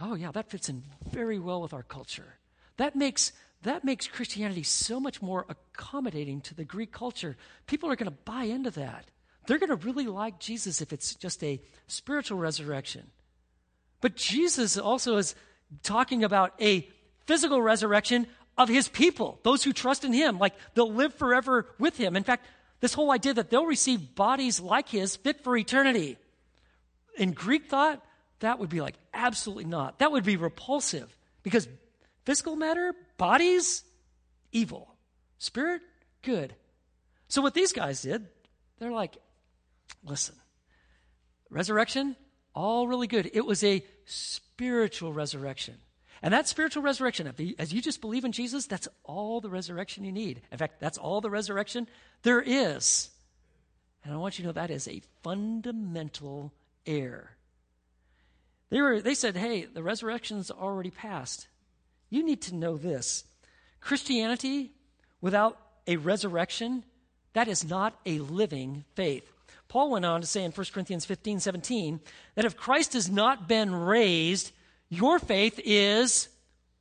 oh, 0.00 0.14
yeah, 0.14 0.32
that 0.32 0.50
fits 0.50 0.68
in 0.68 0.82
very 1.10 1.38
well 1.38 1.60
with 1.60 1.72
our 1.72 1.82
culture. 1.82 2.38
That 2.76 2.96
makes 2.96 3.32
that 3.66 3.84
makes 3.84 4.06
Christianity 4.06 4.62
so 4.62 5.00
much 5.00 5.20
more 5.20 5.46
accommodating 5.48 6.40
to 6.42 6.54
the 6.54 6.64
Greek 6.64 6.92
culture. 6.92 7.36
People 7.66 7.90
are 7.90 7.96
going 7.96 8.10
to 8.10 8.18
buy 8.24 8.44
into 8.44 8.70
that. 8.72 9.06
They're 9.46 9.58
going 9.58 9.70
to 9.70 9.86
really 9.86 10.06
like 10.06 10.38
Jesus 10.38 10.80
if 10.80 10.92
it's 10.92 11.14
just 11.14 11.42
a 11.42 11.60
spiritual 11.86 12.38
resurrection. 12.38 13.10
But 14.00 14.16
Jesus 14.16 14.76
also 14.76 15.16
is 15.16 15.34
talking 15.82 16.24
about 16.24 16.54
a 16.60 16.88
physical 17.26 17.60
resurrection 17.60 18.26
of 18.58 18.68
his 18.68 18.88
people, 18.88 19.38
those 19.42 19.62
who 19.62 19.72
trust 19.72 20.04
in 20.04 20.12
him. 20.12 20.38
Like 20.38 20.54
they'll 20.74 20.92
live 20.92 21.14
forever 21.14 21.66
with 21.78 21.96
him. 21.96 22.16
In 22.16 22.24
fact, 22.24 22.46
this 22.80 22.94
whole 22.94 23.10
idea 23.10 23.34
that 23.34 23.50
they'll 23.50 23.66
receive 23.66 24.14
bodies 24.14 24.60
like 24.60 24.88
his 24.88 25.16
fit 25.16 25.42
for 25.42 25.56
eternity. 25.56 26.18
In 27.16 27.32
Greek 27.32 27.66
thought, 27.66 28.04
that 28.40 28.58
would 28.58 28.68
be 28.68 28.80
like 28.80 28.94
absolutely 29.14 29.64
not. 29.64 29.98
That 29.98 30.12
would 30.12 30.24
be 30.24 30.36
repulsive 30.36 31.14
because 31.42 31.68
physical 32.24 32.56
matter, 32.56 32.92
bodies, 33.16 33.84
evil. 34.52 34.94
Spirit, 35.38 35.82
good. 36.22 36.54
So 37.28 37.42
what 37.42 37.54
these 37.54 37.72
guys 37.72 38.02
did, 38.02 38.26
they're 38.78 38.92
like, 38.92 39.16
listen, 40.04 40.34
resurrection, 41.50 42.16
all 42.54 42.88
really 42.88 43.06
good. 43.06 43.30
It 43.34 43.44
was 43.44 43.62
a 43.62 43.84
spiritual 44.04 45.12
resurrection. 45.12 45.74
And 46.22 46.32
that 46.32 46.48
spiritual 46.48 46.82
resurrection, 46.82 47.32
as 47.58 47.72
you 47.72 47.82
just 47.82 48.00
believe 48.00 48.24
in 48.24 48.32
Jesus, 48.32 48.66
that's 48.66 48.88
all 49.04 49.40
the 49.40 49.50
resurrection 49.50 50.04
you 50.04 50.12
need. 50.12 50.40
In 50.50 50.58
fact, 50.58 50.80
that's 50.80 50.96
all 50.96 51.20
the 51.20 51.30
resurrection 51.30 51.86
there 52.22 52.40
is. 52.40 53.10
And 54.02 54.14
I 54.14 54.16
want 54.16 54.38
you 54.38 54.42
to 54.42 54.48
know 54.48 54.52
that 54.52 54.70
is 54.70 54.88
a 54.88 55.02
fundamental 55.22 56.52
error. 56.86 57.36
They, 58.70 58.80
were, 58.80 59.00
they 59.00 59.14
said, 59.14 59.36
hey, 59.36 59.64
the 59.66 59.82
resurrection's 59.82 60.50
already 60.50 60.90
passed. 60.90 61.48
You 62.16 62.22
need 62.22 62.40
to 62.42 62.54
know 62.54 62.78
this 62.78 63.24
Christianity 63.78 64.72
without 65.20 65.60
a 65.86 65.98
resurrection, 65.98 66.82
that 67.34 67.46
is 67.46 67.62
not 67.62 67.94
a 68.06 68.20
living 68.20 68.86
faith. 68.94 69.30
Paul 69.68 69.90
went 69.90 70.06
on 70.06 70.22
to 70.22 70.26
say 70.26 70.42
in 70.42 70.50
1 70.50 70.66
Corinthians 70.72 71.04
15 71.04 71.40
17 71.40 72.00
that 72.34 72.46
if 72.46 72.56
Christ 72.56 72.94
has 72.94 73.10
not 73.10 73.46
been 73.46 73.74
raised, 73.74 74.52
your 74.88 75.18
faith 75.18 75.60
is 75.62 76.30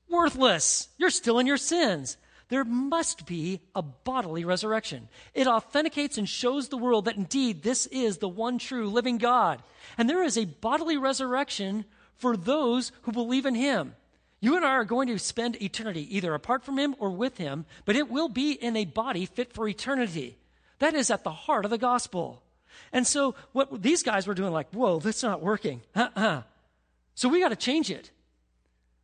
worthless. 0.07 0.87
You're 0.97 1.09
still 1.09 1.39
in 1.39 1.47
your 1.47 1.57
sins. 1.57 2.15
There 2.47 2.63
must 2.63 3.25
be 3.25 3.59
a 3.75 3.81
bodily 3.81 4.45
resurrection. 4.45 5.09
It 5.33 5.47
authenticates 5.47 6.17
and 6.17 6.29
shows 6.29 6.69
the 6.69 6.77
world 6.77 7.05
that 7.05 7.17
indeed 7.17 7.61
this 7.61 7.87
is 7.87 8.19
the 8.19 8.29
one 8.29 8.57
true 8.57 8.87
living 8.87 9.17
God. 9.17 9.61
And 9.97 10.09
there 10.09 10.23
is 10.23 10.37
a 10.37 10.45
bodily 10.45 10.95
resurrection 10.95 11.83
for 12.15 12.37
those 12.37 12.93
who 13.01 13.11
believe 13.11 13.45
in 13.45 13.55
Him. 13.55 13.95
You 14.41 14.55
and 14.55 14.65
I 14.65 14.69
are 14.69 14.85
going 14.85 15.07
to 15.07 15.17
spend 15.17 15.61
eternity 15.61 16.15
either 16.15 16.33
apart 16.33 16.63
from 16.63 16.77
Him 16.77 16.95
or 16.99 17.09
with 17.09 17.37
Him, 17.37 17.65
but 17.85 17.95
it 17.95 18.09
will 18.09 18.29
be 18.29 18.51
in 18.51 18.75
a 18.75 18.85
body 18.85 19.25
fit 19.25 19.53
for 19.53 19.67
eternity. 19.67 20.37
That 20.79 20.93
is 20.93 21.09
at 21.09 21.23
the 21.23 21.31
heart 21.31 21.65
of 21.65 21.71
the 21.71 21.77
gospel. 21.77 22.43
And 22.91 23.07
so 23.07 23.35
what 23.53 23.81
these 23.81 24.03
guys 24.03 24.27
were 24.27 24.33
doing, 24.33 24.51
like, 24.51 24.69
whoa, 24.71 24.99
that's 24.99 25.23
not 25.23 25.41
working. 25.41 25.81
Uh-uh. 25.95 26.43
So 27.15 27.29
we 27.29 27.39
got 27.39 27.49
to 27.49 27.55
change 27.55 27.89
it. 27.89 28.11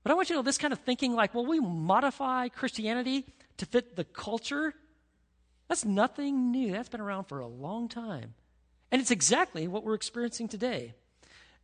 But 0.03 0.11
I 0.11 0.15
want 0.15 0.29
you 0.29 0.35
to 0.35 0.39
know 0.39 0.43
this 0.43 0.57
kind 0.57 0.73
of 0.73 0.79
thinking 0.79 1.13
like, 1.13 1.33
well, 1.33 1.45
we 1.45 1.59
modify 1.59 2.49
Christianity 2.49 3.25
to 3.57 3.65
fit 3.65 3.95
the 3.95 4.03
culture. 4.03 4.73
That's 5.67 5.85
nothing 5.85 6.51
new. 6.51 6.71
That's 6.71 6.89
been 6.89 7.01
around 7.01 7.25
for 7.25 7.39
a 7.39 7.47
long 7.47 7.87
time. 7.87 8.33
And 8.91 9.01
it's 9.01 9.11
exactly 9.11 9.67
what 9.67 9.85
we're 9.85 9.93
experiencing 9.93 10.49
today. 10.49 10.93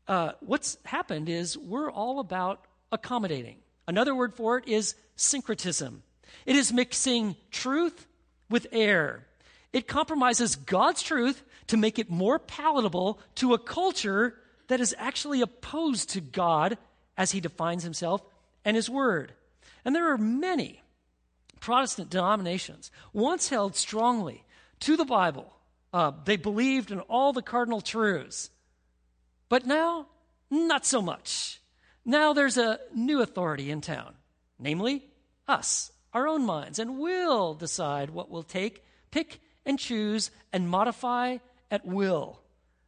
Uh, 0.08 0.32
what's 0.40 0.78
happened 0.86 1.28
is 1.28 1.58
we're 1.58 1.92
all 1.92 2.20
about 2.20 2.62
accommodating. 2.92 3.58
Another 3.88 4.16
word 4.16 4.34
for 4.34 4.58
it 4.58 4.68
is 4.68 4.96
syncretism. 5.16 6.04
It 6.46 6.56
is 6.56 6.74
mixing 6.74 7.36
truth 7.52 8.08
with 8.50 8.68
error. 8.72 9.26
It 9.74 9.88
compromises 9.88 10.56
God's 10.56 11.02
truth 11.02 11.44
to 11.68 11.78
make 11.78 12.00
it 12.00 12.10
more 12.10 12.40
palatable 12.40 13.20
to 13.36 13.54
a 13.54 13.60
culture 13.60 14.36
that 14.68 14.80
is 14.80 14.96
actually 14.98 15.42
opposed 15.42 16.10
to 16.12 16.22
God 16.22 16.78
as 17.18 17.32
he 17.32 17.40
defines 17.40 17.84
himself 17.84 18.22
and 18.64 18.76
his 18.76 18.90
word. 18.90 19.34
And 19.84 19.96
there 19.96 20.12
are 20.12 20.18
many 20.18 20.82
Protestant 21.60 22.10
denominations 22.10 22.92
once 23.14 23.50
held 23.50 23.76
strongly 23.76 24.44
to 24.82 24.96
the 24.96 25.06
Bible. 25.06 25.52
Uh, 25.94 26.12
they 26.26 26.36
believed 26.36 26.92
in 26.92 27.00
all 27.02 27.34
the 27.34 27.42
cardinal 27.42 27.82
truths. 27.82 28.50
But 29.50 29.66
now, 29.66 30.08
not 30.50 30.86
so 30.86 31.02
much. 31.02 31.60
Now 32.10 32.32
there's 32.32 32.58
a 32.58 32.80
new 32.96 33.22
authority 33.22 33.70
in 33.70 33.82
town, 33.82 34.14
namely 34.58 35.04
us, 35.46 35.92
our 36.14 36.26
own 36.26 36.46
minds, 36.46 36.80
and 36.80 36.98
we'll 36.98 37.54
decide 37.54 38.12
what 38.12 38.32
we'll 38.32 38.44
take, 38.44 38.82
pick, 39.12 39.42
and 39.66 39.78
choose 39.78 40.32
and 40.54 40.70
modify 40.70 41.40
at 41.70 41.86
will. 41.86 42.40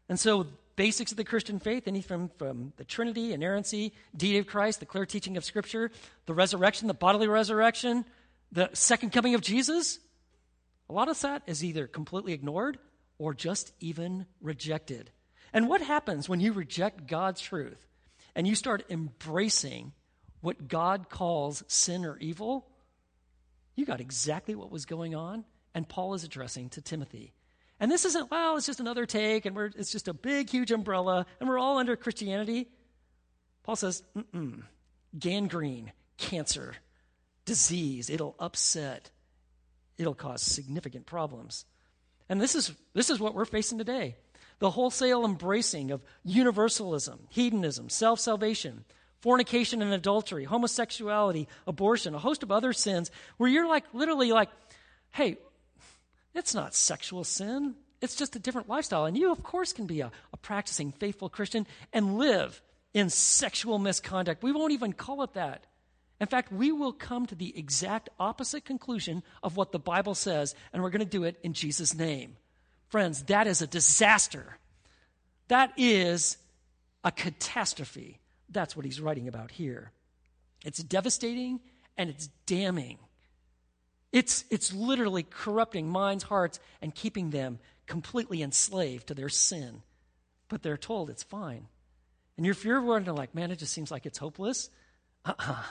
And 0.08 0.18
so 0.18 0.48
basics 0.78 1.12
of 1.12 1.18
the 1.18 1.26
Christian 1.26 1.60
faith, 1.60 1.86
anything 1.86 2.30
from, 2.30 2.32
from 2.38 2.74
the 2.78 2.86
Trinity, 2.86 3.34
inerrancy, 3.34 3.92
deity 4.16 4.38
of 4.38 4.48
Christ, 4.48 4.80
the 4.80 4.86
clear 4.86 5.06
teaching 5.06 5.36
of 5.36 5.44
Scripture, 5.44 5.92
the 6.26 6.34
resurrection, 6.34 6.88
the 6.88 6.94
bodily 6.94 7.28
resurrection, 7.28 8.06
the 8.54 8.70
second 8.72 9.12
coming 9.12 9.36
of 9.36 9.42
Jesus. 9.42 10.00
A 10.90 10.94
lot 10.94 11.10
of 11.10 11.20
that 11.20 11.44
is 11.46 11.62
either 11.62 11.88
completely 11.88 12.32
ignored 12.32 12.80
or 13.18 13.34
just 13.34 13.74
even 13.82 14.28
rejected. 14.40 15.12
And 15.52 15.68
what 15.68 15.82
happens 15.82 16.30
when 16.30 16.40
you 16.40 16.54
reject 16.54 17.06
God's 17.06 17.42
truth 17.42 17.86
and 18.40 18.48
you 18.48 18.56
start 18.56 18.86
embracing 18.90 19.92
what 20.40 20.70
God 20.70 21.10
calls 21.10 21.62
sin 21.68 22.06
or 22.06 22.18
evil? 22.20 22.66
You 23.76 23.86
got 23.86 24.00
exactly 24.00 24.56
what 24.56 24.72
was 24.72 24.86
going 24.86 25.14
on, 25.14 25.44
and 25.76 25.90
Paul 25.90 26.14
is 26.14 26.24
addressing 26.24 26.70
to 26.70 26.82
Timothy. 26.82 27.34
And 27.82 27.92
this 27.92 28.06
isn't, 28.06 28.32
well, 28.32 28.56
it's 28.56 28.66
just 28.66 28.80
another 28.80 29.06
take, 29.06 29.46
and 29.46 29.58
we're, 29.58 29.72
it's 29.76 29.92
just 29.92 30.08
a 30.08 30.14
big, 30.14 30.50
huge 30.50 30.72
umbrella, 30.72 31.26
and 31.42 31.50
we're 31.50 31.60
all 31.60 31.80
under 31.80 31.98
Christianity. 31.98 32.70
Paul 33.64 33.76
says, 33.76 34.04
mm 34.16 34.64
gangrene, 35.20 35.92
cancer, 36.16 36.76
disease, 37.44 38.10
it'll 38.10 38.36
upset, 38.40 39.12
it'll 39.98 40.16
cause 40.16 40.42
significant 40.42 41.06
problems. 41.06 41.66
And 42.30 42.40
this 42.40 42.56
is, 42.56 42.72
this 42.94 43.10
is 43.10 43.20
what 43.20 43.36
we're 43.36 43.44
facing 43.44 43.80
today 43.80 44.16
the 44.60 44.72
wholesale 44.72 45.26
embracing 45.26 45.92
of 45.92 46.04
universalism, 46.24 47.20
hedonism, 47.30 47.90
self 47.90 48.20
salvation, 48.20 48.86
fornication 49.22 49.82
and 49.82 49.94
adultery, 49.94 50.46
homosexuality, 50.46 51.48
abortion, 51.68 52.16
a 52.16 52.20
host 52.20 52.44
of 52.44 52.52
other 52.52 52.74
sins, 52.74 53.12
where 53.38 53.50
you're 53.50 53.68
like, 53.68 53.86
literally 53.94 54.32
like, 54.32 54.50
hey, 55.12 55.38
it's 56.34 56.54
not 56.54 56.76
sexual 56.76 57.24
sin. 57.24 57.76
It's 58.02 58.16
just 58.16 58.36
a 58.36 58.40
different 58.40 58.70
lifestyle. 58.70 59.06
And 59.06 59.18
you, 59.18 59.32
of 59.32 59.44
course, 59.44 59.74
can 59.74 59.86
be 59.86 60.02
a, 60.02 60.12
a 60.32 60.38
practicing, 60.38 60.92
faithful 60.94 61.30
Christian 61.30 61.68
and 61.92 62.18
live 62.18 62.62
in 62.94 63.10
sexual 63.10 63.78
misconduct. 63.78 64.42
We 64.42 64.52
won't 64.52 64.72
even 64.72 64.94
call 64.94 65.24
it 65.24 65.34
that. 65.34 65.66
In 66.22 66.28
fact, 66.28 66.52
we 66.52 66.72
will 66.72 66.92
come 66.92 67.26
to 67.28 67.36
the 67.36 67.58
exact 67.58 68.10
opposite 68.20 68.66
conclusion 68.66 69.24
of 69.42 69.56
what 69.56 69.72
the 69.72 69.80
Bible 69.80 70.16
says, 70.16 70.54
and 70.74 70.84
we're 70.84 70.90
going 70.90 71.00
to 71.00 71.06
do 71.06 71.24
it 71.24 71.40
in 71.44 71.54
Jesus' 71.54 71.94
name. 71.94 72.36
Friends, 72.90 73.24
that 73.24 73.48
is 73.48 73.62
a 73.62 73.68
disaster. 73.68 74.58
That 75.48 75.74
is 75.78 76.38
a 77.04 77.12
catastrophe. 77.12 78.20
That's 78.50 78.76
what 78.76 78.86
he's 78.86 79.00
writing 79.00 79.28
about 79.28 79.52
here. 79.52 79.92
It's 80.66 80.84
devastating 80.84 81.60
and 81.98 82.10
it's 82.10 82.28
damning. 82.46 82.98
It's, 84.12 84.44
it's 84.50 84.74
literally 84.74 85.24
corrupting 85.24 85.88
minds, 85.88 86.24
hearts, 86.24 86.60
and 86.82 86.94
keeping 86.94 87.30
them 87.30 87.60
completely 87.86 88.42
enslaved 88.42 89.08
to 89.08 89.14
their 89.14 89.30
sin. 89.30 89.84
But 90.48 90.64
they're 90.64 90.78
told 90.78 91.10
it's 91.10 91.24
fine. 91.24 91.68
And 92.38 92.48
if 92.48 92.66
you're 92.66 92.82
wondering, 92.82 93.18
like, 93.18 93.36
man, 93.36 93.52
it 93.52 93.60
just 93.60 93.74
seems 93.74 93.92
like 93.92 94.06
it's 94.06 94.18
hopeless, 94.18 94.70
uh 95.26 95.34
uh 95.38 95.64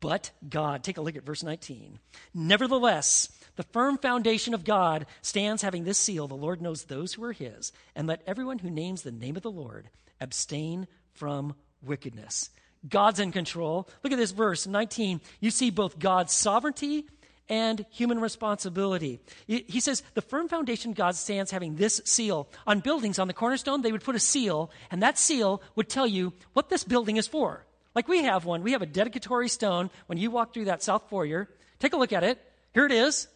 But 0.00 0.30
God, 0.48 0.84
take 0.84 0.98
a 0.98 1.00
look 1.00 1.16
at 1.16 1.24
verse 1.24 1.42
19. 1.42 1.98
Nevertheless, 2.34 3.28
the 3.58 3.64
firm 3.64 3.98
foundation 3.98 4.54
of 4.54 4.64
God 4.64 5.04
stands 5.20 5.62
having 5.62 5.82
this 5.82 5.98
seal 5.98 6.28
the 6.28 6.36
Lord 6.36 6.62
knows 6.62 6.84
those 6.84 7.12
who 7.12 7.24
are 7.24 7.32
his, 7.32 7.72
and 7.96 8.06
let 8.06 8.22
everyone 8.24 8.60
who 8.60 8.70
names 8.70 9.02
the 9.02 9.10
name 9.10 9.34
of 9.34 9.42
the 9.42 9.50
Lord 9.50 9.90
abstain 10.20 10.86
from 11.14 11.56
wickedness. 11.82 12.50
God's 12.88 13.18
in 13.18 13.32
control. 13.32 13.88
Look 14.04 14.12
at 14.12 14.18
this 14.18 14.30
verse 14.30 14.68
19. 14.68 15.20
You 15.40 15.50
see 15.50 15.70
both 15.70 15.98
God's 15.98 16.32
sovereignty 16.32 17.06
and 17.48 17.84
human 17.90 18.20
responsibility. 18.20 19.18
He 19.48 19.80
says, 19.80 20.04
the 20.14 20.22
firm 20.22 20.48
foundation 20.48 20.92
God 20.92 21.16
stands 21.16 21.50
having 21.50 21.74
this 21.74 22.00
seal. 22.04 22.48
On 22.64 22.78
buildings, 22.78 23.18
on 23.18 23.26
the 23.26 23.34
cornerstone, 23.34 23.82
they 23.82 23.90
would 23.90 24.04
put 24.04 24.14
a 24.14 24.20
seal, 24.20 24.70
and 24.92 25.02
that 25.02 25.18
seal 25.18 25.62
would 25.74 25.88
tell 25.88 26.06
you 26.06 26.32
what 26.52 26.68
this 26.68 26.84
building 26.84 27.16
is 27.16 27.26
for. 27.26 27.66
Like 27.96 28.06
we 28.06 28.22
have 28.22 28.44
one. 28.44 28.62
We 28.62 28.70
have 28.72 28.82
a 28.82 28.86
dedicatory 28.86 29.48
stone 29.48 29.90
when 30.06 30.18
you 30.18 30.30
walk 30.30 30.54
through 30.54 30.66
that 30.66 30.84
south 30.84 31.10
foyer. 31.10 31.48
Take 31.80 31.94
a 31.94 31.96
look 31.96 32.12
at 32.12 32.22
it. 32.22 32.40
Here 32.72 32.86
it 32.86 32.92
is. 32.92 33.26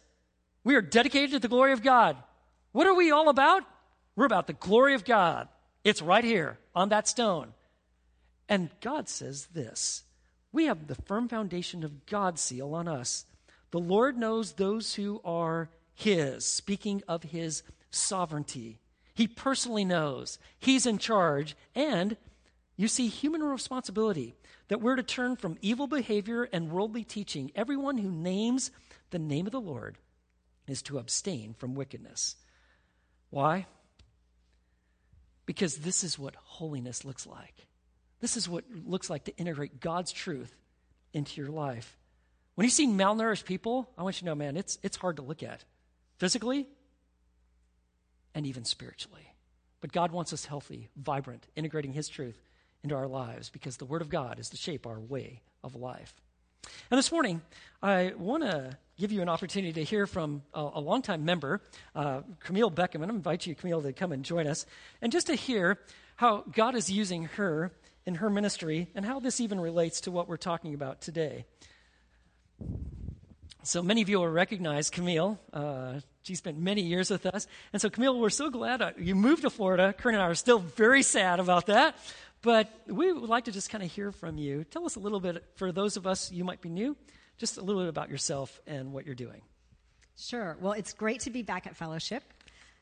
We 0.63 0.75
are 0.75 0.81
dedicated 0.81 1.31
to 1.31 1.39
the 1.39 1.47
glory 1.47 1.73
of 1.73 1.83
God. 1.83 2.17
What 2.71 2.87
are 2.87 2.93
we 2.93 3.11
all 3.11 3.29
about? 3.29 3.63
We're 4.15 4.25
about 4.25 4.47
the 4.47 4.53
glory 4.53 4.93
of 4.93 5.05
God. 5.05 5.47
It's 5.83 6.01
right 6.01 6.23
here 6.23 6.57
on 6.73 6.89
that 6.89 7.07
stone. 7.07 7.53
And 8.47 8.69
God 8.81 9.09
says 9.09 9.47
this 9.47 10.03
We 10.51 10.65
have 10.65 10.87
the 10.87 10.95
firm 10.95 11.27
foundation 11.27 11.83
of 11.83 12.05
God's 12.05 12.41
seal 12.41 12.73
on 12.73 12.87
us 12.87 13.25
The 13.71 13.79
Lord 13.79 14.17
knows 14.17 14.53
those 14.53 14.95
who 14.95 15.21
are 15.25 15.69
His, 15.93 16.45
speaking 16.45 17.03
of 17.07 17.23
His 17.23 17.63
sovereignty. 17.91 18.79
He 19.15 19.27
personally 19.27 19.85
knows. 19.85 20.39
He's 20.59 20.85
in 20.85 20.97
charge. 20.97 21.55
And 21.75 22.17
you 22.77 22.87
see 22.87 23.07
human 23.07 23.43
responsibility 23.43 24.33
that 24.69 24.81
we're 24.81 24.95
to 24.95 25.03
turn 25.03 25.35
from 25.35 25.57
evil 25.61 25.85
behavior 25.85 26.49
and 26.51 26.71
worldly 26.71 27.03
teaching. 27.03 27.51
Everyone 27.55 27.97
who 27.97 28.09
names 28.09 28.71
the 29.11 29.19
name 29.19 29.45
of 29.45 29.51
the 29.51 29.61
Lord 29.61 29.97
is 30.67 30.81
to 30.83 30.97
abstain 30.97 31.53
from 31.53 31.75
wickedness. 31.75 32.35
Why? 33.29 33.65
Because 35.45 35.77
this 35.77 36.03
is 36.03 36.17
what 36.17 36.35
holiness 36.35 37.03
looks 37.03 37.27
like. 37.27 37.67
This 38.21 38.37
is 38.37 38.47
what 38.47 38.63
looks 38.85 39.09
like 39.09 39.25
to 39.25 39.35
integrate 39.37 39.81
God's 39.81 40.11
truth 40.11 40.55
into 41.13 41.41
your 41.41 41.51
life. 41.51 41.97
When 42.55 42.65
you 42.65 42.71
see 42.71 42.87
malnourished 42.87 43.45
people, 43.45 43.89
I 43.97 44.03
want 44.03 44.17
you 44.17 44.19
to 44.21 44.25
know, 44.25 44.35
man, 44.35 44.55
it's, 44.55 44.77
it's 44.83 44.97
hard 44.97 45.17
to 45.17 45.21
look 45.21 45.43
at 45.43 45.65
physically 46.17 46.67
and 48.35 48.45
even 48.45 48.63
spiritually. 48.63 49.33
But 49.81 49.91
God 49.91 50.11
wants 50.11 50.31
us 50.31 50.45
healthy, 50.45 50.89
vibrant, 50.95 51.47
integrating 51.55 51.93
His 51.93 52.07
truth 52.07 52.39
into 52.83 52.95
our 52.95 53.07
lives 53.07 53.49
because 53.49 53.77
the 53.77 53.85
Word 53.85 54.01
of 54.01 54.09
God 54.09 54.39
is 54.39 54.49
to 54.49 54.57
shape 54.57 54.87
our 54.87 54.99
way 54.99 55.41
of 55.63 55.75
life. 55.75 56.13
And 56.89 56.97
this 56.97 57.11
morning, 57.11 57.41
I 57.81 58.13
want 58.17 58.43
to 58.43 58.77
give 58.97 59.11
you 59.11 59.21
an 59.21 59.29
opportunity 59.29 59.73
to 59.73 59.83
hear 59.83 60.05
from 60.05 60.43
a, 60.53 60.69
a 60.75 60.79
longtime 60.79 61.25
member, 61.25 61.61
uh, 61.95 62.21
Camille 62.39 62.71
Beckham. 62.71 63.01
And 63.01 63.11
I 63.11 63.15
invite 63.15 63.45
you, 63.45 63.55
Camille, 63.55 63.81
to 63.81 63.93
come 63.93 64.11
and 64.11 64.23
join 64.23 64.47
us. 64.47 64.65
And 65.01 65.11
just 65.11 65.27
to 65.27 65.35
hear 65.35 65.79
how 66.15 66.43
God 66.51 66.75
is 66.75 66.91
using 66.91 67.25
her 67.25 67.71
in 68.05 68.15
her 68.15 68.29
ministry 68.29 68.89
and 68.95 69.05
how 69.05 69.19
this 69.19 69.39
even 69.39 69.59
relates 69.59 70.01
to 70.01 70.11
what 70.11 70.27
we're 70.27 70.37
talking 70.37 70.73
about 70.73 71.01
today. 71.01 71.45
So 73.63 73.81
many 73.81 74.01
of 74.01 74.09
you 74.09 74.19
will 74.19 74.27
recognize 74.27 74.89
Camille. 74.89 75.39
Uh, 75.51 76.01
she 76.21 76.35
spent 76.35 76.57
many 76.57 76.81
years 76.81 77.09
with 77.09 77.25
us. 77.25 77.47
And 77.71 77.81
so, 77.81 77.89
Camille, 77.89 78.19
we're 78.19 78.29
so 78.29 78.49
glad 78.49 78.81
uh, 78.81 78.91
you 78.97 79.15
moved 79.15 79.43
to 79.43 79.49
Florida. 79.49 79.93
Corinne 79.93 80.15
and 80.15 80.23
I 80.23 80.27
are 80.27 80.35
still 80.35 80.59
very 80.59 81.01
sad 81.01 81.39
about 81.39 81.67
that. 81.67 81.95
But 82.43 82.69
we 82.87 83.11
would 83.11 83.29
like 83.29 83.45
to 83.45 83.51
just 83.51 83.69
kind 83.69 83.83
of 83.83 83.91
hear 83.91 84.11
from 84.11 84.37
you. 84.37 84.65
Tell 84.65 84.85
us 84.85 84.97
a 84.97 84.99
little 84.99 85.21
bit, 85.21 85.43
for 85.55 85.71
those 85.71 85.97
of 85.97 86.05
us 86.05 86.31
you 86.31 86.43
might 86.43 86.61
be 86.61 86.69
new, 86.69 86.95
just 87.37 87.57
a 87.57 87.61
little 87.61 87.81
bit 87.81 87.89
about 87.89 88.09
yourself 88.09 88.61
and 88.67 88.91
what 88.91 89.05
you're 89.05 89.15
doing. 89.15 89.41
Sure. 90.17 90.57
Well, 90.59 90.73
it's 90.73 90.93
great 90.93 91.21
to 91.21 91.31
be 91.31 91.41
back 91.41 91.65
at 91.65 91.77
Fellowship. 91.77 92.21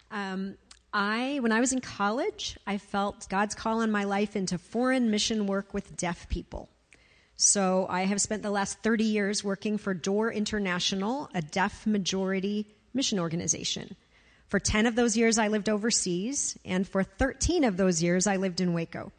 Um, 0.09 0.57
I, 0.91 1.37
when 1.41 1.51
I 1.51 1.59
was 1.59 1.71
in 1.73 1.79
college, 1.79 2.57
I 2.65 2.79
felt 2.79 3.29
God's 3.29 3.55
call 3.55 3.81
in 3.81 3.91
my 3.91 4.03
life 4.03 4.35
into 4.35 4.57
foreign 4.57 5.11
mission 5.11 5.45
work 5.45 5.75
with 5.75 5.95
deaf 5.95 6.27
people. 6.27 6.67
So 7.37 7.85
I 7.87 8.01
have 8.01 8.19
spent 8.19 8.41
the 8.41 8.51
last 8.51 8.79
30 8.79 9.03
years 9.03 9.43
working 9.43 9.77
for 9.77 9.93
Door 9.93 10.33
International, 10.33 11.29
a 11.35 11.41
deaf 11.41 11.85
majority 11.85 12.67
mission 12.93 13.19
organization. 13.19 13.95
For 14.47 14.59
10 14.59 14.85
of 14.85 14.95
those 14.95 15.15
years, 15.15 15.37
I 15.37 15.47
lived 15.47 15.69
overseas, 15.69 16.57
and 16.65 16.85
for 16.85 17.03
13 17.03 17.63
of 17.63 17.77
those 17.77 18.03
years, 18.03 18.27
I 18.27 18.35
lived 18.35 18.59
in 18.59 18.73
Waco. 18.73 19.11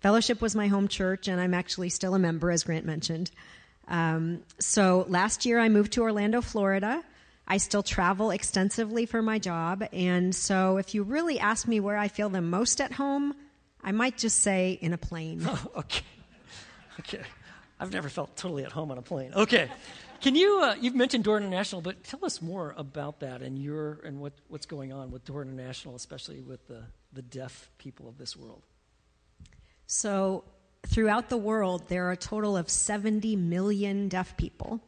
Fellowship 0.00 0.40
was 0.40 0.56
my 0.56 0.66
home 0.66 0.88
church, 0.88 1.28
and 1.28 1.40
I'm 1.40 1.54
actually 1.54 1.90
still 1.90 2.14
a 2.14 2.18
member, 2.18 2.50
as 2.50 2.64
Grant 2.64 2.86
mentioned. 2.86 3.30
Um, 3.88 4.42
so 4.58 5.04
last 5.08 5.44
year 5.44 5.58
I 5.58 5.68
moved 5.68 5.92
to 5.92 6.02
Orlando, 6.02 6.40
Florida. 6.40 7.02
I 7.46 7.58
still 7.58 7.82
travel 7.82 8.30
extensively 8.30 9.06
for 9.06 9.20
my 9.20 9.38
job, 9.38 9.84
and 9.92 10.34
so 10.34 10.78
if 10.78 10.94
you 10.94 11.02
really 11.02 11.38
ask 11.38 11.66
me 11.66 11.80
where 11.80 11.96
I 11.96 12.08
feel 12.08 12.28
the 12.28 12.40
most 12.40 12.80
at 12.80 12.92
home, 12.92 13.34
I 13.82 13.92
might 13.92 14.16
just 14.16 14.40
say 14.40 14.78
in 14.80 14.92
a 14.92 14.98
plane. 14.98 15.42
Oh, 15.44 15.66
okay. 15.76 16.04
Okay. 17.00 17.22
I've 17.78 17.92
never 17.92 18.08
felt 18.08 18.36
totally 18.36 18.64
at 18.64 18.72
home 18.72 18.90
on 18.90 18.98
a 18.98 19.02
plane. 19.02 19.32
Okay. 19.34 19.68
Can 20.20 20.34
you, 20.34 20.60
uh, 20.62 20.76
you've 20.80 20.94
mentioned 20.94 21.24
Door 21.24 21.38
International, 21.38 21.80
but 21.80 22.04
tell 22.04 22.24
us 22.24 22.42
more 22.42 22.74
about 22.76 23.20
that 23.20 23.40
and 23.40 23.58
your, 23.58 24.00
and 24.04 24.20
what, 24.20 24.34
what's 24.48 24.66
going 24.66 24.92
on 24.92 25.10
with 25.10 25.24
Door 25.24 25.42
International, 25.42 25.96
especially 25.96 26.42
with 26.42 26.66
the, 26.68 26.84
the 27.12 27.22
deaf 27.22 27.70
people 27.78 28.06
of 28.06 28.18
this 28.18 28.36
world. 28.36 28.62
So, 29.92 30.44
throughout 30.86 31.30
the 31.30 31.36
world, 31.36 31.88
there 31.88 32.06
are 32.06 32.12
a 32.12 32.16
total 32.16 32.56
of 32.56 32.70
70 32.70 33.34
million 33.34 34.08
deaf 34.08 34.36
people, 34.36 34.80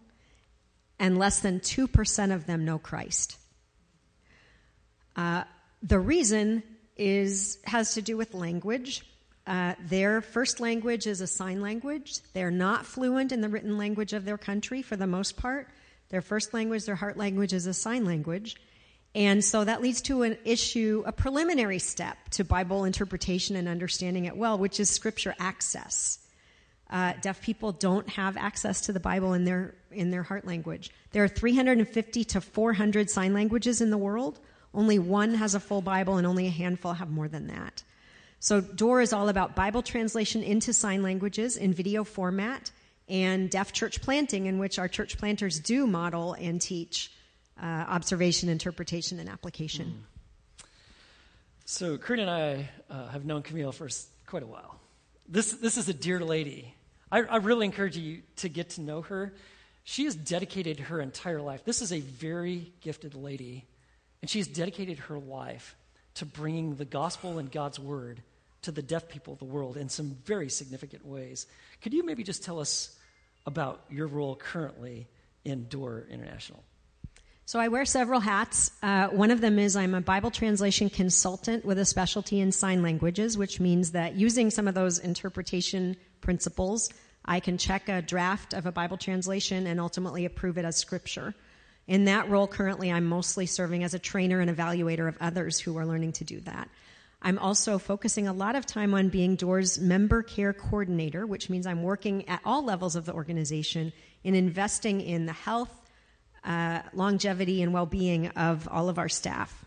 and 0.96 1.18
less 1.18 1.40
than 1.40 1.58
2% 1.58 2.32
of 2.32 2.46
them 2.46 2.64
know 2.64 2.78
Christ. 2.78 3.36
Uh, 5.16 5.42
the 5.82 5.98
reason 5.98 6.62
is 6.96 7.58
has 7.64 7.94
to 7.94 8.02
do 8.02 8.16
with 8.16 8.32
language. 8.32 9.04
Uh, 9.44 9.74
their 9.80 10.20
first 10.20 10.60
language 10.60 11.08
is 11.08 11.20
a 11.20 11.26
sign 11.26 11.60
language. 11.60 12.20
They're 12.32 12.52
not 12.52 12.86
fluent 12.86 13.32
in 13.32 13.40
the 13.40 13.48
written 13.48 13.76
language 13.76 14.12
of 14.12 14.24
their 14.24 14.38
country 14.38 14.82
for 14.82 14.94
the 14.94 15.08
most 15.08 15.36
part. 15.36 15.68
Their 16.10 16.22
first 16.22 16.54
language, 16.54 16.84
their 16.84 16.94
heart 16.94 17.16
language, 17.16 17.52
is 17.52 17.66
a 17.66 17.74
sign 17.74 18.04
language. 18.04 18.54
And 19.14 19.44
so 19.44 19.64
that 19.64 19.82
leads 19.82 20.00
to 20.02 20.22
an 20.22 20.38
issue, 20.44 21.02
a 21.06 21.12
preliminary 21.12 21.78
step 21.78 22.16
to 22.30 22.44
Bible 22.44 22.84
interpretation 22.84 23.56
and 23.56 23.68
understanding 23.68 24.24
it 24.24 24.36
well, 24.36 24.56
which 24.56 24.80
is 24.80 24.88
scripture 24.88 25.34
access. 25.38 26.18
Uh, 26.88 27.14
deaf 27.20 27.40
people 27.42 27.72
don't 27.72 28.08
have 28.10 28.36
access 28.36 28.82
to 28.82 28.92
the 28.92 29.00
Bible 29.00 29.32
in 29.32 29.44
their 29.44 29.74
in 29.90 30.10
their 30.10 30.22
heart 30.22 30.46
language. 30.46 30.90
There 31.12 31.24
are 31.24 31.28
350 31.28 32.24
to 32.24 32.40
400 32.40 33.10
sign 33.10 33.34
languages 33.34 33.80
in 33.80 33.90
the 33.90 33.98
world. 33.98 34.38
Only 34.74 34.98
one 34.98 35.34
has 35.34 35.54
a 35.54 35.60
full 35.60 35.82
Bible, 35.82 36.16
and 36.16 36.26
only 36.26 36.46
a 36.46 36.50
handful 36.50 36.94
have 36.94 37.10
more 37.10 37.28
than 37.28 37.48
that. 37.48 37.82
So 38.40 38.60
Door 38.60 39.02
is 39.02 39.12
all 39.12 39.28
about 39.28 39.54
Bible 39.54 39.82
translation 39.82 40.42
into 40.42 40.72
sign 40.72 41.02
languages 41.02 41.56
in 41.56 41.72
video 41.72 42.04
format 42.04 42.70
and 43.08 43.50
deaf 43.50 43.72
church 43.72 44.00
planting, 44.02 44.46
in 44.46 44.58
which 44.58 44.78
our 44.78 44.88
church 44.88 45.18
planters 45.18 45.60
do 45.60 45.86
model 45.86 46.34
and 46.34 46.60
teach 46.60 47.10
uh, 47.60 47.64
observation, 47.66 48.48
interpretation, 48.48 49.18
and 49.18 49.28
application. 49.28 49.86
Mm. 49.86 50.64
So, 51.64 51.96
Corinne 51.96 52.20
and 52.20 52.30
I 52.30 52.70
uh, 52.90 53.08
have 53.08 53.24
known 53.24 53.42
Camille 53.42 53.72
for 53.72 53.88
quite 54.26 54.42
a 54.42 54.46
while. 54.46 54.78
This, 55.28 55.52
this 55.52 55.76
is 55.76 55.88
a 55.88 55.94
dear 55.94 56.20
lady. 56.20 56.74
I, 57.10 57.20
I 57.20 57.36
really 57.36 57.66
encourage 57.66 57.96
you 57.96 58.22
to 58.36 58.48
get 58.48 58.70
to 58.70 58.80
know 58.80 59.02
her. 59.02 59.34
She 59.84 60.04
has 60.04 60.14
dedicated 60.14 60.80
her 60.80 61.00
entire 61.00 61.40
life. 61.40 61.64
This 61.64 61.82
is 61.82 61.92
a 61.92 62.00
very 62.00 62.72
gifted 62.80 63.14
lady, 63.14 63.66
and 64.20 64.30
she 64.30 64.38
has 64.38 64.48
dedicated 64.48 64.98
her 64.98 65.18
life 65.18 65.76
to 66.14 66.26
bringing 66.26 66.76
the 66.76 66.84
gospel 66.84 67.38
and 67.38 67.50
God's 67.50 67.78
word 67.78 68.22
to 68.62 68.70
the 68.70 68.82
deaf 68.82 69.08
people 69.08 69.32
of 69.32 69.38
the 69.38 69.44
world 69.44 69.76
in 69.76 69.88
some 69.88 70.16
very 70.24 70.48
significant 70.48 71.04
ways. 71.04 71.46
Could 71.80 71.92
you 71.92 72.04
maybe 72.04 72.22
just 72.22 72.44
tell 72.44 72.60
us 72.60 72.96
about 73.44 73.84
your 73.90 74.06
role 74.06 74.36
currently 74.36 75.08
in 75.44 75.68
Door 75.68 76.06
International? 76.10 76.62
So 77.52 77.60
I 77.60 77.68
wear 77.68 77.84
several 77.84 78.20
hats. 78.20 78.70
Uh, 78.82 79.08
one 79.08 79.30
of 79.30 79.42
them 79.42 79.58
is 79.58 79.76
I'm 79.76 79.94
a 79.94 80.00
Bible 80.00 80.30
translation 80.30 80.88
consultant 80.88 81.66
with 81.66 81.78
a 81.78 81.84
specialty 81.84 82.40
in 82.40 82.50
sign 82.50 82.82
languages, 82.82 83.36
which 83.36 83.60
means 83.60 83.90
that 83.90 84.14
using 84.14 84.48
some 84.48 84.68
of 84.68 84.74
those 84.74 84.98
interpretation 84.98 85.98
principles, 86.22 86.88
I 87.26 87.40
can 87.40 87.58
check 87.58 87.90
a 87.90 88.00
draft 88.00 88.54
of 88.54 88.64
a 88.64 88.72
Bible 88.72 88.96
translation 88.96 89.66
and 89.66 89.80
ultimately 89.80 90.24
approve 90.24 90.56
it 90.56 90.64
as 90.64 90.78
scripture. 90.78 91.34
In 91.86 92.06
that 92.06 92.30
role, 92.30 92.46
currently, 92.46 92.90
I'm 92.90 93.04
mostly 93.04 93.44
serving 93.44 93.84
as 93.84 93.92
a 93.92 93.98
trainer 93.98 94.40
and 94.40 94.50
evaluator 94.50 95.06
of 95.06 95.18
others 95.20 95.60
who 95.60 95.76
are 95.76 95.84
learning 95.84 96.12
to 96.12 96.24
do 96.24 96.40
that. 96.40 96.70
I'm 97.20 97.38
also 97.38 97.76
focusing 97.76 98.28
a 98.28 98.32
lot 98.32 98.56
of 98.56 98.64
time 98.64 98.94
on 98.94 99.10
being 99.10 99.36
DOOR's 99.36 99.78
member 99.78 100.22
care 100.22 100.54
coordinator, 100.54 101.26
which 101.26 101.50
means 101.50 101.66
I'm 101.66 101.82
working 101.82 102.26
at 102.30 102.40
all 102.46 102.64
levels 102.64 102.96
of 102.96 103.04
the 103.04 103.12
organization 103.12 103.92
in 104.24 104.34
investing 104.34 105.02
in 105.02 105.26
the 105.26 105.34
health, 105.34 105.81
uh, 106.44 106.80
longevity 106.94 107.62
and 107.62 107.72
well 107.72 107.86
being 107.86 108.28
of 108.28 108.68
all 108.70 108.88
of 108.88 108.98
our 108.98 109.08
staff. 109.08 109.64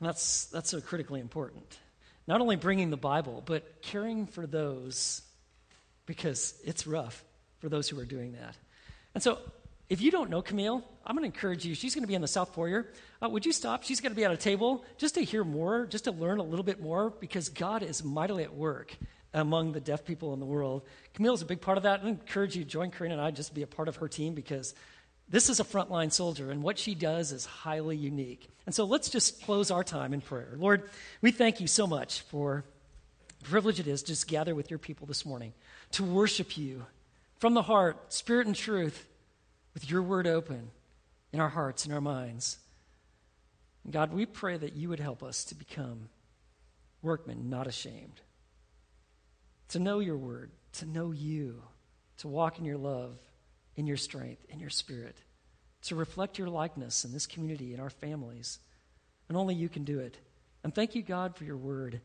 That's, 0.00 0.46
that's 0.46 0.70
so 0.70 0.80
critically 0.80 1.20
important. 1.20 1.78
Not 2.26 2.40
only 2.40 2.56
bringing 2.56 2.90
the 2.90 2.96
Bible, 2.96 3.42
but 3.44 3.82
caring 3.82 4.26
for 4.26 4.46
those 4.46 5.22
because 6.06 6.54
it's 6.64 6.86
rough 6.86 7.24
for 7.58 7.68
those 7.68 7.88
who 7.88 7.98
are 7.98 8.04
doing 8.04 8.32
that. 8.32 8.56
And 9.14 9.22
so, 9.22 9.38
if 9.90 10.00
you 10.00 10.10
don't 10.10 10.30
know 10.30 10.42
Camille, 10.42 10.82
I'm 11.06 11.14
going 11.14 11.30
to 11.30 11.34
encourage 11.34 11.64
you. 11.64 11.74
She's 11.74 11.94
going 11.94 12.02
to 12.02 12.08
be 12.08 12.14
in 12.14 12.22
the 12.22 12.28
South 12.28 12.54
Foyer. 12.54 12.88
Uh, 13.22 13.28
would 13.28 13.44
you 13.44 13.52
stop? 13.52 13.82
She's 13.82 14.00
going 14.00 14.12
to 14.12 14.16
be 14.16 14.24
at 14.24 14.30
a 14.30 14.36
table 14.36 14.84
just 14.96 15.14
to 15.16 15.22
hear 15.22 15.44
more, 15.44 15.86
just 15.86 16.04
to 16.04 16.10
learn 16.10 16.38
a 16.38 16.42
little 16.42 16.64
bit 16.64 16.80
more, 16.80 17.10
because 17.10 17.50
God 17.50 17.82
is 17.82 18.02
mightily 18.02 18.44
at 18.44 18.54
work 18.54 18.96
among 19.34 19.72
the 19.72 19.80
deaf 19.80 20.04
people 20.04 20.32
in 20.32 20.40
the 20.40 20.46
world. 20.46 20.82
Camille 21.12 21.34
is 21.34 21.42
a 21.42 21.46
big 21.46 21.60
part 21.60 21.76
of 21.76 21.82
that. 21.82 22.00
I 22.02 22.08
encourage 22.08 22.56
you 22.56 22.64
to 22.64 22.68
join 22.68 22.90
Corinne 22.90 23.12
and 23.12 23.20
I 23.20 23.30
just 23.30 23.50
to 23.50 23.54
be 23.54 23.62
a 23.62 23.66
part 23.66 23.88
of 23.88 23.96
her 23.96 24.08
team 24.08 24.34
because 24.34 24.74
this 25.28 25.48
is 25.48 25.58
a 25.58 25.64
frontline 25.64 26.12
soldier, 26.12 26.50
and 26.50 26.62
what 26.62 26.78
she 26.78 26.94
does 26.94 27.32
is 27.32 27.46
highly 27.46 27.96
unique. 27.96 28.48
And 28.66 28.74
so 28.74 28.84
let's 28.84 29.08
just 29.08 29.42
close 29.42 29.70
our 29.70 29.84
time 29.84 30.12
in 30.12 30.20
prayer. 30.20 30.54
Lord, 30.56 30.88
we 31.22 31.30
thank 31.30 31.60
you 31.60 31.66
so 31.66 31.86
much 31.86 32.20
for 32.22 32.64
the 33.38 33.48
privilege 33.48 33.80
it 33.80 33.86
is 33.86 34.02
to 34.02 34.08
just 34.08 34.28
gather 34.28 34.54
with 34.54 34.70
your 34.70 34.78
people 34.78 35.06
this 35.06 35.24
morning 35.24 35.52
to 35.92 36.04
worship 36.04 36.56
you 36.56 36.86
from 37.38 37.54
the 37.54 37.62
heart, 37.62 38.12
spirit 38.12 38.46
and 38.46 38.56
truth, 38.56 39.06
with 39.74 39.90
your 39.90 40.02
word 40.02 40.26
open 40.26 40.70
in 41.32 41.40
our 41.40 41.48
hearts 41.48 41.84
and 41.84 41.92
our 41.92 42.00
minds. 42.00 42.58
And 43.82 43.92
God, 43.92 44.12
we 44.12 44.24
pray 44.24 44.56
that 44.56 44.76
you 44.76 44.88
would 44.88 45.00
help 45.00 45.22
us 45.22 45.44
to 45.46 45.54
become 45.54 46.08
workmen 47.02 47.50
not 47.50 47.66
ashamed, 47.66 48.20
to 49.68 49.78
know 49.78 49.98
your 49.98 50.16
word, 50.16 50.50
to 50.74 50.86
know 50.86 51.12
you, 51.12 51.62
to 52.18 52.28
walk 52.28 52.58
in 52.58 52.64
your 52.64 52.78
love 52.78 53.18
in 53.76 53.86
your 53.86 53.96
strength, 53.96 54.44
in 54.48 54.60
your 54.60 54.70
spirit. 54.70 55.16
to 55.84 55.94
reflect 55.94 56.38
your 56.38 56.48
likeness 56.48 57.04
in 57.04 57.12
this 57.12 57.26
community, 57.26 57.74
in 57.74 57.80
our 57.80 57.90
families. 57.90 58.58
And 59.28 59.36
only 59.36 59.54
you 59.54 59.68
can 59.68 59.84
do 59.84 60.00
it. 60.00 60.16
And 60.62 60.74
thank 60.74 60.94
you, 60.94 61.02
God, 61.02 61.36
for 61.36 61.44
your 61.44 61.56
word. 61.58 62.00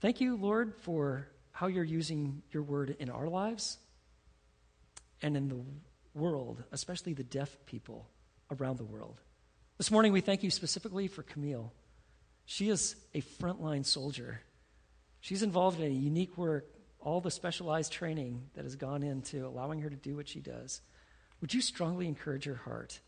Thank 0.00 0.20
you, 0.20 0.36
Lord, 0.36 0.74
for 0.82 1.26
how 1.50 1.66
you're 1.66 1.84
using 1.84 2.42
your 2.52 2.62
word 2.62 2.96
in 2.98 3.10
our 3.10 3.28
lives 3.28 3.78
and 5.20 5.36
in 5.36 5.48
the 5.48 5.60
world, 6.14 6.62
especially 6.72 7.12
the 7.12 7.24
deaf 7.24 7.56
people 7.66 8.06
around 8.50 8.78
the 8.78 8.84
world. 8.84 9.20
This 9.78 9.90
morning, 9.90 10.12
we 10.12 10.20
thank 10.20 10.44
you 10.44 10.50
specifically 10.50 11.08
for 11.08 11.22
Camille. 11.24 11.72
She 12.44 12.68
is 12.68 12.94
a 13.14 13.20
frontline 13.20 13.84
soldier. 13.84 14.40
She's 15.20 15.42
involved 15.42 15.80
in 15.80 15.86
a 15.86 15.94
unique 15.94 16.36
work, 16.36 16.66
all 17.04 17.20
the 17.20 17.30
specialized 17.30 17.92
training 17.92 18.48
that 18.54 18.64
has 18.64 18.76
gone 18.76 19.02
into 19.02 19.46
allowing 19.46 19.80
her 19.80 19.90
to 19.90 19.96
do 19.96 20.16
what 20.16 20.28
she 20.28 20.40
does. 20.40 20.80
Would 21.40 21.54
you 21.54 21.60
strongly 21.60 22.08
encourage 22.08 22.44
her 22.44 22.54
heart? 22.54 23.00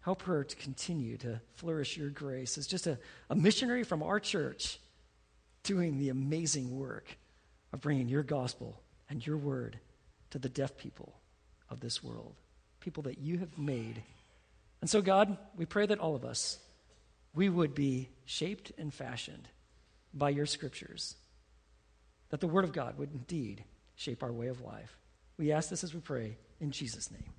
Help 0.00 0.22
her 0.22 0.42
to 0.42 0.56
continue 0.56 1.16
to 1.18 1.40
flourish 1.54 1.96
your 1.96 2.10
grace 2.10 2.58
as 2.58 2.66
just 2.66 2.86
a, 2.86 2.98
a 3.30 3.34
missionary 3.34 3.84
from 3.84 4.02
our 4.02 4.18
church 4.18 4.78
doing 5.62 5.98
the 5.98 6.08
amazing 6.08 6.76
work 6.76 7.16
of 7.72 7.80
bringing 7.80 8.08
your 8.08 8.22
gospel 8.22 8.82
and 9.08 9.26
your 9.26 9.36
word 9.36 9.78
to 10.30 10.38
the 10.38 10.48
deaf 10.48 10.76
people 10.76 11.14
of 11.70 11.80
this 11.80 12.02
world, 12.02 12.34
people 12.80 13.02
that 13.04 13.18
you 13.18 13.38
have 13.38 13.58
made. 13.58 14.02
And 14.80 14.88
so, 14.88 15.00
God, 15.00 15.36
we 15.56 15.64
pray 15.64 15.86
that 15.86 15.98
all 15.98 16.14
of 16.14 16.24
us, 16.24 16.58
we 17.34 17.48
would 17.48 17.74
be 17.74 18.08
shaped 18.24 18.72
and 18.78 18.92
fashioned 18.92 19.48
by 20.12 20.30
your 20.30 20.46
scriptures, 20.46 21.16
that 22.34 22.40
the 22.40 22.48
word 22.48 22.64
of 22.64 22.72
God 22.72 22.98
would 22.98 23.12
indeed 23.12 23.62
shape 23.94 24.24
our 24.24 24.32
way 24.32 24.48
of 24.48 24.60
life. 24.60 24.98
We 25.38 25.52
ask 25.52 25.70
this 25.70 25.84
as 25.84 25.94
we 25.94 26.00
pray 26.00 26.36
in 26.58 26.72
Jesus' 26.72 27.08
name. 27.12 27.30